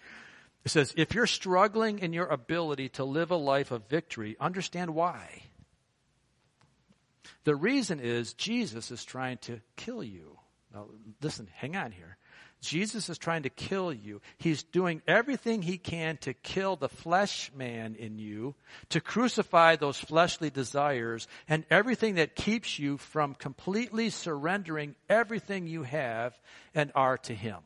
It 0.64 0.70
says, 0.70 0.92
if 0.96 1.14
you're 1.14 1.26
struggling 1.26 2.00
in 2.00 2.12
your 2.12 2.26
ability 2.26 2.90
to 2.90 3.04
live 3.04 3.30
a 3.30 3.36
life 3.36 3.70
of 3.70 3.88
victory, 3.88 4.36
understand 4.40 4.94
why. 4.94 5.42
The 7.44 7.54
reason 7.54 8.00
is 8.00 8.34
Jesus 8.34 8.90
is 8.90 9.04
trying 9.04 9.38
to 9.38 9.60
kill 9.76 10.02
you. 10.02 10.38
Now, 10.74 10.86
listen, 11.22 11.48
hang 11.54 11.76
on 11.76 11.92
here. 11.92 12.16
Jesus 12.66 13.08
is 13.08 13.18
trying 13.18 13.44
to 13.44 13.50
kill 13.50 13.92
you. 13.92 14.20
He's 14.38 14.62
doing 14.62 15.02
everything 15.06 15.62
he 15.62 15.78
can 15.78 16.16
to 16.18 16.34
kill 16.34 16.76
the 16.76 16.88
flesh 16.88 17.50
man 17.54 17.94
in 17.94 18.18
you, 18.18 18.54
to 18.90 19.00
crucify 19.00 19.76
those 19.76 19.98
fleshly 19.98 20.50
desires, 20.50 21.28
and 21.48 21.64
everything 21.70 22.16
that 22.16 22.36
keeps 22.36 22.78
you 22.78 22.98
from 22.98 23.34
completely 23.34 24.10
surrendering 24.10 24.94
everything 25.08 25.66
you 25.66 25.82
have 25.84 26.38
and 26.74 26.92
are 26.94 27.18
to 27.18 27.34
him. 27.34 27.58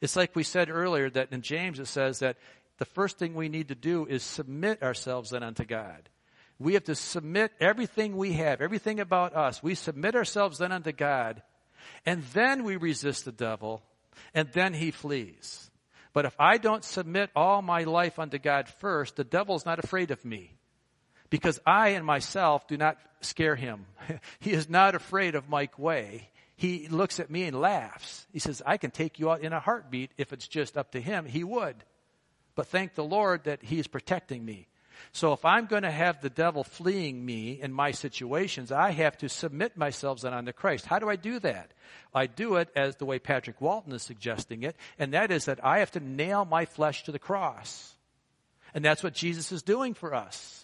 It's 0.00 0.16
like 0.16 0.34
we 0.34 0.42
said 0.42 0.70
earlier 0.70 1.10
that 1.10 1.32
in 1.32 1.42
James 1.42 1.78
it 1.78 1.86
says 1.86 2.20
that 2.20 2.36
the 2.78 2.84
first 2.86 3.18
thing 3.18 3.34
we 3.34 3.48
need 3.48 3.68
to 3.68 3.74
do 3.74 4.06
is 4.06 4.22
submit 4.22 4.82
ourselves 4.82 5.30
then 5.30 5.42
unto 5.42 5.64
God. 5.64 6.08
We 6.58 6.74
have 6.74 6.84
to 6.84 6.94
submit 6.94 7.52
everything 7.60 8.16
we 8.16 8.32
have, 8.34 8.60
everything 8.60 9.00
about 9.00 9.34
us. 9.34 9.62
We 9.62 9.74
submit 9.74 10.14
ourselves 10.14 10.58
then 10.58 10.72
unto 10.72 10.92
God, 10.92 11.42
and 12.06 12.22
then 12.32 12.64
we 12.64 12.76
resist 12.76 13.24
the 13.24 13.32
devil, 13.32 13.82
and 14.34 14.48
then 14.52 14.74
he 14.74 14.90
flees. 14.90 15.70
But 16.12 16.24
if 16.24 16.34
I 16.38 16.58
don't 16.58 16.84
submit 16.84 17.30
all 17.36 17.62
my 17.62 17.84
life 17.84 18.18
unto 18.18 18.38
God 18.38 18.68
first, 18.68 19.16
the 19.16 19.24
devil's 19.24 19.64
not 19.64 19.78
afraid 19.78 20.10
of 20.10 20.24
me. 20.24 20.56
Because 21.28 21.60
I 21.64 21.90
and 21.90 22.04
myself 22.04 22.66
do 22.66 22.76
not 22.76 22.98
scare 23.20 23.54
him. 23.54 23.86
he 24.40 24.52
is 24.52 24.68
not 24.68 24.96
afraid 24.96 25.36
of 25.36 25.48
Mike 25.48 25.78
Way. 25.78 26.28
He 26.56 26.88
looks 26.88 27.20
at 27.20 27.30
me 27.30 27.44
and 27.44 27.58
laughs. 27.58 28.26
He 28.32 28.40
says, 28.40 28.60
I 28.66 28.76
can 28.76 28.90
take 28.90 29.18
you 29.18 29.30
out 29.30 29.40
in 29.40 29.52
a 29.52 29.60
heartbeat. 29.60 30.10
If 30.18 30.32
it's 30.32 30.48
just 30.48 30.76
up 30.76 30.92
to 30.92 31.00
him, 31.00 31.24
he 31.24 31.44
would. 31.44 31.76
But 32.56 32.66
thank 32.66 32.94
the 32.94 33.04
Lord 33.04 33.44
that 33.44 33.62
he 33.62 33.78
is 33.78 33.86
protecting 33.86 34.44
me. 34.44 34.66
So 35.12 35.32
if 35.32 35.44
I'm 35.44 35.66
going 35.66 35.82
to 35.82 35.90
have 35.90 36.20
the 36.20 36.30
devil 36.30 36.64
fleeing 36.64 37.24
me 37.24 37.60
in 37.60 37.72
my 37.72 37.90
situations, 37.90 38.72
I 38.72 38.90
have 38.90 39.16
to 39.18 39.28
submit 39.28 39.76
myself 39.76 40.20
then 40.20 40.34
unto 40.34 40.52
Christ. 40.52 40.86
How 40.86 40.98
do 40.98 41.08
I 41.08 41.16
do 41.16 41.38
that? 41.40 41.72
I 42.14 42.26
do 42.26 42.56
it 42.56 42.68
as 42.74 42.96
the 42.96 43.04
way 43.04 43.18
Patrick 43.18 43.60
Walton 43.60 43.92
is 43.92 44.02
suggesting 44.02 44.62
it, 44.62 44.76
and 44.98 45.14
that 45.14 45.30
is 45.30 45.44
that 45.44 45.64
I 45.64 45.78
have 45.78 45.92
to 45.92 46.00
nail 46.00 46.44
my 46.44 46.64
flesh 46.64 47.04
to 47.04 47.12
the 47.12 47.18
cross. 47.18 47.94
And 48.74 48.84
that's 48.84 49.02
what 49.02 49.14
Jesus 49.14 49.52
is 49.52 49.62
doing 49.62 49.94
for 49.94 50.14
us. 50.14 50.59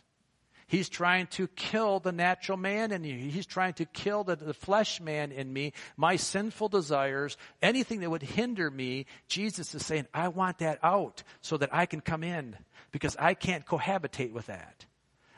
He's 0.69 0.89
trying 0.89 1.29
to 1.29 1.47
kill 1.47 2.01
the 2.01 2.11
natural 2.11 2.59
man 2.59 2.91
in 2.91 3.05
you. 3.05 3.17
He's 3.31 3.47
trying 3.47 3.75
to 3.75 3.85
kill 3.85 4.25
the, 4.25 4.35
the, 4.35 4.53
flesh 4.53 5.01
man 5.01 5.31
in 5.31 5.53
me, 5.53 5.73
my 5.97 6.17
sinful 6.17 6.71
desires, 6.71 7.37
anything 7.63 8.01
that 8.01 8.11
would 8.11 8.23
hinder 8.23 8.69
me. 8.69 9.07
Jesus 9.29 9.75
is 9.77 9.87
saying, 9.87 10.07
I 10.13 10.29
want 10.29 10.59
that 10.59 10.81
out 10.83 11.23
so 11.41 11.57
that 11.59 11.73
I 11.73 11.87
can 11.87 12.01
come 12.01 12.25
in 12.25 12.57
because 12.91 13.17
I 13.17 13.35
can't 13.35 13.65
cohabitate 13.65 14.33
with 14.33 14.47
that. 14.47 14.87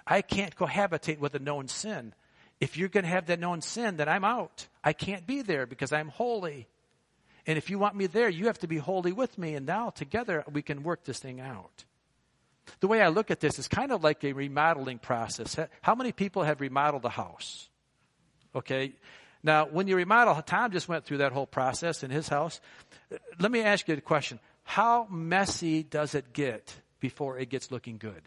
I 0.07 0.23
can't 0.23 0.57
cohabitate 0.57 1.19
with 1.19 1.35
a 1.35 1.39
known 1.39 1.69
sin. 1.69 2.15
If 2.59 2.79
you're 2.79 2.89
going 2.89 3.05
to 3.05 3.11
have 3.11 3.27
that 3.27 3.39
known 3.39 3.61
sin, 3.61 3.99
then 3.99 4.09
I'm 4.09 4.25
out. 4.25 4.67
I 4.83 4.95
can't 4.95 5.27
be 5.27 5.43
there 5.43 5.67
because 5.67 5.93
I'm 5.93 6.09
holy. 6.09 6.69
And 7.47 7.59
if 7.59 7.69
you 7.69 7.79
want 7.79 7.97
me 7.97 8.07
there, 8.07 8.31
you 8.31 8.47
have 8.47 8.59
to 8.61 8.67
be 8.67 8.79
holy 8.79 9.13
with 9.13 9.37
me. 9.37 9.55
And 9.55 9.67
now 9.67 9.91
together 9.91 10.43
we 10.51 10.63
can 10.63 10.83
work 10.83 11.05
this 11.05 11.19
thing 11.19 11.41
out. 11.41 11.85
The 12.81 12.89
way 12.89 13.03
I 13.03 13.09
look 13.09 13.31
at 13.31 13.41
this 13.41 13.59
is 13.59 13.69
kind 13.69 13.93
of 13.93 14.03
like 14.03 14.25
a 14.25 14.33
remodeling 14.33 14.99
process. 14.99 15.57
How 15.81 15.95
many 15.95 16.13
people 16.13 16.43
have 16.43 16.61
remodeled 16.61 17.05
a 17.05 17.11
house? 17.11 17.69
Okay. 18.55 18.95
Now, 19.43 19.67
when 19.67 19.87
you 19.87 19.97
remodel, 19.97 20.41
Tom 20.43 20.73
just 20.73 20.89
went 20.89 21.05
through 21.05 21.19
that 21.19 21.33
whole 21.33 21.47
process 21.47 22.03
in 22.03 22.11
his 22.11 22.29
house. 22.29 22.61
Let 23.39 23.53
me 23.53 23.63
ask 23.63 23.87
you 23.89 23.95
a 23.95 24.01
question. 24.01 24.41
How 24.65 25.07
messy 25.11 25.83
does 25.83 26.15
it 26.15 26.33
get 26.33 26.75
before 27.01 27.39
it 27.39 27.49
gets 27.49 27.71
looking 27.71 27.99
good? 27.99 28.23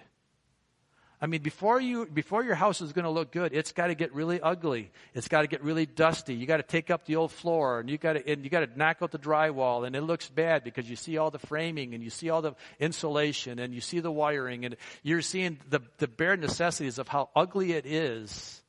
I 1.24 1.28
mean, 1.28 1.44
before 1.44 1.80
you, 1.80 2.08
before 2.08 2.44
your 2.44 2.56
house 2.56 2.82
is 2.82 2.94
going 2.94 3.06
to 3.06 3.12
look 3.12 3.32
good, 3.32 3.54
it's 3.54 3.74
got 3.74 3.88
to 3.88 3.96
get 3.96 4.12
really 4.12 4.42
ugly. 4.42 4.92
It's 5.14 5.28
got 5.28 5.42
to 5.42 5.48
get 5.48 5.64
really 5.64 5.86
dusty. 5.86 6.34
You 6.34 6.48
got 6.48 6.58
to 6.58 6.64
take 6.64 6.90
up 6.90 7.06
the 7.06 7.18
old 7.18 7.32
floor 7.32 7.80
and 7.80 7.88
you 7.88 8.00
got 8.00 8.14
to, 8.14 8.28
and 8.28 8.44
you 8.44 8.50
got 8.50 8.62
to 8.62 8.70
knock 8.76 8.98
out 9.04 9.12
the 9.12 9.20
drywall 9.20 9.86
and 9.86 9.96
it 9.96 10.02
looks 10.02 10.28
bad 10.30 10.64
because 10.64 10.90
you 10.90 10.96
see 10.96 11.20
all 11.20 11.30
the 11.30 11.38
framing 11.38 11.94
and 11.94 12.04
you 12.04 12.10
see 12.10 12.32
all 12.32 12.42
the 12.42 12.56
insulation 12.80 13.60
and 13.60 13.72
you 13.72 13.82
see 13.82 14.00
the 14.00 14.12
wiring 14.12 14.66
and 14.66 14.76
you're 15.04 15.22
seeing 15.22 15.60
the, 15.70 15.82
the 16.00 16.08
bare 16.08 16.36
necessities 16.36 16.98
of 16.98 17.08
how 17.08 17.30
ugly 17.36 17.74
it 17.74 17.86
is 17.86 18.60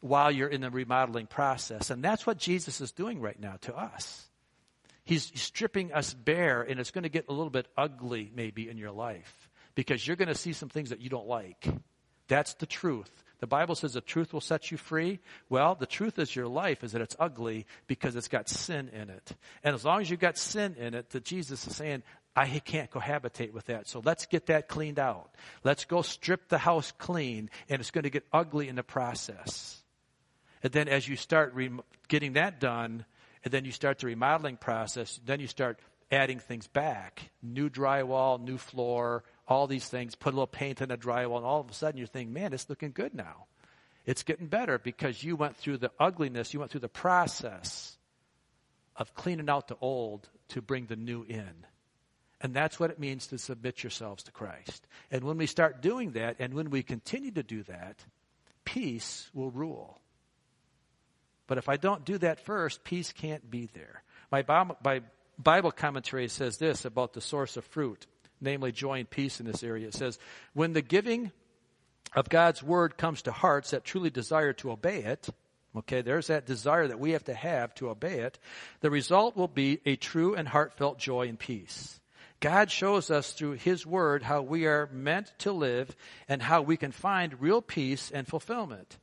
while 0.00 0.32
you're 0.32 0.48
in 0.48 0.62
the 0.62 0.70
remodeling 0.70 1.28
process. 1.28 1.90
And 1.90 2.02
that's 2.02 2.26
what 2.26 2.38
Jesus 2.38 2.80
is 2.80 2.90
doing 2.90 3.20
right 3.20 3.38
now 3.38 3.58
to 3.62 3.76
us. 3.76 4.26
He's 5.04 5.30
stripping 5.40 5.92
us 5.92 6.12
bare 6.12 6.62
and 6.62 6.80
it's 6.80 6.90
going 6.90 7.04
to 7.04 7.08
get 7.08 7.26
a 7.28 7.32
little 7.32 7.50
bit 7.50 7.68
ugly 7.76 8.32
maybe 8.34 8.68
in 8.68 8.78
your 8.78 8.90
life 8.90 9.41
because 9.74 10.06
you're 10.06 10.16
going 10.16 10.28
to 10.28 10.34
see 10.34 10.52
some 10.52 10.68
things 10.68 10.90
that 10.90 11.00
you 11.00 11.10
don't 11.10 11.26
like. 11.26 11.68
That's 12.28 12.54
the 12.54 12.66
truth. 12.66 13.10
The 13.40 13.46
Bible 13.48 13.74
says 13.74 13.92
the 13.92 14.00
truth 14.00 14.32
will 14.32 14.40
set 14.40 14.70
you 14.70 14.76
free. 14.76 15.18
Well, 15.48 15.74
the 15.74 15.84
truth 15.84 16.18
is 16.20 16.34
your 16.34 16.46
life 16.46 16.84
is 16.84 16.92
that 16.92 17.02
it's 17.02 17.16
ugly 17.18 17.66
because 17.88 18.14
it's 18.14 18.28
got 18.28 18.48
sin 18.48 18.88
in 18.88 19.10
it. 19.10 19.32
And 19.64 19.74
as 19.74 19.84
long 19.84 20.00
as 20.00 20.08
you've 20.08 20.20
got 20.20 20.38
sin 20.38 20.76
in 20.78 20.94
it, 20.94 21.10
that 21.10 21.24
Jesus 21.24 21.66
is 21.66 21.74
saying, 21.74 22.04
I 22.36 22.46
can't 22.60 22.90
cohabitate 22.90 23.52
with 23.52 23.66
that. 23.66 23.88
So 23.88 24.00
let's 24.04 24.26
get 24.26 24.46
that 24.46 24.68
cleaned 24.68 25.00
out. 25.00 25.34
Let's 25.64 25.84
go 25.84 26.02
strip 26.02 26.48
the 26.48 26.58
house 26.58 26.92
clean, 26.98 27.50
and 27.68 27.80
it's 27.80 27.90
going 27.90 28.04
to 28.04 28.10
get 28.10 28.24
ugly 28.32 28.68
in 28.68 28.76
the 28.76 28.84
process. 28.84 29.82
And 30.62 30.72
then 30.72 30.88
as 30.88 31.08
you 31.08 31.16
start 31.16 31.52
re- 31.54 31.70
getting 32.08 32.34
that 32.34 32.60
done, 32.60 33.04
and 33.44 33.52
then 33.52 33.64
you 33.64 33.72
start 33.72 33.98
the 33.98 34.06
remodeling 34.06 34.56
process, 34.56 35.20
then 35.26 35.40
you 35.40 35.48
start 35.48 35.80
adding 36.12 36.38
things 36.38 36.68
back. 36.68 37.30
New 37.42 37.68
drywall, 37.68 38.40
new 38.40 38.56
floor, 38.56 39.24
all 39.48 39.66
these 39.66 39.88
things, 39.88 40.14
put 40.14 40.32
a 40.32 40.36
little 40.36 40.46
paint 40.46 40.80
in 40.80 40.88
the 40.88 40.96
drywall, 40.96 41.36
and 41.36 41.46
all 41.46 41.60
of 41.60 41.70
a 41.70 41.74
sudden 41.74 41.98
you're 41.98 42.06
thinking, 42.06 42.32
man, 42.32 42.52
it's 42.52 42.70
looking 42.70 42.92
good 42.92 43.14
now. 43.14 43.46
It's 44.06 44.22
getting 44.22 44.46
better 44.46 44.78
because 44.78 45.22
you 45.22 45.36
went 45.36 45.56
through 45.56 45.78
the 45.78 45.92
ugliness, 45.98 46.52
you 46.52 46.60
went 46.60 46.70
through 46.72 46.80
the 46.80 46.88
process 46.88 47.96
of 48.96 49.14
cleaning 49.14 49.48
out 49.48 49.68
the 49.68 49.76
old 49.80 50.28
to 50.48 50.60
bring 50.60 50.86
the 50.86 50.96
new 50.96 51.22
in. 51.22 51.66
And 52.40 52.52
that's 52.52 52.80
what 52.80 52.90
it 52.90 52.98
means 52.98 53.28
to 53.28 53.38
submit 53.38 53.82
yourselves 53.84 54.24
to 54.24 54.32
Christ. 54.32 54.86
And 55.12 55.22
when 55.22 55.38
we 55.38 55.46
start 55.46 55.80
doing 55.80 56.12
that, 56.12 56.36
and 56.40 56.54
when 56.54 56.70
we 56.70 56.82
continue 56.82 57.30
to 57.30 57.44
do 57.44 57.62
that, 57.64 58.04
peace 58.64 59.30
will 59.32 59.50
rule. 59.50 60.00
But 61.46 61.58
if 61.58 61.68
I 61.68 61.76
don't 61.76 62.04
do 62.04 62.18
that 62.18 62.44
first, 62.44 62.82
peace 62.82 63.12
can't 63.12 63.48
be 63.48 63.68
there. 63.74 64.02
My 64.30 64.42
Bible 65.38 65.70
commentary 65.70 66.28
says 66.28 66.58
this 66.58 66.84
about 66.84 67.12
the 67.12 67.20
source 67.20 67.56
of 67.56 67.64
fruit 67.66 68.06
namely 68.42 68.72
joy 68.72 68.98
and 68.98 69.08
peace 69.08 69.40
in 69.40 69.46
this 69.46 69.62
area. 69.62 69.88
It 69.88 69.94
says, 69.94 70.18
when 70.52 70.72
the 70.72 70.82
giving 70.82 71.32
of 72.14 72.28
God's 72.28 72.62
word 72.62 72.98
comes 72.98 73.22
to 73.22 73.32
hearts 73.32 73.70
that 73.70 73.84
truly 73.84 74.10
desire 74.10 74.52
to 74.54 74.72
obey 74.72 74.98
it, 75.04 75.28
okay, 75.76 76.02
there's 76.02 76.26
that 76.26 76.46
desire 76.46 76.86
that 76.86 77.00
we 77.00 77.12
have 77.12 77.24
to 77.24 77.34
have 77.34 77.74
to 77.76 77.88
obey 77.88 78.20
it, 78.20 78.38
the 78.80 78.90
result 78.90 79.36
will 79.36 79.48
be 79.48 79.80
a 79.86 79.96
true 79.96 80.34
and 80.34 80.48
heartfelt 80.48 80.98
joy 80.98 81.28
and 81.28 81.38
peace. 81.38 82.00
God 82.40 82.70
shows 82.70 83.10
us 83.10 83.32
through 83.32 83.52
His 83.52 83.86
Word 83.86 84.24
how 84.24 84.42
we 84.42 84.66
are 84.66 84.88
meant 84.92 85.32
to 85.38 85.52
live 85.52 85.94
and 86.28 86.42
how 86.42 86.60
we 86.60 86.76
can 86.76 86.90
find 86.90 87.40
real 87.40 87.62
peace 87.62 88.10
and 88.10 88.26
fulfillment. 88.26 88.98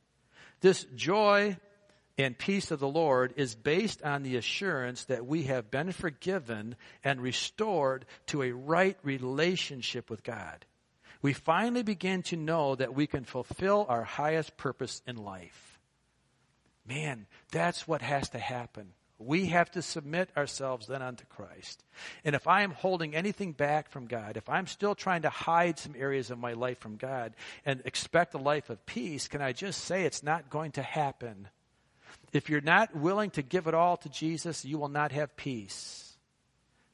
This 0.60 0.84
joy 0.94 1.56
and 2.22 2.36
peace 2.36 2.70
of 2.70 2.80
the 2.80 2.88
Lord 2.88 3.34
is 3.36 3.54
based 3.54 4.02
on 4.02 4.22
the 4.22 4.36
assurance 4.36 5.04
that 5.04 5.26
we 5.26 5.44
have 5.44 5.70
been 5.70 5.92
forgiven 5.92 6.76
and 7.04 7.20
restored 7.20 8.06
to 8.26 8.42
a 8.42 8.52
right 8.52 8.98
relationship 9.02 10.10
with 10.10 10.24
God. 10.24 10.64
We 11.22 11.32
finally 11.32 11.82
begin 11.82 12.22
to 12.24 12.36
know 12.36 12.74
that 12.74 12.94
we 12.94 13.06
can 13.06 13.24
fulfill 13.24 13.86
our 13.88 14.04
highest 14.04 14.56
purpose 14.56 15.02
in 15.06 15.16
life. 15.16 15.78
Man, 16.86 17.26
that's 17.52 17.86
what 17.86 18.02
has 18.02 18.30
to 18.30 18.38
happen. 18.38 18.92
We 19.18 19.46
have 19.46 19.70
to 19.72 19.82
submit 19.82 20.30
ourselves 20.34 20.86
then 20.86 21.02
unto 21.02 21.26
Christ. 21.26 21.84
And 22.24 22.34
if 22.34 22.48
I 22.48 22.62
am 22.62 22.70
holding 22.70 23.14
anything 23.14 23.52
back 23.52 23.90
from 23.90 24.06
God, 24.06 24.38
if 24.38 24.48
I'm 24.48 24.66
still 24.66 24.94
trying 24.94 25.22
to 25.22 25.30
hide 25.30 25.78
some 25.78 25.94
areas 25.94 26.30
of 26.30 26.38
my 26.38 26.54
life 26.54 26.78
from 26.78 26.96
God 26.96 27.34
and 27.66 27.82
expect 27.84 28.32
a 28.32 28.38
life 28.38 28.70
of 28.70 28.86
peace, 28.86 29.28
can 29.28 29.42
I 29.42 29.52
just 29.52 29.84
say 29.84 30.04
it's 30.04 30.22
not 30.22 30.48
going 30.48 30.72
to 30.72 30.82
happen? 30.82 31.48
If 32.32 32.48
you're 32.48 32.60
not 32.60 32.94
willing 32.94 33.30
to 33.30 33.42
give 33.42 33.66
it 33.66 33.74
all 33.74 33.96
to 33.98 34.08
Jesus, 34.08 34.64
you 34.64 34.78
will 34.78 34.88
not 34.88 35.12
have 35.12 35.36
peace. 35.36 36.16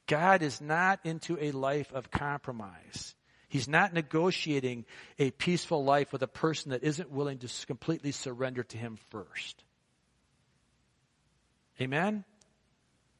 God 0.07 0.41
is 0.41 0.61
not 0.61 0.99
into 1.03 1.37
a 1.39 1.51
life 1.51 1.91
of 1.93 2.09
compromise. 2.09 3.13
He's 3.49 3.67
not 3.67 3.93
negotiating 3.93 4.85
a 5.19 5.31
peaceful 5.31 5.83
life 5.83 6.11
with 6.11 6.21
a 6.21 6.27
person 6.27 6.71
that 6.71 6.83
isn't 6.83 7.11
willing 7.11 7.37
to 7.39 7.65
completely 7.65 8.11
surrender 8.11 8.63
to 8.63 8.77
Him 8.77 8.97
first. 9.09 9.63
Amen? 11.79 12.23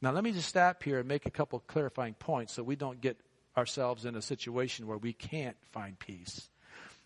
Now, 0.02 0.12
let 0.12 0.24
me 0.24 0.32
just 0.32 0.50
stop 0.50 0.84
here 0.84 1.00
and 1.00 1.08
make 1.08 1.26
a 1.26 1.32
couple 1.32 1.60
clarifying 1.60 2.14
points 2.14 2.54
so 2.54 2.64
we 2.64 2.76
don't 2.76 3.02
get 3.02 3.18
ourselves 3.56 4.06
in 4.06 4.16
a 4.16 4.22
situation 4.22 4.88
where 4.88 4.98
we 4.98 5.14
can't 5.14 5.58
find 5.72 5.98
peace. 5.98 6.50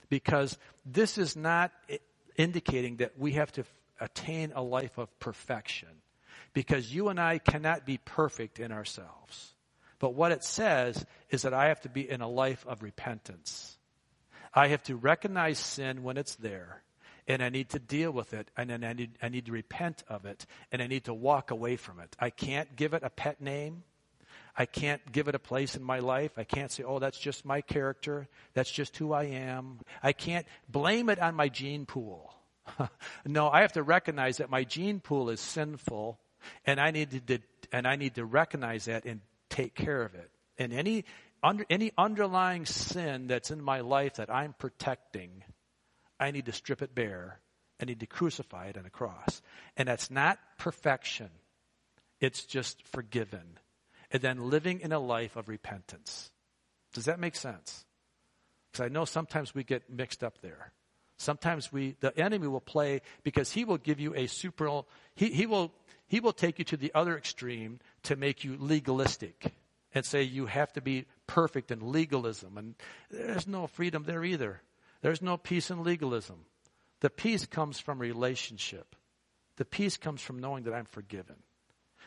Because 0.09 0.57
this 0.85 1.17
is 1.17 1.35
not 1.35 1.71
indicating 2.35 2.97
that 2.97 3.17
we 3.17 3.33
have 3.33 3.51
to 3.53 3.63
attain 4.01 4.51
a 4.55 4.61
life 4.61 4.97
of 4.97 5.17
perfection 5.19 5.89
because 6.53 6.93
you 6.93 7.09
and 7.09 7.19
I 7.19 7.37
cannot 7.37 7.85
be 7.85 7.97
perfect 7.97 8.59
in 8.59 8.71
ourselves. 8.71 9.53
But 9.99 10.15
what 10.15 10.31
it 10.31 10.43
says 10.43 11.05
is 11.29 11.43
that 11.43 11.53
I 11.53 11.67
have 11.67 11.81
to 11.81 11.89
be 11.89 12.09
in 12.09 12.21
a 12.21 12.27
life 12.27 12.65
of 12.67 12.81
repentance. 12.81 13.77
I 14.53 14.69
have 14.69 14.83
to 14.83 14.95
recognize 14.95 15.59
sin 15.59 16.03
when 16.03 16.17
it's 16.17 16.35
there, 16.35 16.81
and 17.27 17.41
I 17.41 17.49
need 17.49 17.69
to 17.69 17.79
deal 17.79 18.11
with 18.11 18.33
it, 18.33 18.49
and 18.57 18.69
then 18.69 18.83
I 18.83 18.93
need, 18.93 19.11
I 19.21 19.29
need 19.29 19.45
to 19.45 19.51
repent 19.51 20.03
of 20.09 20.25
it, 20.25 20.45
and 20.71 20.81
I 20.81 20.87
need 20.87 21.05
to 21.05 21.13
walk 21.13 21.51
away 21.51 21.77
from 21.77 21.99
it. 21.99 22.15
I 22.19 22.31
can't 22.31 22.75
give 22.75 22.93
it 22.93 23.03
a 23.03 23.09
pet 23.09 23.39
name. 23.39 23.83
I 24.57 24.65
can't 24.65 25.01
give 25.11 25.29
it 25.29 25.35
a 25.35 25.39
place 25.39 25.75
in 25.77 25.83
my 25.83 25.99
life. 25.99 26.31
I 26.37 26.43
can't 26.43 26.71
say, 26.71 26.83
oh, 26.83 26.99
that's 26.99 27.17
just 27.17 27.45
my 27.45 27.61
character. 27.61 28.27
That's 28.53 28.71
just 28.71 28.97
who 28.97 29.13
I 29.13 29.25
am. 29.25 29.79
I 30.03 30.11
can't 30.11 30.45
blame 30.67 31.09
it 31.09 31.19
on 31.19 31.35
my 31.35 31.47
gene 31.47 31.85
pool. 31.85 32.33
no, 33.25 33.49
I 33.49 33.61
have 33.61 33.73
to 33.73 33.83
recognize 33.83 34.37
that 34.37 34.49
my 34.49 34.63
gene 34.63 34.99
pool 34.99 35.29
is 35.29 35.39
sinful 35.39 36.19
and 36.65 36.79
I 36.79 36.91
need 36.91 37.27
to, 37.27 37.39
and 37.71 37.87
I 37.87 37.95
need 37.95 38.15
to 38.15 38.25
recognize 38.25 38.85
that 38.85 39.05
and 39.05 39.21
take 39.49 39.75
care 39.75 40.01
of 40.01 40.15
it. 40.15 40.29
And 40.57 40.73
any, 40.73 41.05
under, 41.43 41.65
any 41.69 41.91
underlying 41.97 42.65
sin 42.65 43.27
that's 43.27 43.51
in 43.51 43.61
my 43.61 43.81
life 43.81 44.15
that 44.15 44.29
I'm 44.29 44.53
protecting, 44.53 45.43
I 46.19 46.31
need 46.31 46.45
to 46.45 46.51
strip 46.51 46.81
it 46.81 46.93
bare. 46.93 47.39
I 47.81 47.85
need 47.85 47.99
to 48.01 48.05
crucify 48.05 48.67
it 48.67 48.77
on 48.77 48.85
a 48.85 48.91
cross. 48.91 49.41
And 49.75 49.87
that's 49.87 50.11
not 50.11 50.39
perfection. 50.59 51.29
It's 52.19 52.45
just 52.45 52.85
forgiven. 52.87 53.57
And 54.11 54.21
then 54.21 54.49
living 54.49 54.81
in 54.81 54.91
a 54.91 54.99
life 54.99 55.35
of 55.35 55.49
repentance. 55.49 56.31
Does 56.93 57.05
that 57.05 57.19
make 57.19 57.35
sense? 57.35 57.85
Because 58.71 58.85
I 58.85 58.89
know 58.89 59.05
sometimes 59.05 59.55
we 59.55 59.63
get 59.63 59.89
mixed 59.89 60.23
up 60.23 60.41
there. 60.41 60.73
Sometimes 61.21 61.71
we, 61.71 61.95
the 61.99 62.17
enemy 62.19 62.47
will 62.47 62.59
play 62.59 63.01
because 63.23 63.51
he 63.51 63.63
will 63.63 63.77
give 63.77 63.99
you 63.99 64.15
a 64.15 64.27
super, 64.27 64.81
he, 65.13 65.29
he 65.29 65.45
will, 65.45 65.71
he 66.07 66.19
will 66.19 66.33
take 66.33 66.57
you 66.57 66.65
to 66.65 66.77
the 66.77 66.91
other 66.95 67.15
extreme 67.15 67.79
to 68.03 68.15
make 68.15 68.43
you 68.43 68.57
legalistic 68.59 69.53
and 69.93 70.03
say 70.03 70.23
you 70.23 70.47
have 70.47 70.73
to 70.73 70.81
be 70.81 71.05
perfect 71.27 71.69
in 71.69 71.91
legalism. 71.91 72.57
And 72.57 72.75
there's 73.11 73.47
no 73.47 73.67
freedom 73.67 74.03
there 74.03 74.23
either. 74.23 74.61
There's 75.01 75.21
no 75.21 75.37
peace 75.37 75.69
in 75.69 75.83
legalism. 75.83 76.37
The 77.01 77.09
peace 77.09 77.45
comes 77.45 77.79
from 77.79 77.99
relationship. 77.99 78.95
The 79.57 79.65
peace 79.65 79.97
comes 79.97 80.21
from 80.21 80.39
knowing 80.39 80.63
that 80.63 80.73
I'm 80.73 80.85
forgiven. 80.85 81.35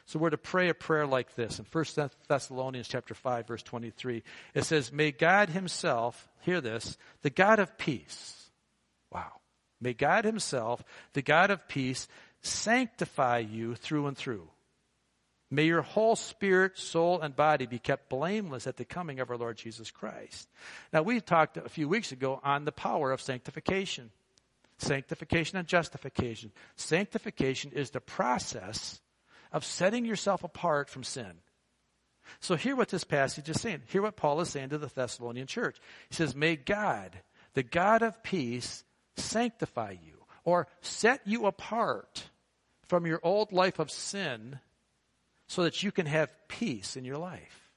So 0.07 0.18
we're 0.18 0.31
to 0.31 0.38
pray 0.38 0.68
a 0.70 0.74
prayer 0.74 1.07
like 1.07 1.35
this. 1.35 1.61
In 1.61 1.66
1 1.70 1.85
Thessalonians 2.29 2.88
chapter 2.88 3.14
5 3.14 3.46
verse 3.46 3.62
23, 3.62 4.22
it 4.55 4.64
says, 4.64 4.92
"May 4.92 5.12
God 5.12 5.50
himself, 5.50 6.29
hear 6.40 6.61
this, 6.61 6.98
the 7.22 7.31
God 7.31 7.59
of 7.59 7.79
peace, 7.79 8.43
Wow. 9.14 9.33
May 9.81 9.94
God 9.94 10.24
Himself, 10.24 10.83
the 11.12 11.22
God 11.22 11.50
of 11.50 11.68
peace, 11.68 12.09
sanctify 12.42 13.38
you 13.38 13.74
through 13.77 14.09
and 14.09 14.16
through. 14.16 14.48
May 15.50 15.66
your 15.66 15.83
whole 15.83 16.16
spirit, 16.16 16.79
soul, 16.79 17.20
and 17.20 17.37
body 17.37 17.66
be 17.66 17.79
kept 17.79 18.09
blameless 18.09 18.66
at 18.66 18.77
the 18.77 18.85
coming 18.85 19.20
of 19.20 19.31
our 19.31 19.37
Lord 19.37 19.57
Jesus 19.57 19.90
Christ. 19.90 20.48
Now, 20.92 21.03
we 21.03 21.20
talked 21.20 21.57
a 21.57 21.68
few 21.68 21.88
weeks 21.88 22.11
ago 22.12 22.40
on 22.42 22.64
the 22.64 22.72
power 22.72 23.12
of 23.12 23.20
sanctification. 23.20 24.11
Sanctification 24.79 25.57
and 25.57 25.68
justification. 25.68 26.50
Sanctification 26.74 27.70
is 27.72 27.90
the 27.90 28.00
process 28.00 29.00
of 29.53 29.64
setting 29.64 30.05
yourself 30.05 30.42
apart 30.42 30.90
from 30.90 31.05
sin. 31.05 31.35
So, 32.40 32.57
hear 32.57 32.74
what 32.74 32.88
this 32.88 33.05
passage 33.05 33.48
is 33.48 33.61
saying. 33.61 33.83
Hear 33.87 34.03
what 34.03 34.16
Paul 34.16 34.40
is 34.40 34.48
saying 34.48 34.70
to 34.70 34.79
the 34.79 34.88
Thessalonian 34.88 35.46
church. 35.46 35.77
He 36.09 36.14
says, 36.16 36.35
May 36.35 36.57
God, 36.57 37.16
the 37.53 37.62
God 37.62 38.03
of 38.03 38.22
peace, 38.24 38.83
sanctify 39.16 39.96
you 40.05 40.24
or 40.44 40.66
set 40.81 41.20
you 41.24 41.46
apart 41.46 42.24
from 42.88 43.07
your 43.07 43.20
old 43.22 43.53
life 43.53 43.79
of 43.79 43.90
sin 43.90 44.59
so 45.48 45.64
that 45.64 45.83
you 45.83 45.92
can 45.92 46.07
have 46.07 46.33
peace 46.48 46.96
in 46.96 47.05
your 47.05 47.18
life. 47.18 47.70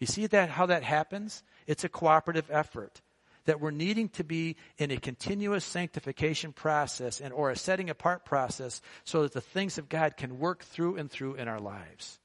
You 0.00 0.06
see 0.06 0.26
that 0.26 0.50
how 0.50 0.66
that 0.66 0.82
happens? 0.82 1.42
It's 1.66 1.84
a 1.84 1.88
cooperative 1.88 2.50
effort 2.50 3.00
that 3.44 3.60
we're 3.60 3.70
needing 3.70 4.08
to 4.10 4.24
be 4.24 4.56
in 4.78 4.90
a 4.90 4.96
continuous 4.96 5.64
sanctification 5.64 6.52
process 6.52 7.20
and 7.20 7.32
or 7.32 7.50
a 7.50 7.56
setting 7.56 7.90
apart 7.90 8.24
process 8.24 8.80
so 9.04 9.22
that 9.22 9.32
the 9.32 9.40
things 9.40 9.78
of 9.78 9.88
God 9.88 10.16
can 10.16 10.38
work 10.38 10.64
through 10.64 10.96
and 10.96 11.10
through 11.10 11.34
in 11.34 11.48
our 11.48 11.60
lives. 11.60 12.18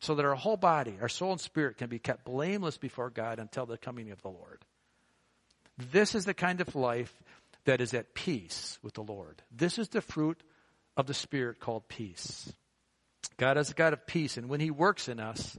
So 0.00 0.14
that 0.14 0.24
our 0.24 0.34
whole 0.34 0.56
body, 0.56 0.96
our 1.00 1.10
soul 1.10 1.32
and 1.32 1.40
spirit 1.40 1.76
can 1.76 1.88
be 1.88 1.98
kept 1.98 2.24
blameless 2.24 2.78
before 2.78 3.10
God 3.10 3.38
until 3.38 3.66
the 3.66 3.76
coming 3.76 4.10
of 4.10 4.22
the 4.22 4.30
Lord. 4.30 4.64
This 5.92 6.14
is 6.14 6.24
the 6.24 6.34
kind 6.34 6.60
of 6.60 6.74
life 6.74 7.14
that 7.64 7.80
is 7.80 7.94
at 7.94 8.14
peace 8.14 8.78
with 8.82 8.94
the 8.94 9.02
Lord. 9.02 9.42
This 9.50 9.78
is 9.78 9.88
the 9.88 10.00
fruit 10.00 10.42
of 10.96 11.06
the 11.06 11.14
Spirit 11.14 11.60
called 11.60 11.88
peace. 11.88 12.52
God 13.36 13.56
is 13.56 13.70
a 13.70 13.74
God 13.74 13.92
of 13.92 14.06
peace, 14.06 14.36
and 14.36 14.48
when 14.48 14.60
He 14.60 14.70
works 14.70 15.08
in 15.08 15.20
us 15.20 15.58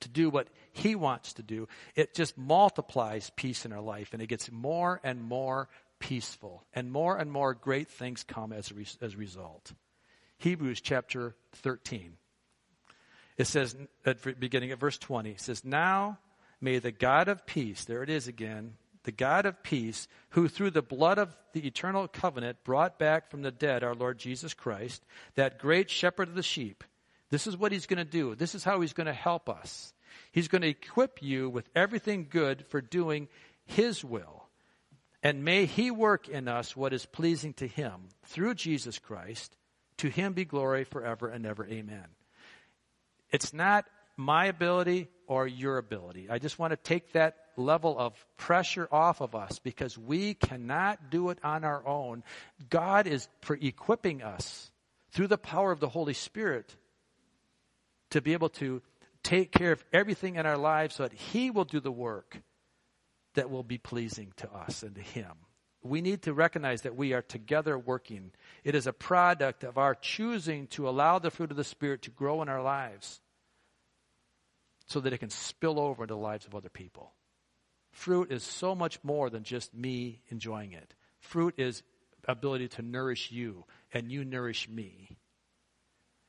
to 0.00 0.08
do 0.08 0.30
what 0.30 0.48
He 0.72 0.94
wants 0.94 1.34
to 1.34 1.42
do, 1.42 1.68
it 1.94 2.14
just 2.14 2.36
multiplies 2.36 3.30
peace 3.36 3.64
in 3.64 3.72
our 3.72 3.80
life, 3.80 4.12
and 4.12 4.22
it 4.22 4.26
gets 4.26 4.50
more 4.50 5.00
and 5.04 5.22
more 5.22 5.68
peaceful, 5.98 6.64
and 6.72 6.90
more 6.90 7.16
and 7.16 7.30
more 7.30 7.54
great 7.54 7.88
things 7.88 8.24
come 8.24 8.52
as 8.52 8.70
a, 8.70 8.74
re- 8.74 8.86
as 9.00 9.14
a 9.14 9.18
result. 9.18 9.72
Hebrews 10.38 10.80
chapter 10.80 11.36
13. 11.56 12.14
It 13.36 13.46
says, 13.46 13.76
at 14.04 14.40
beginning 14.40 14.70
at 14.72 14.80
verse 14.80 14.98
20, 14.98 15.30
it 15.30 15.40
says, 15.40 15.64
Now 15.64 16.18
may 16.60 16.78
the 16.78 16.92
God 16.92 17.28
of 17.28 17.46
peace, 17.46 17.84
there 17.84 18.02
it 18.02 18.10
is 18.10 18.26
again, 18.26 18.74
the 19.10 19.16
God 19.16 19.44
of 19.44 19.64
peace, 19.64 20.06
who 20.30 20.46
through 20.46 20.70
the 20.70 20.82
blood 20.82 21.18
of 21.18 21.36
the 21.52 21.66
eternal 21.66 22.06
covenant 22.06 22.62
brought 22.62 22.96
back 22.96 23.28
from 23.28 23.42
the 23.42 23.50
dead 23.50 23.82
our 23.82 23.96
Lord 23.96 24.20
Jesus 24.20 24.54
Christ, 24.54 25.04
that 25.34 25.58
great 25.58 25.90
shepherd 25.90 26.28
of 26.28 26.36
the 26.36 26.44
sheep. 26.44 26.84
This 27.28 27.48
is 27.48 27.56
what 27.56 27.72
he's 27.72 27.86
going 27.86 27.98
to 27.98 28.04
do. 28.04 28.36
This 28.36 28.54
is 28.54 28.62
how 28.62 28.80
he's 28.80 28.92
going 28.92 29.08
to 29.08 29.12
help 29.12 29.48
us. 29.48 29.92
He's 30.30 30.46
going 30.46 30.62
to 30.62 30.68
equip 30.68 31.24
you 31.24 31.50
with 31.50 31.68
everything 31.74 32.28
good 32.30 32.64
for 32.66 32.80
doing 32.80 33.26
his 33.66 34.04
will. 34.04 34.44
And 35.24 35.44
may 35.44 35.66
he 35.66 35.90
work 35.90 36.28
in 36.28 36.46
us 36.46 36.76
what 36.76 36.92
is 36.92 37.04
pleasing 37.04 37.52
to 37.54 37.66
him 37.66 38.10
through 38.26 38.54
Jesus 38.54 39.00
Christ. 39.00 39.56
To 39.96 40.08
him 40.08 40.34
be 40.34 40.44
glory 40.44 40.84
forever 40.84 41.28
and 41.28 41.44
ever. 41.44 41.66
Amen. 41.66 42.06
It's 43.32 43.52
not 43.52 43.86
my 44.20 44.46
ability 44.46 45.08
or 45.26 45.46
your 45.46 45.78
ability. 45.78 46.28
I 46.28 46.38
just 46.38 46.58
want 46.58 46.72
to 46.72 46.76
take 46.76 47.12
that 47.12 47.36
level 47.56 47.98
of 47.98 48.14
pressure 48.36 48.88
off 48.92 49.20
of 49.20 49.34
us 49.34 49.58
because 49.58 49.96
we 49.96 50.34
cannot 50.34 51.10
do 51.10 51.30
it 51.30 51.38
on 51.42 51.64
our 51.64 51.86
own. 51.86 52.22
God 52.68 53.06
is 53.06 53.28
pre- 53.40 53.66
equipping 53.66 54.22
us 54.22 54.70
through 55.12 55.28
the 55.28 55.38
power 55.38 55.72
of 55.72 55.80
the 55.80 55.88
Holy 55.88 56.14
Spirit 56.14 56.74
to 58.10 58.20
be 58.20 58.34
able 58.34 58.50
to 58.50 58.82
take 59.22 59.52
care 59.52 59.72
of 59.72 59.84
everything 59.92 60.36
in 60.36 60.46
our 60.46 60.58
lives 60.58 60.96
so 60.96 61.04
that 61.04 61.12
He 61.12 61.50
will 61.50 61.64
do 61.64 61.80
the 61.80 61.92
work 61.92 62.40
that 63.34 63.50
will 63.50 63.62
be 63.62 63.78
pleasing 63.78 64.32
to 64.36 64.52
us 64.52 64.82
and 64.82 64.94
to 64.96 65.00
Him. 65.00 65.32
We 65.82 66.02
need 66.02 66.22
to 66.22 66.34
recognize 66.34 66.82
that 66.82 66.96
we 66.96 67.14
are 67.14 67.22
together 67.22 67.78
working. 67.78 68.32
It 68.64 68.74
is 68.74 68.86
a 68.86 68.92
product 68.92 69.64
of 69.64 69.78
our 69.78 69.94
choosing 69.94 70.66
to 70.68 70.88
allow 70.88 71.18
the 71.18 71.30
fruit 71.30 71.50
of 71.50 71.56
the 71.56 71.64
Spirit 71.64 72.02
to 72.02 72.10
grow 72.10 72.42
in 72.42 72.50
our 72.50 72.62
lives 72.62 73.20
so 74.90 74.98
that 75.00 75.12
it 75.12 75.18
can 75.18 75.30
spill 75.30 75.78
over 75.78 76.02
into 76.02 76.14
the 76.14 76.20
lives 76.20 76.46
of 76.46 76.54
other 76.54 76.68
people. 76.68 77.12
Fruit 77.92 78.32
is 78.32 78.42
so 78.42 78.74
much 78.74 78.98
more 79.04 79.30
than 79.30 79.44
just 79.44 79.72
me 79.72 80.20
enjoying 80.28 80.72
it. 80.72 80.94
Fruit 81.20 81.54
is 81.58 81.84
ability 82.26 82.68
to 82.68 82.82
nourish 82.82 83.30
you 83.30 83.64
and 83.92 84.10
you 84.10 84.24
nourish 84.24 84.68
me. 84.68 85.16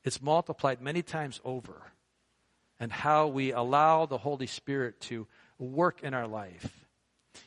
It's 0.03 0.21
multiplied 0.21 0.79
many 0.79 1.01
times 1.01 1.41
over. 1.43 1.81
And 2.79 2.91
how 2.91 3.27
we 3.27 3.51
allow 3.51 4.05
the 4.05 4.17
Holy 4.17 4.47
Spirit 4.47 5.01
to 5.01 5.27
work 5.57 6.03
in 6.03 6.13
our 6.13 6.27
life. 6.27 6.85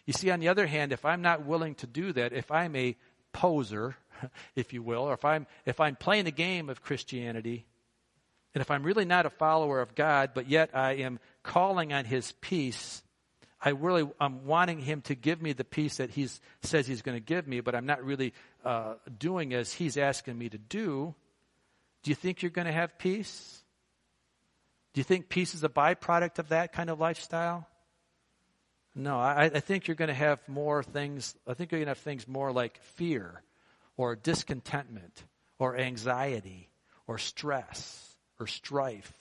You 0.07 0.13
see, 0.13 0.31
on 0.31 0.41
the 0.41 0.49
other 0.49 0.67
hand, 0.67 0.93
if 0.93 1.05
I'm 1.05 1.23
not 1.23 1.45
willing 1.45 1.75
to 1.77 1.87
do 1.87 2.13
that, 2.13 2.33
if 2.33 2.51
I'm 2.51 2.75
a 2.75 2.97
poser, 3.33 3.97
if 4.57 4.73
you 4.73 4.83
will, 4.83 5.03
or 5.03 5.15
if 5.15 5.25
I'm, 5.25 5.47
if 5.65 5.81
I'm 5.81 5.97
playing 5.97 6.27
a 6.27 6.33
game 6.33 6.69
of 6.69 6.83
Christianity, 6.83 7.67
and 8.55 8.61
if 8.61 8.71
I'm 8.71 8.83
really 8.83 9.05
not 9.05 9.27
a 9.27 9.31
follower 9.31 9.81
of 9.81 9.95
God, 9.95 10.31
but 10.35 10.49
yet 10.49 10.71
I 10.75 10.93
am 10.95 11.19
calling 11.43 11.93
on 11.93 12.05
His 12.05 12.33
peace, 12.41 13.03
I 13.65 13.71
really 13.71 14.07
I'm 14.21 14.45
wanting 14.45 14.79
him 14.79 15.01
to 15.03 15.15
give 15.15 15.41
me 15.41 15.55
the 15.55 15.65
peace 15.65 15.97
that 15.97 16.11
he 16.11 16.29
says 16.63 16.87
he's 16.87 17.01
going 17.01 17.17
to 17.17 17.25
give 17.25 17.49
me, 17.49 17.61
but 17.61 17.75
I'm 17.75 17.87
not 17.87 18.05
really 18.05 18.35
uh, 18.63 18.95
doing 19.19 19.55
as 19.55 19.73
he's 19.73 19.97
asking 19.97 20.37
me 20.37 20.51
to 20.51 20.59
do. 20.59 21.15
Do 22.03 22.11
you 22.11 22.15
think 22.15 22.43
you're 22.43 22.51
going 22.51 22.67
to 22.67 22.73
have 22.73 22.99
peace? 22.99 23.63
Do 24.93 25.01
you 25.01 25.05
think 25.05 25.31
peace 25.31 25.55
is 25.55 25.65
a 25.65 25.71
byproduct 25.71 26.39
of 26.39 26.51
that 26.51 26.75
kind 26.75 26.91
of 26.91 27.01
lifestyle? 27.01 27.67
No, 28.95 29.19
I, 29.19 29.45
I 29.47 29.61
think 29.61 29.89
you're 29.89 29.97
going 29.97 30.09
to 30.09 30.15
have 30.15 30.47
more 30.47 30.83
things. 30.83 31.35
I 31.49 31.55
think 31.55 31.73
you're 31.73 31.79
going 31.79 31.87
to 31.87 31.93
have 31.93 31.99
things 31.99 32.29
more 32.29 32.53
like 32.53 32.81
fear, 32.83 33.43
or 33.97 34.15
discontentment, 34.15 35.25
or 35.59 35.77
anxiety, 35.77 36.69
or 37.07 37.17
stress, 37.17 38.14
or 38.39 38.47
strife 38.47 39.13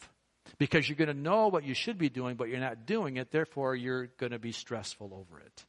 because 0.57 0.87
you're 0.87 0.95
going 0.95 1.07
to 1.07 1.13
know 1.13 1.47
what 1.47 1.63
you 1.63 1.73
should 1.73 1.97
be 1.97 2.09
doing, 2.09 2.35
but 2.35 2.49
you're 2.49 2.59
not 2.59 2.85
doing 2.85 3.17
it. 3.17 3.31
Therefore, 3.31 3.75
you're 3.75 4.07
going 4.17 4.31
to 4.31 4.39
be 4.39 4.51
stressful 4.51 5.11
over 5.13 5.39
it. 5.39 5.65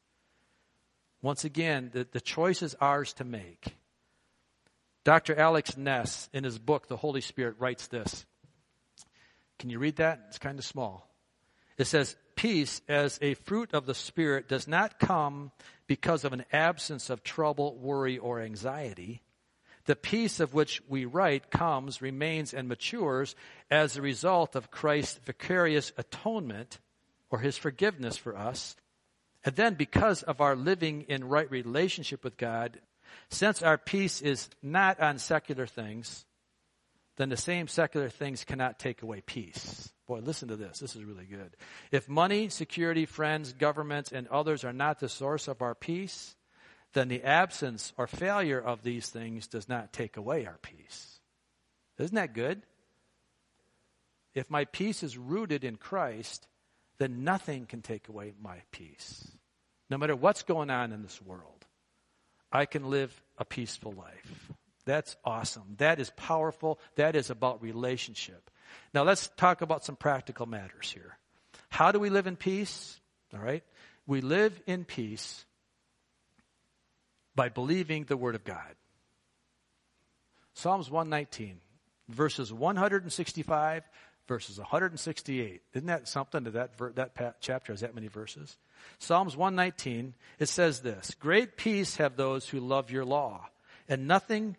Once 1.22 1.44
again, 1.44 1.90
the, 1.92 2.07
the 2.12 2.20
choice 2.20 2.62
is 2.62 2.76
ours 2.80 3.12
to 3.14 3.24
make. 3.24 3.74
Dr. 5.04 5.38
Alex 5.38 5.76
Ness, 5.76 6.28
in 6.33 6.44
his 6.44 6.59
book, 6.59 6.88
The 6.88 6.96
Holy 6.96 7.20
Spirit, 7.20 7.57
writes 7.59 7.88
this. 7.88 8.24
Can 9.59 9.70
you 9.70 9.78
read 9.78 9.96
that? 9.96 10.24
It's 10.28 10.38
kind 10.38 10.59
of 10.59 10.64
small. 10.64 11.09
It 11.78 11.87
says, 11.87 12.16
Peace 12.37 12.83
as 12.88 13.18
a 13.22 13.35
fruit 13.35 13.74
of 13.74 13.87
the 13.87 13.94
Spirit 13.94 14.48
does 14.48 14.66
not 14.66 14.98
come 14.98 15.52
because 15.87 16.24
of 16.24 16.33
an 16.33 16.44
absence 16.52 17.09
of 17.09 17.22
trouble, 17.22 17.76
worry, 17.76 18.18
or 18.18 18.40
anxiety. 18.40 19.22
The 19.86 19.96
peace 19.96 20.40
of 20.40 20.54
which 20.54 20.82
we 20.88 21.04
write 21.04 21.50
comes, 21.50 22.00
remains, 22.00 22.54
and 22.54 22.68
matures 22.68 23.34
as 23.70 23.96
a 23.96 24.02
result 24.02 24.56
of 24.56 24.70
Christ's 24.70 25.20
vicarious 25.24 25.92
atonement 25.98 26.78
or 27.30 27.40
his 27.40 27.58
forgiveness 27.58 28.16
for 28.16 28.36
us. 28.36 28.76
And 29.44 29.56
then, 29.56 29.74
because 29.74 30.22
of 30.22 30.40
our 30.40 30.56
living 30.56 31.02
in 31.02 31.24
right 31.24 31.50
relationship 31.50 32.24
with 32.24 32.38
God, 32.38 32.80
since 33.28 33.62
our 33.62 33.76
peace 33.76 34.22
is 34.22 34.48
not 34.62 35.00
on 35.00 35.18
secular 35.18 35.66
things, 35.66 36.24
then 37.16 37.28
the 37.28 37.36
same 37.36 37.68
secular 37.68 38.08
things 38.08 38.44
cannot 38.44 38.78
take 38.78 39.02
away 39.02 39.20
peace. 39.20 39.92
Boy, 40.06 40.20
listen 40.20 40.48
to 40.48 40.56
this. 40.56 40.78
This 40.78 40.96
is 40.96 41.04
really 41.04 41.26
good. 41.26 41.56
If 41.92 42.08
money, 42.08 42.48
security, 42.48 43.06
friends, 43.06 43.52
governments, 43.52 44.12
and 44.12 44.28
others 44.28 44.64
are 44.64 44.72
not 44.72 44.98
the 44.98 45.08
source 45.08 45.46
of 45.46 45.62
our 45.62 45.74
peace, 45.74 46.34
then 46.94 47.09
the 47.09 47.22
absence 47.22 47.92
or 47.96 48.07
failure 48.07 48.61
of 48.61 48.83
these 48.83 49.09
things 49.09 49.46
does 49.46 49.68
not 49.68 49.92
take 49.92 50.16
away 50.16 50.46
our 50.46 50.59
peace. 50.62 51.18
Isn't 51.98 52.14
that 52.14 52.35
good? 52.35 52.62
If 54.35 54.50
my 54.50 54.64
peace 54.64 55.02
is 55.02 55.18
rooted 55.18 55.64
in 55.64 55.76
Christ, 55.76 56.46
then 56.98 57.24
nothing 57.24 57.66
can 57.66 57.83
take 57.83 58.09
away 58.09 58.33
my 58.40 58.62
peace, 58.70 59.30
no 59.90 59.98
matter 59.98 60.16
what's 60.16 60.42
going 60.42 60.70
on 60.70 60.92
in 60.92 61.02
this 61.02 61.20
world. 61.22 61.66
I 62.50 62.66
can 62.66 62.90
live 62.90 63.22
a 63.37 63.44
peaceful 63.44 63.92
life. 63.92 64.52
That's 64.85 65.16
awesome. 65.24 65.74
That 65.78 65.98
is 65.98 66.11
powerful. 66.16 66.78
That 66.96 67.16
is 67.16 67.30
about 67.30 67.62
relationship. 67.62 68.50
Now 68.92 69.02
let's 69.02 69.28
talk 69.37 69.61
about 69.61 69.85
some 69.85 69.96
practical 69.96 70.46
matters 70.46 70.90
here. 70.90 71.16
How 71.68 71.90
do 71.90 71.98
we 71.98 72.11
live 72.11 72.26
in 72.26 72.37
peace? 72.37 73.00
All 73.33 73.40
right. 73.40 73.64
We 74.07 74.20
live 74.20 74.61
in 74.66 74.85
peace 74.85 75.44
by 77.34 77.48
believing 77.48 78.04
the 78.04 78.16
Word 78.16 78.34
of 78.34 78.44
God. 78.44 78.74
Psalms 80.54 80.90
119, 80.90 81.60
verses 82.08 82.52
165, 82.52 83.82
verses 84.28 84.58
168. 84.58 85.62
Isn't 85.74 85.86
that 85.86 86.08
something 86.08 86.44
that, 86.44 86.78
that 86.94 87.36
chapter 87.40 87.72
has 87.72 87.80
that 87.80 87.94
many 87.94 88.08
verses? 88.08 88.56
Psalms 88.98 89.36
119, 89.36 90.14
it 90.38 90.46
says 90.46 90.80
this 90.80 91.14
Great 91.18 91.56
peace 91.56 91.96
have 91.96 92.16
those 92.16 92.48
who 92.48 92.60
love 92.60 92.90
your 92.90 93.04
law, 93.04 93.48
and 93.88 94.06
nothing 94.06 94.56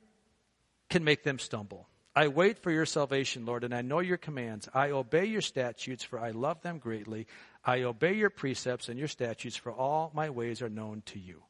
can 0.89 1.03
make 1.03 1.23
them 1.23 1.39
stumble. 1.39 1.87
I 2.15 2.29
wait 2.29 2.59
for 2.59 2.71
your 2.71 2.85
salvation, 2.85 3.45
Lord, 3.45 3.65
and 3.65 3.73
I 3.73 3.81
know 3.81 3.99
your 3.99 4.17
commands. 4.17 4.69
I 4.73 4.91
obey 4.91 5.25
your 5.25 5.41
statutes, 5.41 6.03
for 6.03 6.17
I 6.17 6.31
love 6.31 6.61
them 6.61 6.77
greatly. 6.77 7.27
I 7.63 7.81
obey 7.81 8.13
your 8.13 8.29
precepts 8.29 8.87
and 8.87 8.97
your 8.97 9.09
statutes, 9.09 9.57
for 9.57 9.73
all 9.73 10.11
my 10.13 10.29
ways 10.29 10.61
are 10.61 10.69
known 10.69 11.03
to 11.07 11.19
you. 11.19 11.43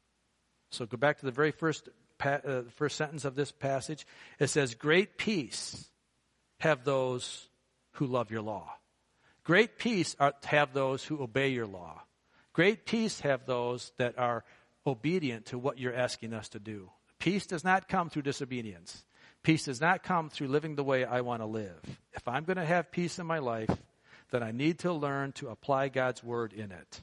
So 0.76 0.86
go 0.86 0.98
back 0.98 1.20
to 1.20 1.26
the 1.26 1.32
very 1.32 1.52
first, 1.52 1.90
uh, 2.24 2.62
first 2.76 2.98
sentence 2.98 3.26
of 3.26 3.36
this 3.36 3.52
passage. 3.52 4.06
It 4.40 4.48
says, 4.48 4.76
Great 4.76 5.18
peace 5.18 5.90
have 6.60 6.84
those 6.84 7.48
who 7.94 8.06
love 8.06 8.32
your 8.32 8.42
law. 8.42 8.74
Great 9.44 9.78
peace 9.78 10.16
are, 10.20 10.34
have 10.44 10.74
those 10.74 11.04
who 11.04 11.22
obey 11.22 11.50
your 11.50 11.68
law. 11.68 12.02
Great 12.54 12.86
peace 12.86 13.20
have 13.22 13.46
those 13.46 13.92
that 13.98 14.18
are 14.18 14.44
obedient 14.88 15.48
to 15.48 15.58
what 15.58 15.80
you're 15.80 15.94
asking 15.94 16.34
us 16.34 16.50
to 16.50 16.60
do. 16.60 16.90
Peace 17.20 17.46
does 17.46 17.64
not 17.64 17.88
come 17.88 18.10
through 18.10 18.24
disobedience. 18.24 19.06
Peace 19.44 19.66
does 19.66 19.80
not 19.80 20.04
come 20.04 20.30
through 20.30 20.48
living 20.48 20.76
the 20.76 20.84
way 20.84 21.06
I 21.06 21.22
want 21.22 21.42
to 21.42 21.46
live. 21.46 21.80
If 22.14 22.28
I'm 22.28 22.44
going 22.44 22.58
to 22.58 22.66
have 22.66 22.92
peace 22.92 23.20
in 23.20 23.28
my 23.28 23.40
life, 23.40 23.70
then 24.32 24.42
I 24.42 24.52
need 24.52 24.80
to 24.80 24.92
learn 24.92 25.32
to 25.34 25.50
apply 25.50 25.90
God's 25.90 26.24
word 26.24 26.54
in 26.54 26.72
it. 26.72 27.02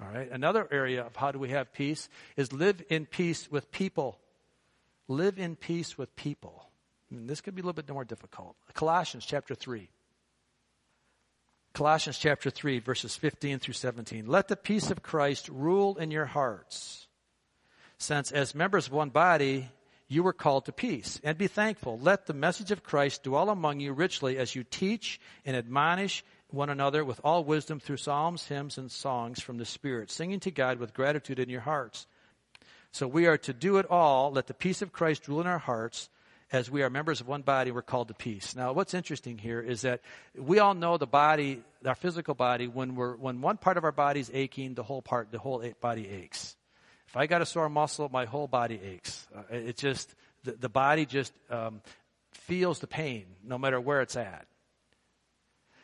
All 0.00 0.08
right. 0.12 0.30
Another 0.30 0.68
area 0.70 1.04
of 1.04 1.16
how 1.16 1.32
do 1.32 1.38
we 1.38 1.50
have 1.50 1.72
peace 1.72 2.08
is 2.36 2.52
live 2.52 2.82
in 2.88 3.06
peace 3.06 3.50
with 3.50 3.70
people. 3.72 4.18
Live 5.08 5.38
in 5.38 5.56
peace 5.56 5.98
with 5.98 6.14
people. 6.14 6.68
And 7.10 7.28
this 7.28 7.40
could 7.40 7.54
be 7.54 7.62
a 7.62 7.64
little 7.64 7.82
bit 7.82 7.90
more 7.92 8.04
difficult. 8.04 8.56
Colossians 8.74 9.24
chapter 9.24 9.54
3. 9.54 9.88
Colossians 11.72 12.18
chapter 12.18 12.50
3, 12.50 12.80
verses 12.80 13.16
15 13.16 13.58
through 13.58 13.74
17. 13.74 14.26
Let 14.26 14.48
the 14.48 14.56
peace 14.56 14.90
of 14.90 15.02
Christ 15.02 15.48
rule 15.48 15.96
in 15.96 16.10
your 16.10 16.24
hearts, 16.26 17.06
since 17.98 18.32
as 18.32 18.54
members 18.54 18.86
of 18.88 18.92
one 18.92 19.10
body, 19.10 19.68
you 20.08 20.22
were 20.22 20.32
called 20.32 20.64
to 20.64 20.72
peace. 20.72 21.20
And 21.22 21.36
be 21.36 21.46
thankful. 21.46 21.98
Let 21.98 22.26
the 22.26 22.34
message 22.34 22.70
of 22.70 22.82
Christ 22.82 23.22
dwell 23.22 23.50
among 23.50 23.80
you 23.80 23.92
richly 23.92 24.38
as 24.38 24.54
you 24.54 24.64
teach 24.64 25.20
and 25.44 25.54
admonish 25.54 26.24
one 26.50 26.70
another 26.70 27.04
with 27.04 27.20
all 27.22 27.44
wisdom 27.44 27.80
through 27.80 27.98
psalms, 27.98 28.46
hymns, 28.46 28.78
and 28.78 28.90
songs 28.90 29.40
from 29.40 29.58
the 29.58 29.64
Spirit, 29.64 30.10
singing 30.10 30.40
to 30.40 30.50
God 30.50 30.78
with 30.78 30.94
gratitude 30.94 31.38
in 31.38 31.48
your 31.48 31.60
hearts. 31.60 32.06
So 32.90 33.06
we 33.06 33.26
are 33.26 33.38
to 33.38 33.52
do 33.52 33.76
it 33.76 33.86
all. 33.90 34.32
Let 34.32 34.46
the 34.46 34.54
peace 34.54 34.80
of 34.80 34.92
Christ 34.92 35.28
rule 35.28 35.40
in 35.40 35.46
our 35.46 35.58
hearts. 35.58 36.08
As 36.50 36.70
we 36.70 36.82
are 36.82 36.88
members 36.88 37.20
of 37.20 37.28
one 37.28 37.42
body, 37.42 37.70
we're 37.70 37.82
called 37.82 38.08
to 38.08 38.14
peace. 38.14 38.56
Now, 38.56 38.72
what's 38.72 38.94
interesting 38.94 39.36
here 39.36 39.60
is 39.60 39.82
that 39.82 40.00
we 40.34 40.60
all 40.60 40.72
know 40.72 40.96
the 40.96 41.06
body, 41.06 41.62
our 41.84 41.94
physical 41.94 42.34
body, 42.34 42.66
when 42.66 42.94
we're, 42.94 43.16
when 43.16 43.42
one 43.42 43.58
part 43.58 43.76
of 43.76 43.84
our 43.84 43.92
body 43.92 44.20
is 44.20 44.30
aching, 44.32 44.72
the 44.72 44.82
whole 44.82 45.02
part, 45.02 45.30
the 45.30 45.38
whole 45.38 45.62
body 45.82 46.08
aches. 46.08 46.56
If 47.06 47.18
I 47.18 47.26
got 47.26 47.42
a 47.42 47.46
sore 47.46 47.68
muscle, 47.68 48.08
my 48.10 48.24
whole 48.24 48.48
body 48.48 48.80
aches. 48.82 49.26
Uh, 49.36 49.42
it 49.54 49.76
just, 49.76 50.14
the, 50.44 50.52
the 50.52 50.68
body 50.70 51.04
just 51.04 51.34
um, 51.50 51.82
feels 52.32 52.78
the 52.78 52.86
pain 52.86 53.26
no 53.44 53.58
matter 53.58 53.78
where 53.78 54.00
it's 54.00 54.16
at. 54.16 54.46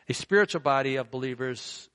A 0.08 0.14
spiritual 0.14 0.60
body 0.60 0.96
of 0.96 1.10
believers 1.10 1.88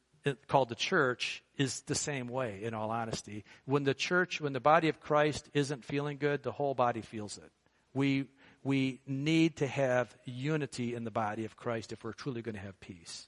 called 0.48 0.70
the 0.70 0.76
church 0.76 1.44
is 1.58 1.82
the 1.82 1.96
same 1.96 2.28
way, 2.28 2.64
in 2.64 2.74
all 2.74 2.92
honesty. 2.92 3.44
When 3.66 3.84
the 3.84 3.94
church, 3.94 4.42
when 4.42 4.54
the 4.54 4.60
body 4.60 4.90
of 4.90 5.00
Christ 5.00 5.50
isn't 5.54 5.86
feeling 5.86 6.18
good, 6.18 6.44
the 6.44 6.52
whole 6.52 6.74
body 6.74 7.02
feels 7.02 7.38
it. 7.38 7.52
We, 7.94 8.26
we 8.64 9.02
need 9.08 9.58
to 9.58 9.68
have 9.68 10.16
unity 10.26 10.96
in 10.96 11.04
the 11.04 11.12
body 11.12 11.46
of 11.46 11.56
Christ 11.56 11.92
if 11.92 12.04
we're 12.04 12.14
truly 12.14 12.42
going 12.42 12.56
to 12.56 12.62
have 12.62 12.80
peace. 12.80 13.28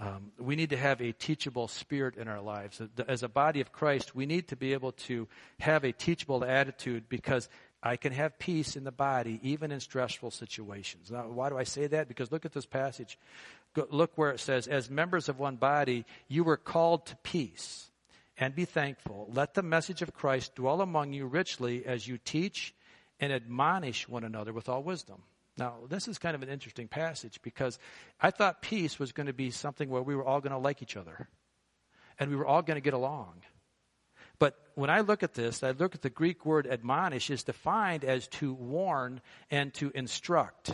Um, 0.00 0.30
we 0.38 0.54
need 0.54 0.70
to 0.70 0.76
have 0.76 1.00
a 1.00 1.10
teachable 1.10 1.66
spirit 1.66 2.16
in 2.16 2.28
our 2.28 2.40
lives. 2.40 2.80
As 3.08 3.24
a 3.24 3.28
body 3.28 3.60
of 3.60 3.72
Christ, 3.72 4.14
we 4.14 4.26
need 4.26 4.48
to 4.48 4.56
be 4.56 4.72
able 4.72 4.92
to 4.92 5.26
have 5.58 5.82
a 5.82 5.90
teachable 5.90 6.44
attitude 6.44 7.08
because 7.08 7.48
I 7.82 7.96
can 7.96 8.12
have 8.12 8.38
peace 8.38 8.76
in 8.76 8.84
the 8.84 8.92
body 8.92 9.38
even 9.42 9.70
in 9.70 9.80
stressful 9.80 10.32
situations. 10.32 11.10
Now, 11.10 11.28
why 11.28 11.48
do 11.48 11.56
I 11.56 11.64
say 11.64 11.86
that? 11.86 12.08
Because 12.08 12.32
look 12.32 12.44
at 12.44 12.52
this 12.52 12.66
passage. 12.66 13.18
Go, 13.74 13.86
look 13.90 14.12
where 14.16 14.30
it 14.30 14.40
says, 14.40 14.66
As 14.66 14.90
members 14.90 15.28
of 15.28 15.38
one 15.38 15.56
body, 15.56 16.04
you 16.26 16.42
were 16.42 16.56
called 16.56 17.06
to 17.06 17.16
peace 17.16 17.90
and 18.36 18.54
be 18.54 18.64
thankful. 18.64 19.28
Let 19.32 19.54
the 19.54 19.62
message 19.62 20.02
of 20.02 20.14
Christ 20.14 20.56
dwell 20.56 20.80
among 20.80 21.12
you 21.12 21.26
richly 21.26 21.86
as 21.86 22.06
you 22.06 22.18
teach 22.18 22.74
and 23.20 23.32
admonish 23.32 24.08
one 24.08 24.24
another 24.24 24.52
with 24.52 24.68
all 24.68 24.82
wisdom. 24.82 25.22
Now, 25.56 25.74
this 25.88 26.06
is 26.06 26.18
kind 26.18 26.36
of 26.36 26.42
an 26.42 26.48
interesting 26.48 26.86
passage 26.86 27.40
because 27.42 27.78
I 28.20 28.30
thought 28.30 28.62
peace 28.62 28.98
was 28.98 29.10
going 29.10 29.26
to 29.26 29.32
be 29.32 29.50
something 29.50 29.90
where 29.90 30.02
we 30.02 30.14
were 30.14 30.24
all 30.24 30.40
going 30.40 30.52
to 30.52 30.58
like 30.58 30.82
each 30.82 30.96
other 30.96 31.28
and 32.18 32.30
we 32.30 32.36
were 32.36 32.46
all 32.46 32.62
going 32.62 32.76
to 32.76 32.80
get 32.80 32.94
along. 32.94 33.42
When 34.78 34.90
I 34.90 35.00
look 35.00 35.24
at 35.24 35.34
this, 35.34 35.64
I 35.64 35.72
look 35.72 35.96
at 35.96 36.02
the 36.02 36.10
Greek 36.10 36.46
word 36.46 36.66
admonish 36.66 37.30
is 37.30 37.42
defined 37.42 38.04
as 38.04 38.28
to 38.28 38.54
warn 38.54 39.20
and 39.50 39.74
to 39.74 39.90
instruct. 39.92 40.68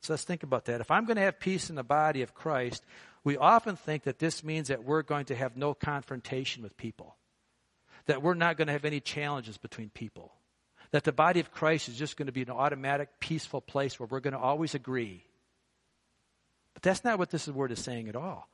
So 0.00 0.14
let's 0.14 0.24
think 0.24 0.42
about 0.42 0.64
that. 0.64 0.80
If 0.80 0.90
I'm 0.90 1.04
going 1.04 1.16
to 1.16 1.22
have 1.22 1.38
peace 1.38 1.68
in 1.68 1.76
the 1.76 1.82
body 1.82 2.22
of 2.22 2.32
Christ, 2.32 2.82
we 3.22 3.36
often 3.36 3.76
think 3.76 4.04
that 4.04 4.18
this 4.18 4.42
means 4.42 4.68
that 4.68 4.84
we're 4.84 5.02
going 5.02 5.26
to 5.26 5.34
have 5.34 5.54
no 5.54 5.74
confrontation 5.74 6.62
with 6.62 6.78
people, 6.78 7.16
that 8.06 8.22
we're 8.22 8.32
not 8.32 8.56
going 8.56 8.68
to 8.68 8.72
have 8.72 8.86
any 8.86 9.00
challenges 9.00 9.58
between 9.58 9.90
people 9.90 10.32
that 10.90 11.04
the 11.04 11.12
body 11.12 11.40
of 11.40 11.50
Christ 11.50 11.88
is 11.88 11.98
just 11.98 12.16
going 12.16 12.26
to 12.26 12.32
be 12.32 12.42
an 12.42 12.50
automatic, 12.50 13.18
peaceful 13.18 13.60
place 13.60 13.98
where 13.98 14.06
we're 14.06 14.20
going 14.20 14.32
to 14.32 14.38
always 14.38 14.74
agree. 14.74 15.24
But 16.72 16.84
that's 16.84 17.02
not 17.02 17.18
what 17.18 17.30
this 17.30 17.48
word 17.48 17.72
is 17.72 17.82
saying 17.82 18.08
at 18.08 18.14
all. 18.14 18.48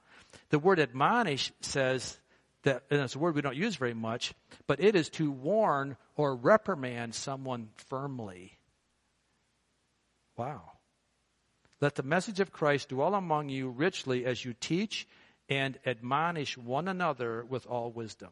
The 0.49 0.59
word 0.59 0.81
admonish 0.81 1.53
says 1.61 2.19
that, 2.63 2.85
and 2.91 3.01
it's 3.01 3.15
a 3.15 3.19
word 3.19 3.35
we 3.35 3.43
don't 3.43 3.57
use 3.57 3.77
very 3.77 3.95
much, 3.95 4.35
but 4.67 4.81
it 4.81 4.95
is 4.95 5.09
to 5.11 5.31
warn 5.31 5.97
or 6.17 6.35
reprimand 6.35 7.15
someone 7.15 7.71
firmly. 7.89 8.59
Wow. 10.37 10.73
Let 11.81 11.95
the 11.95 12.03
message 12.03 12.41
of 12.41 12.53
Christ 12.53 12.91
dwell 12.91 13.15
among 13.15 13.49
you 13.49 13.71
richly 13.71 14.27
as 14.27 14.45
you 14.45 14.55
teach 14.55 15.09
and 15.49 15.79
admonish 15.85 16.57
one 16.57 16.89
another 16.89 17.45
with 17.45 17.67
all 17.67 17.91
wisdom. 17.91 18.31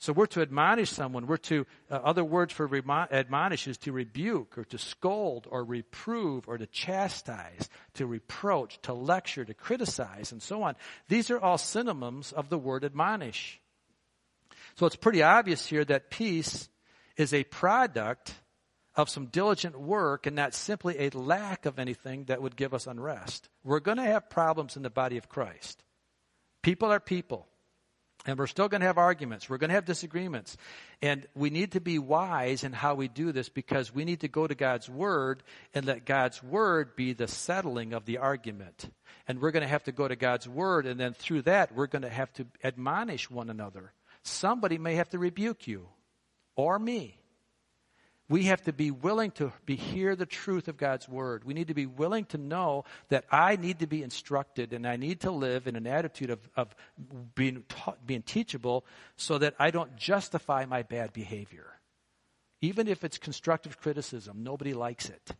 So 0.00 0.12
we're 0.12 0.26
to 0.26 0.42
admonish 0.42 0.90
someone. 0.90 1.26
We're 1.26 1.38
to, 1.38 1.66
uh, 1.90 1.94
other 1.94 2.24
words 2.24 2.52
for 2.52 2.66
remo- 2.66 3.08
admonish 3.10 3.66
is 3.66 3.78
to 3.78 3.92
rebuke 3.92 4.56
or 4.56 4.64
to 4.66 4.78
scold 4.78 5.48
or 5.50 5.64
reprove 5.64 6.48
or 6.48 6.56
to 6.56 6.66
chastise, 6.66 7.68
to 7.94 8.06
reproach, 8.06 8.80
to 8.82 8.92
lecture, 8.92 9.44
to 9.44 9.54
criticize, 9.54 10.30
and 10.30 10.40
so 10.40 10.62
on. 10.62 10.76
These 11.08 11.30
are 11.30 11.40
all 11.40 11.58
synonyms 11.58 12.32
of 12.32 12.48
the 12.48 12.58
word 12.58 12.84
admonish. 12.84 13.60
So 14.76 14.86
it's 14.86 14.94
pretty 14.94 15.22
obvious 15.22 15.66
here 15.66 15.84
that 15.86 16.10
peace 16.10 16.68
is 17.16 17.34
a 17.34 17.42
product 17.42 18.34
of 18.94 19.08
some 19.08 19.26
diligent 19.26 19.78
work 19.78 20.26
and 20.26 20.36
not 20.36 20.54
simply 20.54 20.96
a 20.98 21.10
lack 21.10 21.66
of 21.66 21.80
anything 21.80 22.24
that 22.24 22.40
would 22.40 22.54
give 22.54 22.72
us 22.72 22.86
unrest. 22.86 23.48
We're 23.64 23.80
going 23.80 23.98
to 23.98 24.04
have 24.04 24.30
problems 24.30 24.76
in 24.76 24.82
the 24.84 24.90
body 24.90 25.16
of 25.16 25.28
Christ. 25.28 25.82
People 26.62 26.92
are 26.92 27.00
people. 27.00 27.48
And 28.26 28.38
we're 28.38 28.46
still 28.46 28.68
going 28.68 28.80
to 28.80 28.86
have 28.86 28.98
arguments. 28.98 29.48
We're 29.48 29.58
going 29.58 29.68
to 29.68 29.74
have 29.74 29.84
disagreements. 29.84 30.56
And 31.00 31.26
we 31.34 31.50
need 31.50 31.72
to 31.72 31.80
be 31.80 31.98
wise 31.98 32.64
in 32.64 32.72
how 32.72 32.94
we 32.94 33.08
do 33.08 33.32
this 33.32 33.48
because 33.48 33.94
we 33.94 34.04
need 34.04 34.20
to 34.20 34.28
go 34.28 34.46
to 34.46 34.54
God's 34.54 34.88
Word 34.88 35.42
and 35.72 35.86
let 35.86 36.04
God's 36.04 36.42
Word 36.42 36.96
be 36.96 37.12
the 37.12 37.28
settling 37.28 37.92
of 37.92 38.04
the 38.04 38.18
argument. 38.18 38.90
And 39.28 39.40
we're 39.40 39.52
going 39.52 39.62
to 39.62 39.68
have 39.68 39.84
to 39.84 39.92
go 39.92 40.08
to 40.08 40.16
God's 40.16 40.48
Word 40.48 40.86
and 40.86 40.98
then 40.98 41.14
through 41.14 41.42
that 41.42 41.74
we're 41.74 41.86
going 41.86 42.02
to 42.02 42.10
have 42.10 42.32
to 42.34 42.46
admonish 42.64 43.30
one 43.30 43.50
another. 43.50 43.92
Somebody 44.24 44.78
may 44.78 44.96
have 44.96 45.10
to 45.10 45.18
rebuke 45.18 45.66
you 45.66 45.88
or 46.56 46.78
me. 46.78 47.17
We 48.28 48.44
have 48.44 48.62
to 48.64 48.74
be 48.74 48.90
willing 48.90 49.30
to 49.32 49.52
be, 49.64 49.74
hear 49.74 50.14
the 50.14 50.26
truth 50.26 50.68
of 50.68 50.76
God's 50.76 51.08
word. 51.08 51.44
We 51.44 51.54
need 51.54 51.68
to 51.68 51.74
be 51.74 51.86
willing 51.86 52.26
to 52.26 52.38
know 52.38 52.84
that 53.08 53.24
I 53.30 53.56
need 53.56 53.78
to 53.78 53.86
be 53.86 54.02
instructed 54.02 54.74
and 54.74 54.86
I 54.86 54.96
need 54.96 55.20
to 55.20 55.30
live 55.30 55.66
in 55.66 55.76
an 55.76 55.86
attitude 55.86 56.28
of, 56.28 56.40
of 56.54 56.74
being, 57.34 57.64
taught, 57.68 58.06
being 58.06 58.22
teachable 58.22 58.84
so 59.16 59.38
that 59.38 59.54
I 59.58 59.70
don't 59.70 59.96
justify 59.96 60.66
my 60.66 60.82
bad 60.82 61.14
behavior. 61.14 61.78
Even 62.60 62.86
if 62.86 63.02
it's 63.02 63.16
constructive 63.16 63.80
criticism, 63.80 64.42
nobody 64.42 64.74
likes 64.74 65.08
it. 65.08 65.30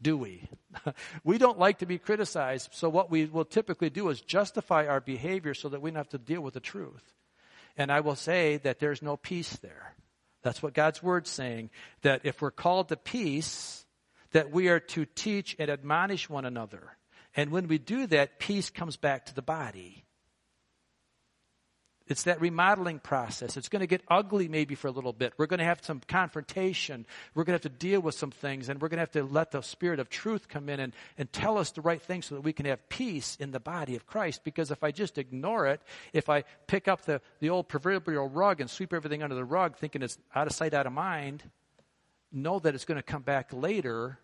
Do 0.00 0.16
we? 0.16 0.48
we 1.24 1.38
don't 1.38 1.60
like 1.60 1.78
to 1.78 1.86
be 1.86 1.98
criticized, 1.98 2.70
so 2.72 2.88
what 2.88 3.08
we 3.08 3.26
will 3.26 3.44
typically 3.44 3.88
do 3.88 4.08
is 4.08 4.20
justify 4.20 4.86
our 4.86 5.00
behavior 5.00 5.54
so 5.54 5.68
that 5.68 5.80
we 5.80 5.90
don't 5.90 5.98
have 5.98 6.08
to 6.08 6.18
deal 6.18 6.40
with 6.40 6.54
the 6.54 6.60
truth. 6.60 7.14
And 7.76 7.92
I 7.92 8.00
will 8.00 8.16
say 8.16 8.56
that 8.58 8.80
there's 8.80 9.00
no 9.00 9.16
peace 9.16 9.56
there. 9.58 9.94
That's 10.42 10.62
what 10.62 10.74
God's 10.74 11.02
word's 11.02 11.30
saying. 11.30 11.70
That 12.02 12.22
if 12.24 12.42
we're 12.42 12.50
called 12.50 12.88
to 12.88 12.96
peace, 12.96 13.84
that 14.32 14.50
we 14.50 14.68
are 14.68 14.80
to 14.80 15.04
teach 15.04 15.56
and 15.58 15.70
admonish 15.70 16.28
one 16.28 16.44
another. 16.44 16.96
And 17.34 17.50
when 17.50 17.68
we 17.68 17.78
do 17.78 18.06
that, 18.08 18.38
peace 18.38 18.70
comes 18.70 18.96
back 18.96 19.26
to 19.26 19.34
the 19.34 19.42
body. 19.42 20.04
It's 22.08 22.24
that 22.24 22.40
remodeling 22.40 22.98
process. 22.98 23.56
It's 23.56 23.68
going 23.68 23.80
to 23.80 23.86
get 23.86 24.02
ugly 24.08 24.48
maybe 24.48 24.74
for 24.74 24.88
a 24.88 24.90
little 24.90 25.12
bit. 25.12 25.32
We're 25.36 25.46
going 25.46 25.58
to 25.58 25.64
have 25.64 25.80
some 25.82 26.00
confrontation. 26.06 27.06
We're 27.34 27.44
going 27.44 27.58
to 27.58 27.64
have 27.64 27.72
to 27.72 27.78
deal 27.78 28.00
with 28.00 28.14
some 28.14 28.30
things, 28.30 28.68
and 28.68 28.80
we're 28.80 28.88
going 28.88 28.98
to 28.98 29.02
have 29.02 29.12
to 29.12 29.24
let 29.24 29.52
the 29.52 29.62
Spirit 29.62 30.00
of 30.00 30.08
truth 30.08 30.48
come 30.48 30.68
in 30.68 30.80
and, 30.80 30.92
and 31.16 31.32
tell 31.32 31.58
us 31.58 31.70
the 31.70 31.80
right 31.80 32.02
things 32.02 32.26
so 32.26 32.34
that 32.34 32.40
we 32.42 32.52
can 32.52 32.66
have 32.66 32.88
peace 32.88 33.36
in 33.40 33.52
the 33.52 33.60
body 33.60 33.96
of 33.96 34.06
Christ. 34.06 34.42
Because 34.44 34.70
if 34.70 34.82
I 34.82 34.90
just 34.90 35.16
ignore 35.18 35.66
it, 35.66 35.80
if 36.12 36.28
I 36.28 36.44
pick 36.66 36.88
up 36.88 37.02
the, 37.02 37.20
the 37.40 37.50
old 37.50 37.68
proverbial 37.68 38.28
rug 38.28 38.60
and 38.60 38.68
sweep 38.68 38.92
everything 38.92 39.22
under 39.22 39.36
the 39.36 39.44
rug 39.44 39.76
thinking 39.76 40.02
it's 40.02 40.18
out 40.34 40.46
of 40.46 40.52
sight, 40.52 40.74
out 40.74 40.86
of 40.86 40.92
mind, 40.92 41.42
know 42.32 42.58
that 42.58 42.74
it's 42.74 42.84
going 42.84 42.98
to 42.98 43.02
come 43.02 43.22
back 43.22 43.52
later, 43.52 44.18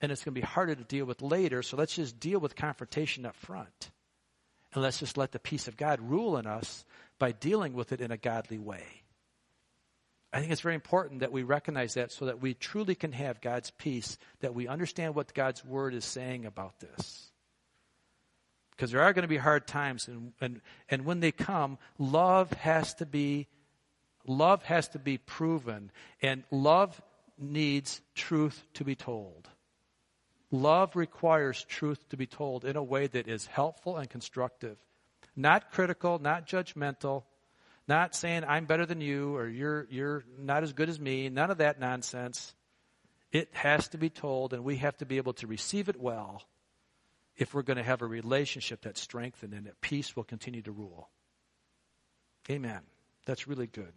and 0.00 0.10
it's 0.10 0.24
going 0.24 0.34
to 0.34 0.40
be 0.40 0.46
harder 0.46 0.74
to 0.74 0.84
deal 0.84 1.04
with 1.04 1.20
later. 1.20 1.62
So 1.62 1.76
let's 1.76 1.94
just 1.94 2.18
deal 2.18 2.40
with 2.40 2.56
confrontation 2.56 3.26
up 3.26 3.36
front. 3.36 3.90
And 4.72 4.82
let's 4.82 5.00
just 5.00 5.16
let 5.16 5.32
the 5.32 5.40
peace 5.40 5.66
of 5.66 5.76
God 5.76 6.00
rule 6.00 6.36
in 6.36 6.46
us 6.46 6.84
by 7.20 7.30
dealing 7.30 7.74
with 7.74 7.92
it 7.92 8.00
in 8.00 8.10
a 8.10 8.16
godly 8.16 8.58
way. 8.58 8.84
I 10.32 10.40
think 10.40 10.50
it's 10.50 10.60
very 10.60 10.74
important 10.74 11.20
that 11.20 11.32
we 11.32 11.42
recognize 11.42 11.94
that 11.94 12.10
so 12.10 12.24
that 12.26 12.40
we 12.40 12.54
truly 12.54 12.94
can 12.96 13.12
have 13.12 13.40
God's 13.40 13.70
peace, 13.70 14.18
that 14.40 14.54
we 14.54 14.66
understand 14.66 15.14
what 15.14 15.34
God's 15.34 15.64
word 15.64 15.94
is 15.94 16.04
saying 16.04 16.46
about 16.46 16.80
this. 16.80 17.30
Because 18.70 18.90
there 18.90 19.02
are 19.02 19.12
going 19.12 19.22
to 19.24 19.28
be 19.28 19.36
hard 19.36 19.66
times, 19.66 20.08
and, 20.08 20.32
and, 20.40 20.60
and 20.88 21.04
when 21.04 21.20
they 21.20 21.32
come, 21.32 21.78
love 21.98 22.50
has 22.54 22.94
to 22.94 23.06
be 23.06 23.46
love 24.26 24.62
has 24.64 24.88
to 24.88 24.98
be 24.98 25.18
proven, 25.18 25.90
and 26.22 26.44
love 26.50 27.00
needs 27.38 28.00
truth 28.14 28.62
to 28.74 28.84
be 28.84 28.94
told. 28.94 29.48
Love 30.50 30.96
requires 30.96 31.64
truth 31.64 32.08
to 32.10 32.16
be 32.16 32.26
told 32.26 32.64
in 32.64 32.76
a 32.76 32.82
way 32.82 33.06
that 33.06 33.28
is 33.28 33.46
helpful 33.46 33.96
and 33.96 34.08
constructive. 34.08 34.76
Not 35.40 35.70
critical, 35.70 36.18
not 36.18 36.46
judgmental, 36.46 37.22
not 37.88 38.14
saying 38.14 38.44
I'm 38.46 38.66
better 38.66 38.84
than 38.84 39.00
you 39.00 39.34
or 39.36 39.48
you're, 39.48 39.86
you're 39.90 40.22
not 40.38 40.62
as 40.62 40.74
good 40.74 40.90
as 40.90 41.00
me. 41.00 41.30
None 41.30 41.50
of 41.50 41.58
that 41.58 41.80
nonsense. 41.80 42.54
It 43.32 43.48
has 43.52 43.88
to 43.88 43.98
be 43.98 44.10
told, 44.10 44.52
and 44.52 44.64
we 44.64 44.76
have 44.76 44.98
to 44.98 45.06
be 45.06 45.16
able 45.16 45.32
to 45.34 45.46
receive 45.46 45.88
it 45.88 45.98
well 45.98 46.42
if 47.36 47.54
we're 47.54 47.62
going 47.62 47.78
to 47.78 47.82
have 47.82 48.02
a 48.02 48.06
relationship 48.06 48.82
that's 48.82 49.00
strengthened 49.00 49.54
and 49.54 49.64
that 49.64 49.80
peace 49.80 50.14
will 50.14 50.24
continue 50.24 50.60
to 50.60 50.72
rule. 50.72 51.08
Amen. 52.50 52.80
That's 53.24 53.48
really 53.48 53.66
good. 53.66 53.92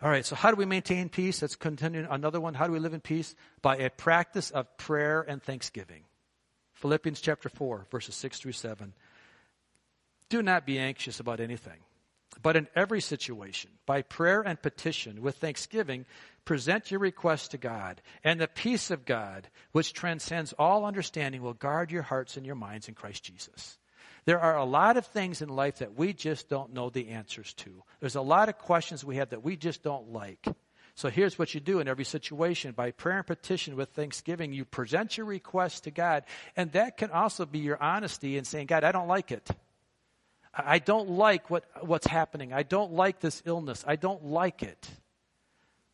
All 0.00 0.10
right, 0.10 0.24
so 0.24 0.36
how 0.36 0.50
do 0.50 0.56
we 0.56 0.64
maintain 0.64 1.08
peace? 1.08 1.42
Let's 1.42 1.56
continue 1.56 2.06
another 2.08 2.40
one. 2.40 2.54
How 2.54 2.68
do 2.68 2.72
we 2.72 2.78
live 2.78 2.94
in 2.94 3.00
peace? 3.00 3.34
By 3.62 3.78
a 3.78 3.90
practice 3.90 4.50
of 4.50 4.76
prayer 4.76 5.22
and 5.22 5.42
thanksgiving. 5.42 6.04
Philippians 6.74 7.20
chapter 7.20 7.48
4, 7.48 7.88
verses 7.90 8.14
6 8.14 8.38
through 8.38 8.52
7. 8.52 8.92
Do 10.32 10.40
not 10.40 10.64
be 10.64 10.78
anxious 10.78 11.20
about 11.20 11.40
anything, 11.40 11.80
but 12.42 12.56
in 12.56 12.66
every 12.74 13.02
situation, 13.02 13.70
by 13.84 14.00
prayer 14.00 14.40
and 14.40 14.62
petition, 14.62 15.20
with 15.20 15.36
thanksgiving, 15.36 16.06
present 16.46 16.90
your 16.90 17.00
requests 17.00 17.48
to 17.48 17.58
God, 17.58 18.00
and 18.24 18.40
the 18.40 18.48
peace 18.48 18.90
of 18.90 19.04
God, 19.04 19.48
which 19.72 19.92
transcends 19.92 20.54
all 20.54 20.86
understanding, 20.86 21.42
will 21.42 21.52
guard 21.52 21.90
your 21.90 22.00
hearts 22.00 22.38
and 22.38 22.46
your 22.46 22.54
minds 22.54 22.88
in 22.88 22.94
Christ 22.94 23.24
Jesus. 23.24 23.76
There 24.24 24.40
are 24.40 24.56
a 24.56 24.64
lot 24.64 24.96
of 24.96 25.04
things 25.04 25.42
in 25.42 25.50
life 25.50 25.80
that 25.80 25.98
we 25.98 26.14
just 26.14 26.48
don't 26.48 26.72
know 26.72 26.88
the 26.88 27.10
answers 27.10 27.52
to. 27.56 27.82
There's 28.00 28.16
a 28.16 28.22
lot 28.22 28.48
of 28.48 28.56
questions 28.56 29.04
we 29.04 29.16
have 29.16 29.28
that 29.28 29.44
we 29.44 29.58
just 29.58 29.82
don't 29.82 30.14
like. 30.14 30.46
So 30.94 31.10
here's 31.10 31.38
what 31.38 31.52
you 31.52 31.60
do 31.60 31.80
in 31.80 31.88
every 31.88 32.06
situation. 32.06 32.72
By 32.72 32.92
prayer 32.92 33.18
and 33.18 33.26
petition 33.26 33.76
with 33.76 33.90
thanksgiving, 33.90 34.54
you 34.54 34.64
present 34.64 35.18
your 35.18 35.26
request 35.26 35.84
to 35.84 35.90
God. 35.90 36.24
And 36.56 36.72
that 36.72 36.96
can 36.96 37.10
also 37.10 37.44
be 37.44 37.58
your 37.58 37.82
honesty 37.82 38.38
in 38.38 38.44
saying, 38.44 38.68
God, 38.68 38.82
I 38.82 38.92
don't 38.92 39.08
like 39.08 39.30
it. 39.30 39.46
I 40.54 40.78
don't 40.78 41.10
like 41.10 41.48
what, 41.50 41.64
what's 41.80 42.06
happening. 42.06 42.52
I 42.52 42.62
don't 42.62 42.92
like 42.92 43.20
this 43.20 43.42
illness. 43.46 43.84
I 43.86 43.96
don't 43.96 44.24
like 44.24 44.62
it. 44.62 44.88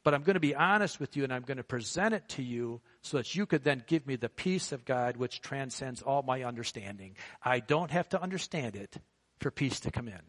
But 0.03 0.15
I'm 0.15 0.23
going 0.23 0.35
to 0.35 0.41
be 0.41 0.55
honest 0.55 1.01
with 1.01 1.17
you 1.17 1.25
and 1.25 1.33
I'm 1.33 1.43
going 1.43 1.59
to 1.59 1.65
present 1.65 2.15
it 2.15 2.29
to 2.31 2.43
you 2.43 2.81
so 3.03 3.19
that 3.19 3.35
you 3.35 3.47
could 3.47 3.63
then 3.63 3.85
give 3.87 4.07
me 4.07 4.17
the 4.17 4.29
peace 4.29 4.73
of 4.73 4.85
God 4.85 5.17
which 5.17 5.41
transcends 5.41 6.03
all 6.03 6.23
my 6.23 6.45
understanding. 6.45 7.17
I 7.43 7.61
don't 7.61 7.91
have 7.91 8.09
to 8.11 8.23
understand 8.23 8.75
it 8.75 8.97
for 9.39 9.51
peace 9.51 9.81
to 9.81 9.91
come 9.91 10.09
in. 10.09 10.21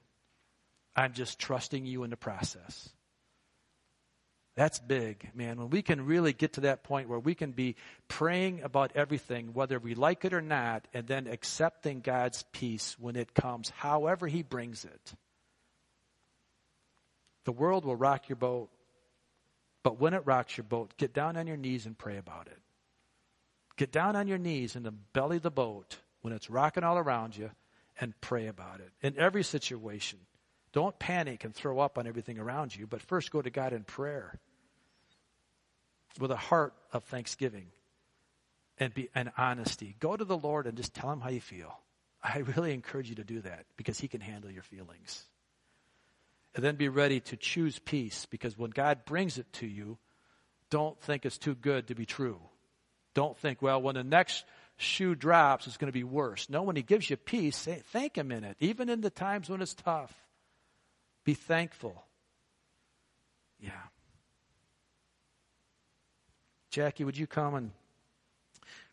I'm 0.96 1.14
just 1.14 1.40
trusting 1.40 1.86
you 1.86 2.04
in 2.04 2.10
the 2.10 2.18
process. 2.18 2.90
That's 4.60 4.78
big, 4.78 5.32
man. 5.34 5.58
When 5.58 5.70
we 5.70 5.82
can 5.82 6.06
really 6.06 6.34
get 6.34 6.52
to 6.56 6.62
that 6.62 6.84
point 6.84 7.08
where 7.08 7.18
we 7.18 7.34
can 7.34 7.52
be 7.52 7.78
praying 8.10 8.62
about 8.62 8.92
everything, 8.94 9.54
whether 9.54 9.80
we 9.80 9.96
like 9.96 10.26
it 10.26 10.34
or 10.34 10.42
not, 10.42 10.86
and 10.94 11.08
then 11.08 11.28
accepting 11.28 12.02
God's 12.02 12.44
peace 12.52 12.98
when 13.00 13.16
it 13.16 13.34
comes, 13.34 13.70
however 13.70 14.28
He 14.28 14.44
brings 14.44 14.84
it. 14.84 15.14
The 17.46 17.54
world 17.54 17.86
will 17.86 17.96
rock 17.96 18.28
your 18.28 18.36
boat, 18.36 18.70
but 19.82 19.98
when 19.98 20.14
it 20.14 20.24
rocks 20.26 20.58
your 20.58 20.66
boat, 20.66 20.94
get 20.98 21.14
down 21.14 21.38
on 21.38 21.48
your 21.48 21.56
knees 21.56 21.86
and 21.86 21.98
pray 21.98 22.18
about 22.18 22.48
it. 22.48 22.60
Get 23.78 23.94
down 23.94 24.18
on 24.18 24.28
your 24.28 24.40
knees 24.40 24.76
in 24.76 24.84
the 24.84 24.92
belly 24.92 25.38
of 25.38 25.44
the 25.44 25.50
boat 25.50 26.00
when 26.20 26.34
it's 26.34 26.50
rocking 26.50 26.84
all 26.84 26.98
around 26.98 27.38
you 27.38 27.50
and 27.98 28.14
pray 28.20 28.48
about 28.48 28.82
it 28.82 28.92
in 29.02 29.18
every 29.18 29.44
situation. 29.44 30.20
Don't 30.74 31.00
panic 31.00 31.46
and 31.46 31.56
throw 31.56 31.80
up 31.80 31.98
on 31.98 32.08
everything 32.08 32.38
around 32.38 32.76
you, 32.76 32.88
but 32.88 33.02
first 33.02 33.32
go 33.32 33.42
to 33.42 33.50
God 33.50 33.72
in 33.72 33.86
prayer 33.86 34.38
with 36.20 36.32
a 36.32 36.36
heart 36.36 36.74
of 36.92 37.04
thanksgiving 37.06 37.68
and 38.80 38.94
be 38.94 39.10
and 39.14 39.32
honesty. 39.38 39.96
Go 40.00 40.16
to 40.16 40.26
the 40.26 40.38
Lord 40.38 40.66
and 40.66 40.78
just 40.78 40.94
tell 40.94 41.12
him 41.12 41.20
how 41.20 41.30
you 41.30 41.42
feel. 41.42 41.78
I 42.24 42.40
really 42.40 42.74
encourage 42.74 43.10
you 43.10 43.16
to 43.16 43.24
do 43.24 43.42
that 43.42 43.66
because 43.78 44.00
he 44.00 44.08
can 44.08 44.22
handle 44.22 44.52
your 44.52 44.64
feelings. 44.64 45.24
And 46.56 46.64
then 46.64 46.76
be 46.76 46.90
ready 46.90 47.20
to 47.22 47.38
choose 47.38 47.80
peace 47.80 48.26
because 48.26 48.58
when 48.58 48.72
God 48.72 49.06
brings 49.06 49.38
it 49.38 49.52
to 49.54 49.68
you, 49.68 49.98
don't 50.70 51.00
think 51.02 51.26
it's 51.26 51.38
too 51.38 51.56
good 51.56 51.88
to 51.88 51.96
be 51.96 52.06
true. 52.06 52.40
Don't 53.14 53.38
think, 53.38 53.62
well, 53.62 53.82
when 53.82 53.96
the 53.96 54.04
next 54.04 54.46
shoe 54.78 55.16
drops, 55.16 55.68
it's 55.68 55.78
going 55.78 55.92
to 55.92 55.98
be 55.98 56.04
worse. 56.04 56.50
No, 56.50 56.64
when 56.64 56.76
he 56.76 56.82
gives 56.82 57.10
you 57.10 57.18
peace, 57.18 57.56
say, 57.56 57.82
thank 57.92 58.18
him 58.18 58.32
in 58.32 58.44
it, 58.44 58.58
even 58.60 58.90
in 58.90 59.02
the 59.02 59.10
times 59.10 59.50
when 59.50 59.62
it's 59.62 59.74
tough. 59.74 60.14
Be 61.24 61.34
thankful. 61.34 62.04
Yeah. 63.60 63.72
Jackie, 66.70 67.04
would 67.04 67.18
you 67.18 67.28
come 67.28 67.56
and 67.56 67.72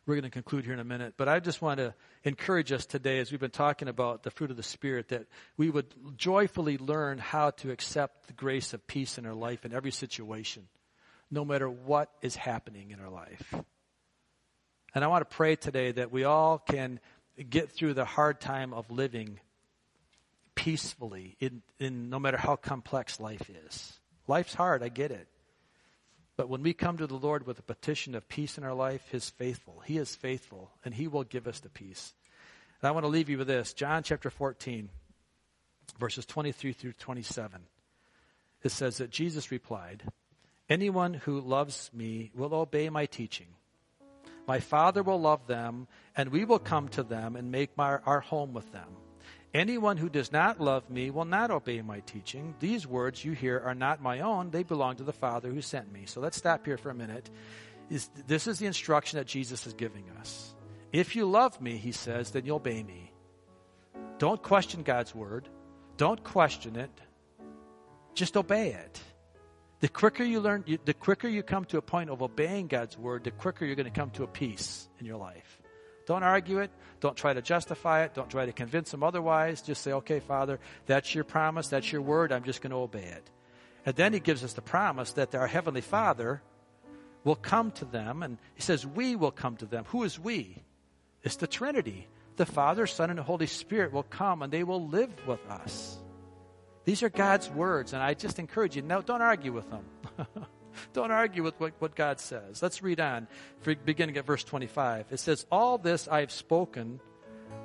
we're 0.07 0.15
going 0.15 0.23
to 0.23 0.31
conclude 0.31 0.65
here 0.65 0.73
in 0.73 0.79
a 0.79 0.85
minute. 0.85 1.15
But 1.17 1.29
I 1.29 1.41
just 1.41 1.61
want 1.61 1.79
to 1.79 1.93
encourage 2.23 2.71
us 2.71 2.87
today, 2.87 3.19
as 3.19 3.33
we've 3.33 3.41
been 3.41 3.51
talking 3.51 3.89
about 3.89 4.23
the 4.23 4.31
fruit 4.31 4.53
of 4.53 4.57
the 4.57 4.63
Spirit, 4.63 5.09
that 5.09 5.27
we 5.57 5.69
would 5.69 5.93
joyfully 6.17 6.79
learn 6.79 7.19
how 7.19 7.51
to 7.51 7.73
accept 7.73 8.29
the 8.29 8.33
grace 8.33 8.73
of 8.73 8.87
peace 8.87 9.19
in 9.19 9.27
our 9.27 9.35
life 9.35 9.65
in 9.65 9.73
every 9.73 9.91
situation, 9.91 10.69
no 11.29 11.45
matter 11.45 11.69
what 11.69 12.11
is 12.23 12.37
happening 12.37 12.93
in 12.93 13.01
our 13.01 13.11
life. 13.11 13.53
And 14.95 15.03
I 15.03 15.09
want 15.09 15.29
to 15.29 15.37
pray 15.37 15.57
today 15.57 15.91
that 15.93 16.13
we 16.13 16.23
all 16.23 16.59
can 16.59 17.01
get 17.51 17.73
through 17.73 17.95
the 17.95 18.05
hard 18.05 18.41
time 18.41 18.73
of 18.73 18.91
living 18.93 19.41
peacefully 20.55 21.37
in, 21.41 21.63
in 21.81 22.11
no 22.11 22.21
matter 22.21 22.37
how 22.39 22.55
complex 22.55 23.19
life 23.19 23.51
is. 23.67 23.93
Life's 24.29 24.55
hard, 24.55 24.85
I 24.85 24.89
get 24.89 25.11
it. 25.11 25.29
But 26.37 26.49
when 26.49 26.63
we 26.63 26.75
come 26.75 26.99
to 26.99 27.07
the 27.07 27.15
Lord 27.15 27.47
with 27.47 27.59
a 27.59 27.63
petition 27.63 28.15
of 28.15 28.29
peace 28.29 28.59
in 28.59 28.65
our 28.65 28.75
life, 28.75 29.09
His 29.11 29.31
faithful. 29.31 29.83
He 29.87 29.97
is 29.97 30.15
faithful, 30.15 30.71
and 30.85 30.95
He 30.95 31.09
will 31.09 31.25
give 31.25 31.47
us 31.47 31.61
the 31.61 31.71
peace. 31.71 32.13
And 32.81 32.89
I 32.89 32.93
want 32.93 33.05
to 33.05 33.09
leave 33.09 33.31
you 33.31 33.39
with 33.39 33.47
this 33.47 33.73
John 33.73 34.03
chapter 34.03 34.29
14, 34.29 34.91
verses 35.99 36.27
23 36.27 36.73
through 36.73 36.93
27. 36.93 37.63
It 38.63 38.71
says 38.71 38.99
that 38.99 39.11
Jesus 39.11 39.51
replied, 39.51 40.03
Anyone 40.69 41.15
who 41.15 41.41
loves 41.41 41.91
me 41.95 42.31
will 42.35 42.53
obey 42.53 42.91
my 42.91 43.07
teaching. 43.07 43.47
My 44.47 44.61
Father 44.61 45.03
will 45.03 45.21
love 45.21 45.47
them, 45.47 45.89
and 46.17 46.31
we 46.31 46.45
will 46.45 46.59
come 46.59 46.89
to 46.91 47.03
them 47.03 47.37
and 47.37 47.51
make 47.51 47.77
my, 47.77 47.99
our 48.05 48.21
home 48.21 48.53
with 48.53 48.71
them. 48.73 48.89
Anyone 49.57 49.97
who 49.97 50.11
does 50.11 50.33
not 50.33 50.61
love 50.61 50.91
me 50.91 51.09
will 51.09 51.25
not 51.25 51.51
obey 51.51 51.81
my 51.81 52.01
teaching. 52.01 52.55
These 52.61 52.87
words 52.87 53.25
you 53.25 53.33
hear 53.33 53.59
are 53.65 53.75
not 53.75 54.03
my 54.03 54.21
own, 54.21 54.51
they 54.51 54.63
belong 54.63 54.97
to 54.97 55.03
the 55.03 55.15
Father 55.15 55.49
who 55.49 55.63
sent 55.63 55.91
me. 55.91 56.05
So 56.05 56.21
let's 56.21 56.37
stop 56.37 56.67
here 56.67 56.77
for 56.77 56.91
a 56.91 56.95
minute. 56.95 57.31
This 57.89 58.47
is 58.47 58.59
the 58.59 58.67
instruction 58.67 59.19
that 59.19 59.27
Jesus 59.27 59.67
is 59.67 59.73
giving 59.73 60.05
us. 60.21 60.55
If 60.93 61.17
you 61.17 61.25
love 61.25 61.59
me, 61.59 61.79
he 61.79 61.93
says, 61.93 62.33
then 62.33 62.45
you'll 62.45 62.57
obey 62.57 62.83
me. 62.83 63.15
Don't 64.19 64.43
question 64.43 64.83
God's 64.83 65.15
word. 65.15 65.49
Don't 65.97 66.23
question 66.23 66.77
it. 66.77 66.91
Just 68.13 68.37
obey 68.37 68.73
it. 68.73 69.01
The 69.81 69.89
quicker 69.89 70.23
you 70.23 70.41
learn, 70.41 70.67
the 70.85 70.93
quicker 70.93 71.29
you 71.29 71.43
come 71.43 71.65
to 71.67 71.79
a 71.79 71.83
point 71.83 72.11
of 72.11 72.21
obeying 72.21 72.67
God's 72.67 72.99
word, 72.99 73.25
the 73.25 73.31
quicker 73.31 73.65
you're 73.65 73.75
going 73.75 73.91
to 73.91 74.01
come 74.01 74.11
to 74.11 74.23
a 74.23 74.27
peace 74.29 74.87
in 75.01 75.07
your 75.07 75.17
life. 75.17 75.56
Don't 76.07 76.23
argue 76.23 76.61
it. 76.61 76.71
Don't 77.01 77.17
try 77.17 77.35
to 77.35 77.43
justify 77.43 78.05
it. 78.05 78.15
Don't 78.15 78.31
try 78.31 78.47
to 78.47 78.53
convince 78.53 78.91
them 78.91 79.03
otherwise. 79.03 79.61
Just 79.61 79.83
say, 79.83 79.93
okay, 79.93 80.21
Father, 80.21 80.59
that's 80.87 81.15
your 81.15 81.25
promise. 81.25 81.69
That's 81.69 81.91
your 81.93 82.03
word. 82.03 82.33
I'm 82.33 82.45
just 82.45 82.63
going 82.63 82.71
to 82.71 82.77
obey 82.77 83.05
it. 83.05 83.31
And 83.85 83.95
then 83.95 84.13
he 84.13 84.21
gives 84.21 84.43
us 84.43 84.55
the 84.55 84.63
promise 84.63 85.13
that 85.13 85.35
our 85.35 85.47
Heavenly 85.47 85.81
Father 85.81 86.43
will 87.25 87.37
come 87.37 87.73
to 87.73 87.85
them. 87.85 88.23
And 88.23 88.39
he 88.55 88.63
says, 88.63 88.87
we 88.87 89.17
will 89.17 89.33
come 89.33 89.57
to 89.57 89.67
them. 89.67 89.85
Who 89.89 90.05
is 90.05 90.19
we? 90.19 90.63
It's 91.23 91.37
the 91.37 91.47
Trinity. 91.47 92.07
The 92.37 92.47
Father, 92.47 92.87
Son, 92.87 93.11
and 93.11 93.19
the 93.19 93.25
Holy 93.25 93.47
Spirit 93.47 93.93
will 93.93 94.03
come 94.05 94.43
and 94.43 94.53
they 94.53 94.63
will 94.63 94.87
live 94.89 95.11
with 95.27 95.45
us. 95.51 95.99
These 96.85 97.03
are 97.03 97.09
God's 97.09 97.51
words, 97.51 97.95
and 97.95 98.01
I 98.03 98.15
just 98.15 98.39
encourage 98.39 98.77
you, 98.77 98.83
no, 98.83 99.03
don't 99.03 99.21
argue 99.21 99.53
with 99.53 99.69
them. 99.71 99.85
don't 100.93 101.11
argue 101.11 101.43
with 101.43 101.59
what, 101.61 101.73
what 101.79 101.95
God 101.95 102.21
says. 102.21 102.63
Let's 102.63 102.83
read 102.83 103.01
on, 103.01 103.29
beginning 103.85 104.17
at 104.17 104.27
verse 104.27 104.45
25. 104.45 105.07
It 105.11 105.19
says, 105.19 105.47
All 105.51 105.79
this 105.79 106.09
I 106.09 106.21
have 106.21 106.33
spoken 106.33 107.01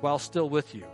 while 0.00 0.18
still 0.18 0.48
with 0.48 0.74
you. 0.74 0.84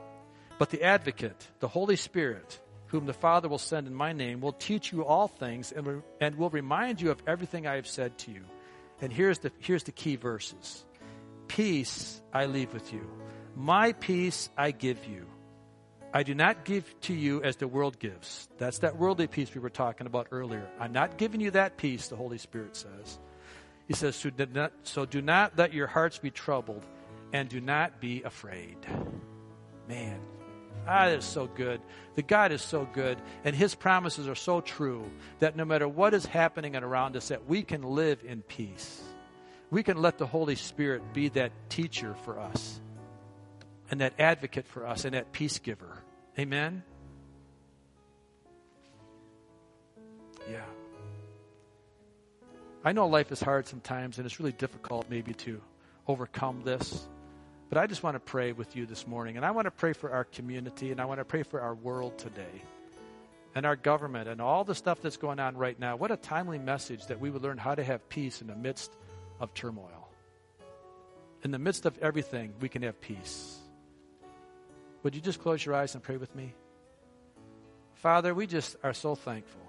But 0.59 0.71
the 0.71 0.83
advocate, 0.83 1.47
the 1.61 1.69
Holy 1.69 1.97
Spirit, 1.97 2.59
whom 2.87 3.07
the 3.07 3.13
Father 3.13 3.49
will 3.49 3.59
send 3.59 3.87
in 3.87 3.95
my 3.95 4.13
name, 4.13 4.41
will 4.41 4.53
teach 4.53 4.93
you 4.93 5.05
all 5.05 5.29
things 5.29 5.73
and, 5.73 5.87
re- 5.87 6.03
and 6.21 6.37
will 6.37 6.51
remind 6.51 7.01
you 7.01 7.11
of 7.11 7.23
everything 7.27 7.67
I 7.67 7.77
have 7.77 7.87
said 7.87 8.19
to 8.19 8.33
you. 8.33 8.45
And 9.01 9.13
here's 9.13 9.39
the, 9.39 9.53
here's 9.59 9.85
the 9.85 9.93
key 9.93 10.17
verses 10.17 10.85
Peace 11.47 12.21
I 12.33 12.47
leave 12.47 12.73
with 12.73 12.93
you, 12.93 13.09
my 13.55 13.93
peace 13.93 14.51
I 14.57 14.73
give 14.73 15.07
you. 15.07 15.27
I 16.13 16.23
do 16.23 16.35
not 16.35 16.65
give 16.65 16.99
to 17.03 17.15
you 17.15 17.43
as 17.43 17.57
the 17.57 17.69
world 17.69 17.99
gives. 17.99 18.49
That's 18.57 18.79
that 18.79 18.97
worldly 18.97 19.27
peace 19.27 19.55
we 19.55 19.61
were 19.61 19.69
talking 19.69 20.07
about 20.07 20.29
earlier. 20.31 20.67
I'm 20.81 20.93
not 20.93 21.19
giving 21.19 21.41
you 21.41 21.51
that 21.51 21.77
peace, 21.77 22.09
the 22.09 22.17
Holy 22.17 22.39
Spirit 22.39 22.77
says. 22.77 23.19
He 23.87 23.95
says, 23.95 24.17
so 24.17 24.31
do 24.31 24.47
not, 24.47 24.73
so 24.85 25.05
do 25.05 25.21
not 25.21 25.57
let 25.59 25.75
your 25.75 25.87
hearts 25.87 26.19
be 26.19 26.31
troubled 26.31 26.85
and 27.33 27.49
do 27.49 27.61
not 27.61 28.01
be 28.01 28.23
afraid. 28.23 28.77
Man, 29.87 30.21
that 30.87 31.13
is 31.13 31.25
so 31.25 31.47
good. 31.47 31.81
The 32.15 32.23
God 32.23 32.53
is 32.53 32.63
so 32.63 32.89
good, 32.93 33.19
and 33.45 33.55
His 33.55 33.75
promises 33.75 34.29
are 34.29 34.35
so 34.35 34.63
true 34.63 35.11
that 35.41 35.57
no 35.57 35.65
matter 35.67 35.87
what 35.87 36.15
is 36.15 36.25
happening 36.25 36.75
around 36.75 37.17
us, 37.17 37.29
that 37.29 37.47
we 37.47 37.63
can 37.63 37.83
live 37.83 38.25
in 38.27 38.43
peace. 38.43 39.03
We 39.71 39.83
can 39.83 40.01
let 40.01 40.17
the 40.17 40.27
Holy 40.27 40.55
Spirit 40.55 41.13
be 41.13 41.29
that 41.31 41.53
teacher 41.69 42.15
for 42.25 42.39
us 42.39 42.78
and 43.91 44.01
that 44.01 44.15
advocate 44.19 44.67
for 44.67 44.87
us 44.87 45.05
and 45.05 45.15
that 45.15 45.33
peace 45.33 45.59
giver. 45.59 46.03
Amen? 46.39 46.83
Yeah. 50.51 50.65
I 52.85 52.93
know 52.93 53.07
life 53.07 53.33
is 53.33 53.41
hard 53.41 53.67
sometimes 53.67 54.19
and 54.19 54.27
it's 54.27 54.39
really 54.39 54.53
difficult 54.53 55.07
maybe 55.11 55.35
to 55.35 55.61
overcome 56.07 56.63
this. 56.65 57.07
But 57.69 57.79
I 57.79 57.87
just 57.87 58.03
want 58.03 58.15
to 58.15 58.21
pray 58.21 58.53
with 58.53 58.77
you 58.77 58.87
this 58.87 59.07
morning. 59.07 59.37
And 59.37 59.45
I 59.45 59.51
want 59.51 59.67
to 59.67 59.71
pray 59.71 59.93
for 59.93 60.11
our 60.11 60.25
community 60.25 60.91
and 60.91 61.01
I 61.01 61.05
want 61.05 61.21
to 61.21 61.25
pray 61.25 61.43
for 61.43 61.61
our 61.61 61.75
world 61.75 62.17
today 62.19 62.63
and 63.55 63.67
our 63.67 63.77
government 63.77 64.29
and 64.29 64.41
all 64.41 64.65
the 64.65 64.75
stuff 64.75 65.03
that's 65.03 65.17
going 65.17 65.39
on 65.39 65.57
right 65.57 65.79
now. 65.79 65.97
What 65.97 66.11
a 66.11 66.17
timely 66.17 66.59
message 66.59 67.07
that 67.07 67.21
we 67.21 67.31
would 67.31 67.43
learn 67.43 67.59
how 67.59 67.75
to 67.75 67.85
have 67.85 68.09
peace 68.09 68.41
in 68.41 68.47
the 68.47 68.57
midst 68.57 68.93
of 69.41 69.53
turmoil. 69.53 70.09
In 71.43 71.51
the 71.51 71.59
midst 71.59 71.85
of 71.85 71.97
everything, 71.99 72.55
we 72.61 72.69
can 72.69 72.83
have 72.83 73.01
peace. 73.01 73.59
Would 75.09 75.15
you 75.15 75.23
just 75.23 75.41
close 75.41 75.65
your 75.65 75.75
eyes 75.75 75.95
and 75.95 76.03
pray 76.05 76.19
with 76.19 76.37
me? 76.37 76.53
Father, 77.95 78.35
we 78.35 78.47
just 78.47 78.77
are 78.83 78.93
so 78.93 79.15
thankful 79.15 79.63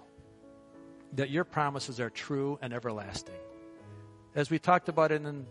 that 1.14 1.30
your 1.30 1.46
promises 1.46 2.02
are 2.02 2.10
true 2.10 2.60
and 2.62 2.74
everlasting. 2.74 3.40
As 4.36 4.50
we 4.50 4.60
talked 4.60 4.90
about 4.90 5.14
it 5.14 5.24
in 5.24 5.46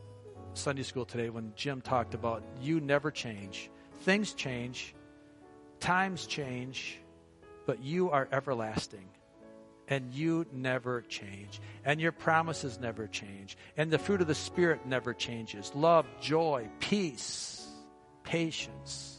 Sunday 0.52 0.82
school 0.82 1.06
today, 1.06 1.30
when 1.30 1.54
Jim 1.56 1.80
talked 1.80 2.12
about 2.12 2.42
you 2.60 2.80
never 2.80 3.10
change, 3.10 3.70
things 4.00 4.34
change, 4.34 4.94
times 5.80 6.26
change, 6.26 6.98
but 7.64 7.82
you 7.82 8.10
are 8.10 8.28
everlasting. 8.30 9.08
And 9.88 10.12
you 10.12 10.44
never 10.52 11.00
change. 11.00 11.62
And 11.86 11.98
your 11.98 12.12
promises 12.12 12.78
never 12.78 13.06
change. 13.06 13.56
And 13.78 13.90
the 13.90 13.98
fruit 13.98 14.20
of 14.20 14.26
the 14.26 14.34
Spirit 14.34 14.84
never 14.84 15.14
changes 15.14 15.72
love, 15.74 16.04
joy, 16.20 16.68
peace, 16.78 17.66
patience 18.22 19.17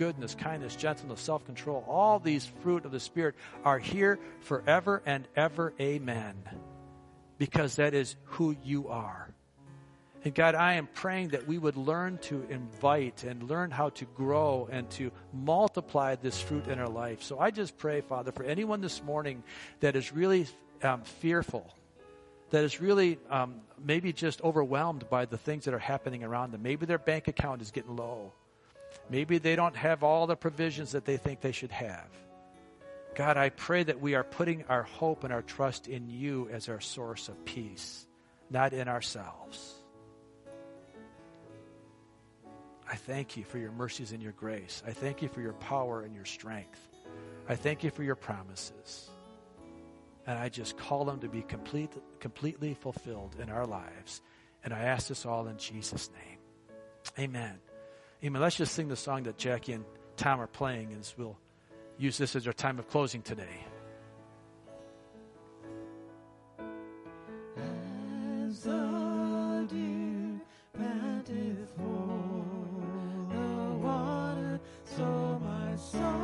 goodness, 0.00 0.34
kindness, 0.34 0.76
gentleness, 0.76 1.20
self 1.20 1.44
control, 1.44 1.84
all 1.86 2.18
these 2.18 2.46
fruit 2.62 2.86
of 2.86 2.90
the 2.90 2.98
Spirit 2.98 3.34
are 3.66 3.78
here 3.78 4.18
forever 4.40 5.02
and 5.04 5.28
ever. 5.36 5.74
Amen. 5.78 6.34
Because 7.36 7.76
that 7.76 7.92
is 7.92 8.16
who 8.24 8.56
you 8.64 8.88
are. 8.88 9.28
And 10.24 10.34
God, 10.34 10.54
I 10.54 10.74
am 10.74 10.86
praying 10.86 11.28
that 11.28 11.46
we 11.46 11.58
would 11.58 11.76
learn 11.76 12.16
to 12.22 12.42
invite 12.48 13.24
and 13.24 13.42
learn 13.42 13.70
how 13.70 13.90
to 13.90 14.06
grow 14.16 14.70
and 14.72 14.88
to 14.92 15.12
multiply 15.34 16.14
this 16.14 16.40
fruit 16.40 16.66
in 16.66 16.78
our 16.78 16.88
life. 16.88 17.22
So 17.22 17.38
I 17.38 17.50
just 17.50 17.76
pray, 17.76 18.00
Father, 18.00 18.32
for 18.32 18.44
anyone 18.44 18.80
this 18.80 19.02
morning 19.02 19.42
that 19.80 19.96
is 19.96 20.14
really 20.14 20.46
um, 20.82 21.02
fearful, 21.02 21.70
that 22.50 22.64
is 22.64 22.80
really 22.80 23.18
um, 23.28 23.56
maybe 23.84 24.14
just 24.14 24.40
overwhelmed 24.40 25.10
by 25.10 25.26
the 25.26 25.36
things 25.36 25.66
that 25.66 25.74
are 25.74 25.78
happening 25.78 26.24
around 26.24 26.52
them. 26.52 26.62
Maybe 26.62 26.86
their 26.86 26.98
bank 26.98 27.28
account 27.28 27.60
is 27.60 27.70
getting 27.70 27.96
low. 27.96 28.32
Maybe 29.08 29.38
they 29.38 29.56
don't 29.56 29.76
have 29.76 30.02
all 30.02 30.26
the 30.26 30.36
provisions 30.36 30.92
that 30.92 31.04
they 31.04 31.16
think 31.16 31.40
they 31.40 31.52
should 31.52 31.72
have. 31.72 32.08
God, 33.14 33.36
I 33.36 33.48
pray 33.50 33.82
that 33.82 34.00
we 34.00 34.14
are 34.14 34.24
putting 34.24 34.64
our 34.68 34.84
hope 34.84 35.24
and 35.24 35.32
our 35.32 35.42
trust 35.42 35.88
in 35.88 36.08
you 36.08 36.48
as 36.52 36.68
our 36.68 36.80
source 36.80 37.28
of 37.28 37.44
peace, 37.44 38.06
not 38.50 38.72
in 38.72 38.88
ourselves. 38.88 39.74
I 42.88 42.96
thank 42.96 43.36
you 43.36 43.44
for 43.44 43.58
your 43.58 43.72
mercies 43.72 44.12
and 44.12 44.22
your 44.22 44.32
grace. 44.32 44.82
I 44.86 44.92
thank 44.92 45.22
you 45.22 45.28
for 45.28 45.40
your 45.40 45.52
power 45.54 46.02
and 46.02 46.14
your 46.14 46.24
strength. 46.24 46.80
I 47.48 47.54
thank 47.54 47.84
you 47.84 47.90
for 47.90 48.02
your 48.02 48.16
promises. 48.16 49.10
And 50.26 50.38
I 50.38 50.48
just 50.48 50.76
call 50.76 51.04
them 51.04 51.20
to 51.20 51.28
be 51.28 51.42
complete, 51.42 51.92
completely 52.18 52.74
fulfilled 52.74 53.36
in 53.40 53.48
our 53.48 53.66
lives. 53.66 54.22
And 54.64 54.74
I 54.74 54.80
ask 54.80 55.08
this 55.08 55.24
all 55.24 55.46
in 55.46 55.56
Jesus' 55.56 56.10
name. 56.12 56.38
Amen. 57.18 57.58
Amen. 58.22 58.42
Let's 58.42 58.56
just 58.56 58.74
sing 58.74 58.88
the 58.88 58.96
song 58.96 59.22
that 59.22 59.38
Jackie 59.38 59.72
and 59.72 59.84
Tom 60.16 60.40
are 60.40 60.46
playing, 60.46 60.92
and 60.92 61.10
we'll 61.16 61.38
use 61.96 62.18
this 62.18 62.36
as 62.36 62.46
our 62.46 62.52
time 62.52 62.78
of 62.78 62.86
closing 62.88 63.22
today. 63.22 63.64
As 67.56 68.62
the 68.64 69.66
deer 69.70 70.40
for 71.76 72.44
the 73.32 73.76
water, 73.78 74.60
so 74.84 75.40
my 75.42 75.76
soul 75.76 76.19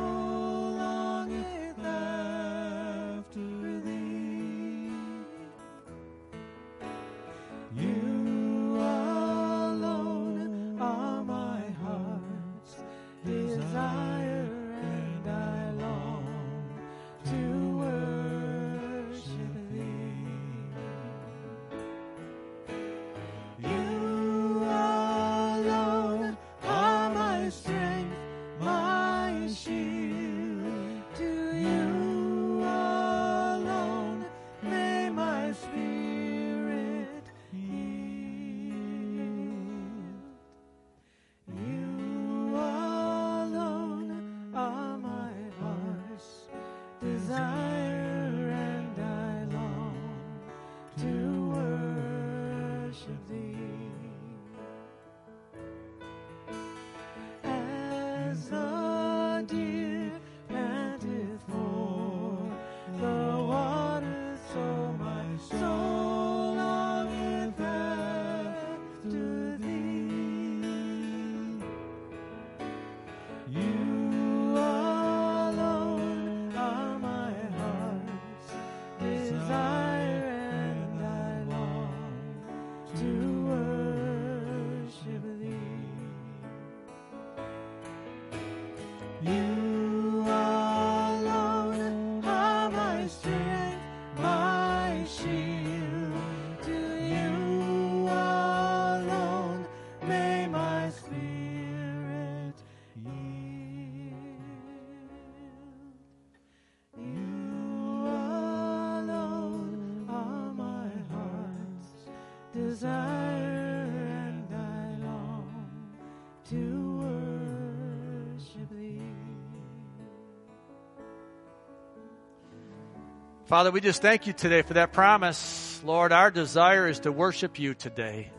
Father, 123.47 123.71
we 123.71 123.79
just 123.79 124.01
thank 124.01 124.27
you 124.27 124.33
today 124.33 124.61
for 124.61 124.73
that 124.73 124.91
promise. 124.91 125.81
Lord, 125.85 126.11
our 126.11 126.29
desire 126.31 126.85
is 126.85 126.99
to 126.99 127.13
worship 127.13 127.57
you 127.57 127.73
today. 127.73 128.29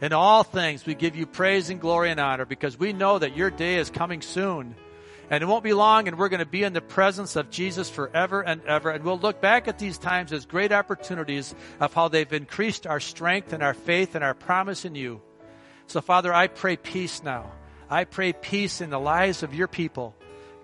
In 0.00 0.14
all 0.14 0.44
things, 0.44 0.86
we 0.86 0.94
give 0.94 1.14
you 1.14 1.26
praise 1.26 1.68
and 1.68 1.78
glory 1.78 2.10
and 2.10 2.18
honor 2.18 2.46
because 2.46 2.78
we 2.78 2.94
know 2.94 3.18
that 3.18 3.36
your 3.36 3.50
day 3.50 3.74
is 3.74 3.90
coming 3.90 4.22
soon. 4.22 4.74
And 5.28 5.42
it 5.42 5.46
won't 5.46 5.62
be 5.62 5.74
long, 5.74 6.08
and 6.08 6.18
we're 6.18 6.30
going 6.30 6.40
to 6.40 6.46
be 6.46 6.62
in 6.62 6.72
the 6.72 6.80
presence 6.80 7.36
of 7.36 7.50
Jesus 7.50 7.90
forever 7.90 8.40
and 8.40 8.62
ever. 8.64 8.88
And 8.88 9.04
we'll 9.04 9.18
look 9.18 9.42
back 9.42 9.68
at 9.68 9.78
these 9.78 9.98
times 9.98 10.32
as 10.32 10.46
great 10.46 10.72
opportunities 10.72 11.54
of 11.78 11.92
how 11.92 12.08
they've 12.08 12.32
increased 12.32 12.86
our 12.86 13.00
strength 13.00 13.52
and 13.52 13.62
our 13.62 13.74
faith 13.74 14.14
and 14.14 14.24
our 14.24 14.32
promise 14.32 14.86
in 14.86 14.94
you. 14.94 15.20
So, 15.86 16.00
Father, 16.00 16.32
I 16.32 16.46
pray 16.46 16.78
peace 16.78 17.22
now. 17.22 17.52
I 17.90 18.04
pray 18.04 18.32
peace 18.32 18.80
in 18.80 18.88
the 18.88 18.98
lives 18.98 19.42
of 19.42 19.54
your 19.54 19.68
people. 19.68 20.14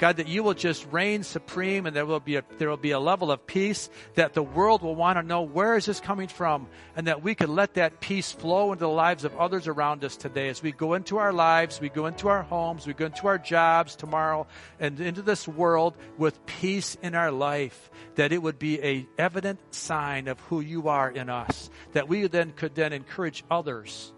God, 0.03 0.17
that 0.17 0.27
you 0.27 0.43
will 0.43 0.55
just 0.55 0.85
reign 0.91 1.23
supreme 1.23 1.87
and 1.87 1.95
there 1.95 2.05
will 2.05 2.19
be 2.19 2.35
a, 2.35 2.43
there 2.59 2.69
will 2.69 2.77
be 2.77 2.91
a 2.91 2.99
level 2.99 3.31
of 3.31 3.47
peace 3.47 3.89
that 4.15 4.35
the 4.35 4.43
world 4.43 4.83
will 4.83 4.97
want 4.97 5.17
to 5.17 5.23
know 5.23 5.43
where 5.43 5.77
is 5.77 5.87
this 5.87 6.01
coming 6.01 6.27
from 6.27 6.67
and 6.97 7.07
that 7.07 7.23
we 7.23 7.37
can 7.37 7.55
let 7.55 7.75
that 7.75 8.01
peace 8.01 8.33
flow 8.33 8.73
into 8.73 8.81
the 8.81 8.91
lives 8.91 9.23
of 9.23 9.37
others 9.37 9.69
around 9.69 10.03
us 10.03 10.17
today 10.17 10.49
as 10.49 10.61
we 10.61 10.73
go 10.73 10.95
into 10.95 11.19
our 11.19 11.33
lives, 11.33 11.81
we 11.81 11.89
go 11.89 12.07
into 12.07 12.27
our 12.27 12.43
homes, 12.43 12.85
we 12.85 12.95
go 12.95 13.07
into 13.07 13.29
our 13.29 13.39
jobs 13.39 13.95
tomorrow 13.95 14.45
and 14.81 14.99
into 14.99 15.23
this 15.23 15.47
world 15.47 15.97
with 16.19 16.45
peace 16.47 16.97
in 17.01 17.15
our 17.15 17.31
life, 17.31 17.89
that 18.17 18.33
it 18.33 18.43
would 18.43 18.59
be 18.59 18.83
a 18.83 19.07
evident 19.19 19.61
sign 19.73 20.27
of 20.27 20.41
who 20.41 20.59
you 20.59 20.89
are 20.89 21.13
in 21.13 21.31
us, 21.31 21.71
that 21.93 22.09
we 22.09 22.27
then 22.27 22.51
could 22.51 22.75
then 22.75 22.93
encourage 22.93 23.45
others 23.53 24.13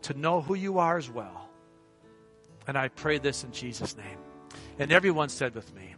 to 0.00 0.14
know 0.14 0.40
who 0.40 0.54
you 0.54 0.78
are 0.78 0.96
as 0.96 1.10
well. 1.10 1.50
And 2.66 2.78
I 2.78 2.88
pray 2.88 3.18
this 3.18 3.44
in 3.44 3.52
Jesus' 3.52 3.94
name. 3.98 4.16
And 4.80 4.92
everyone 4.92 5.28
said 5.28 5.54
with 5.54 5.74
me, 5.74 5.94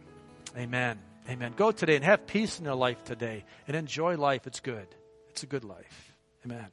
Amen. 0.57 0.99
Amen. 1.29 1.53
Go 1.55 1.71
today 1.71 1.95
and 1.95 2.03
have 2.03 2.27
peace 2.27 2.59
in 2.59 2.65
your 2.65 2.75
life 2.75 3.01
today 3.05 3.45
and 3.65 3.77
enjoy 3.77 4.17
life. 4.17 4.45
It's 4.45 4.59
good. 4.59 4.87
It's 5.29 5.41
a 5.41 5.45
good 5.45 5.63
life. 5.63 6.13
Amen. 6.45 6.67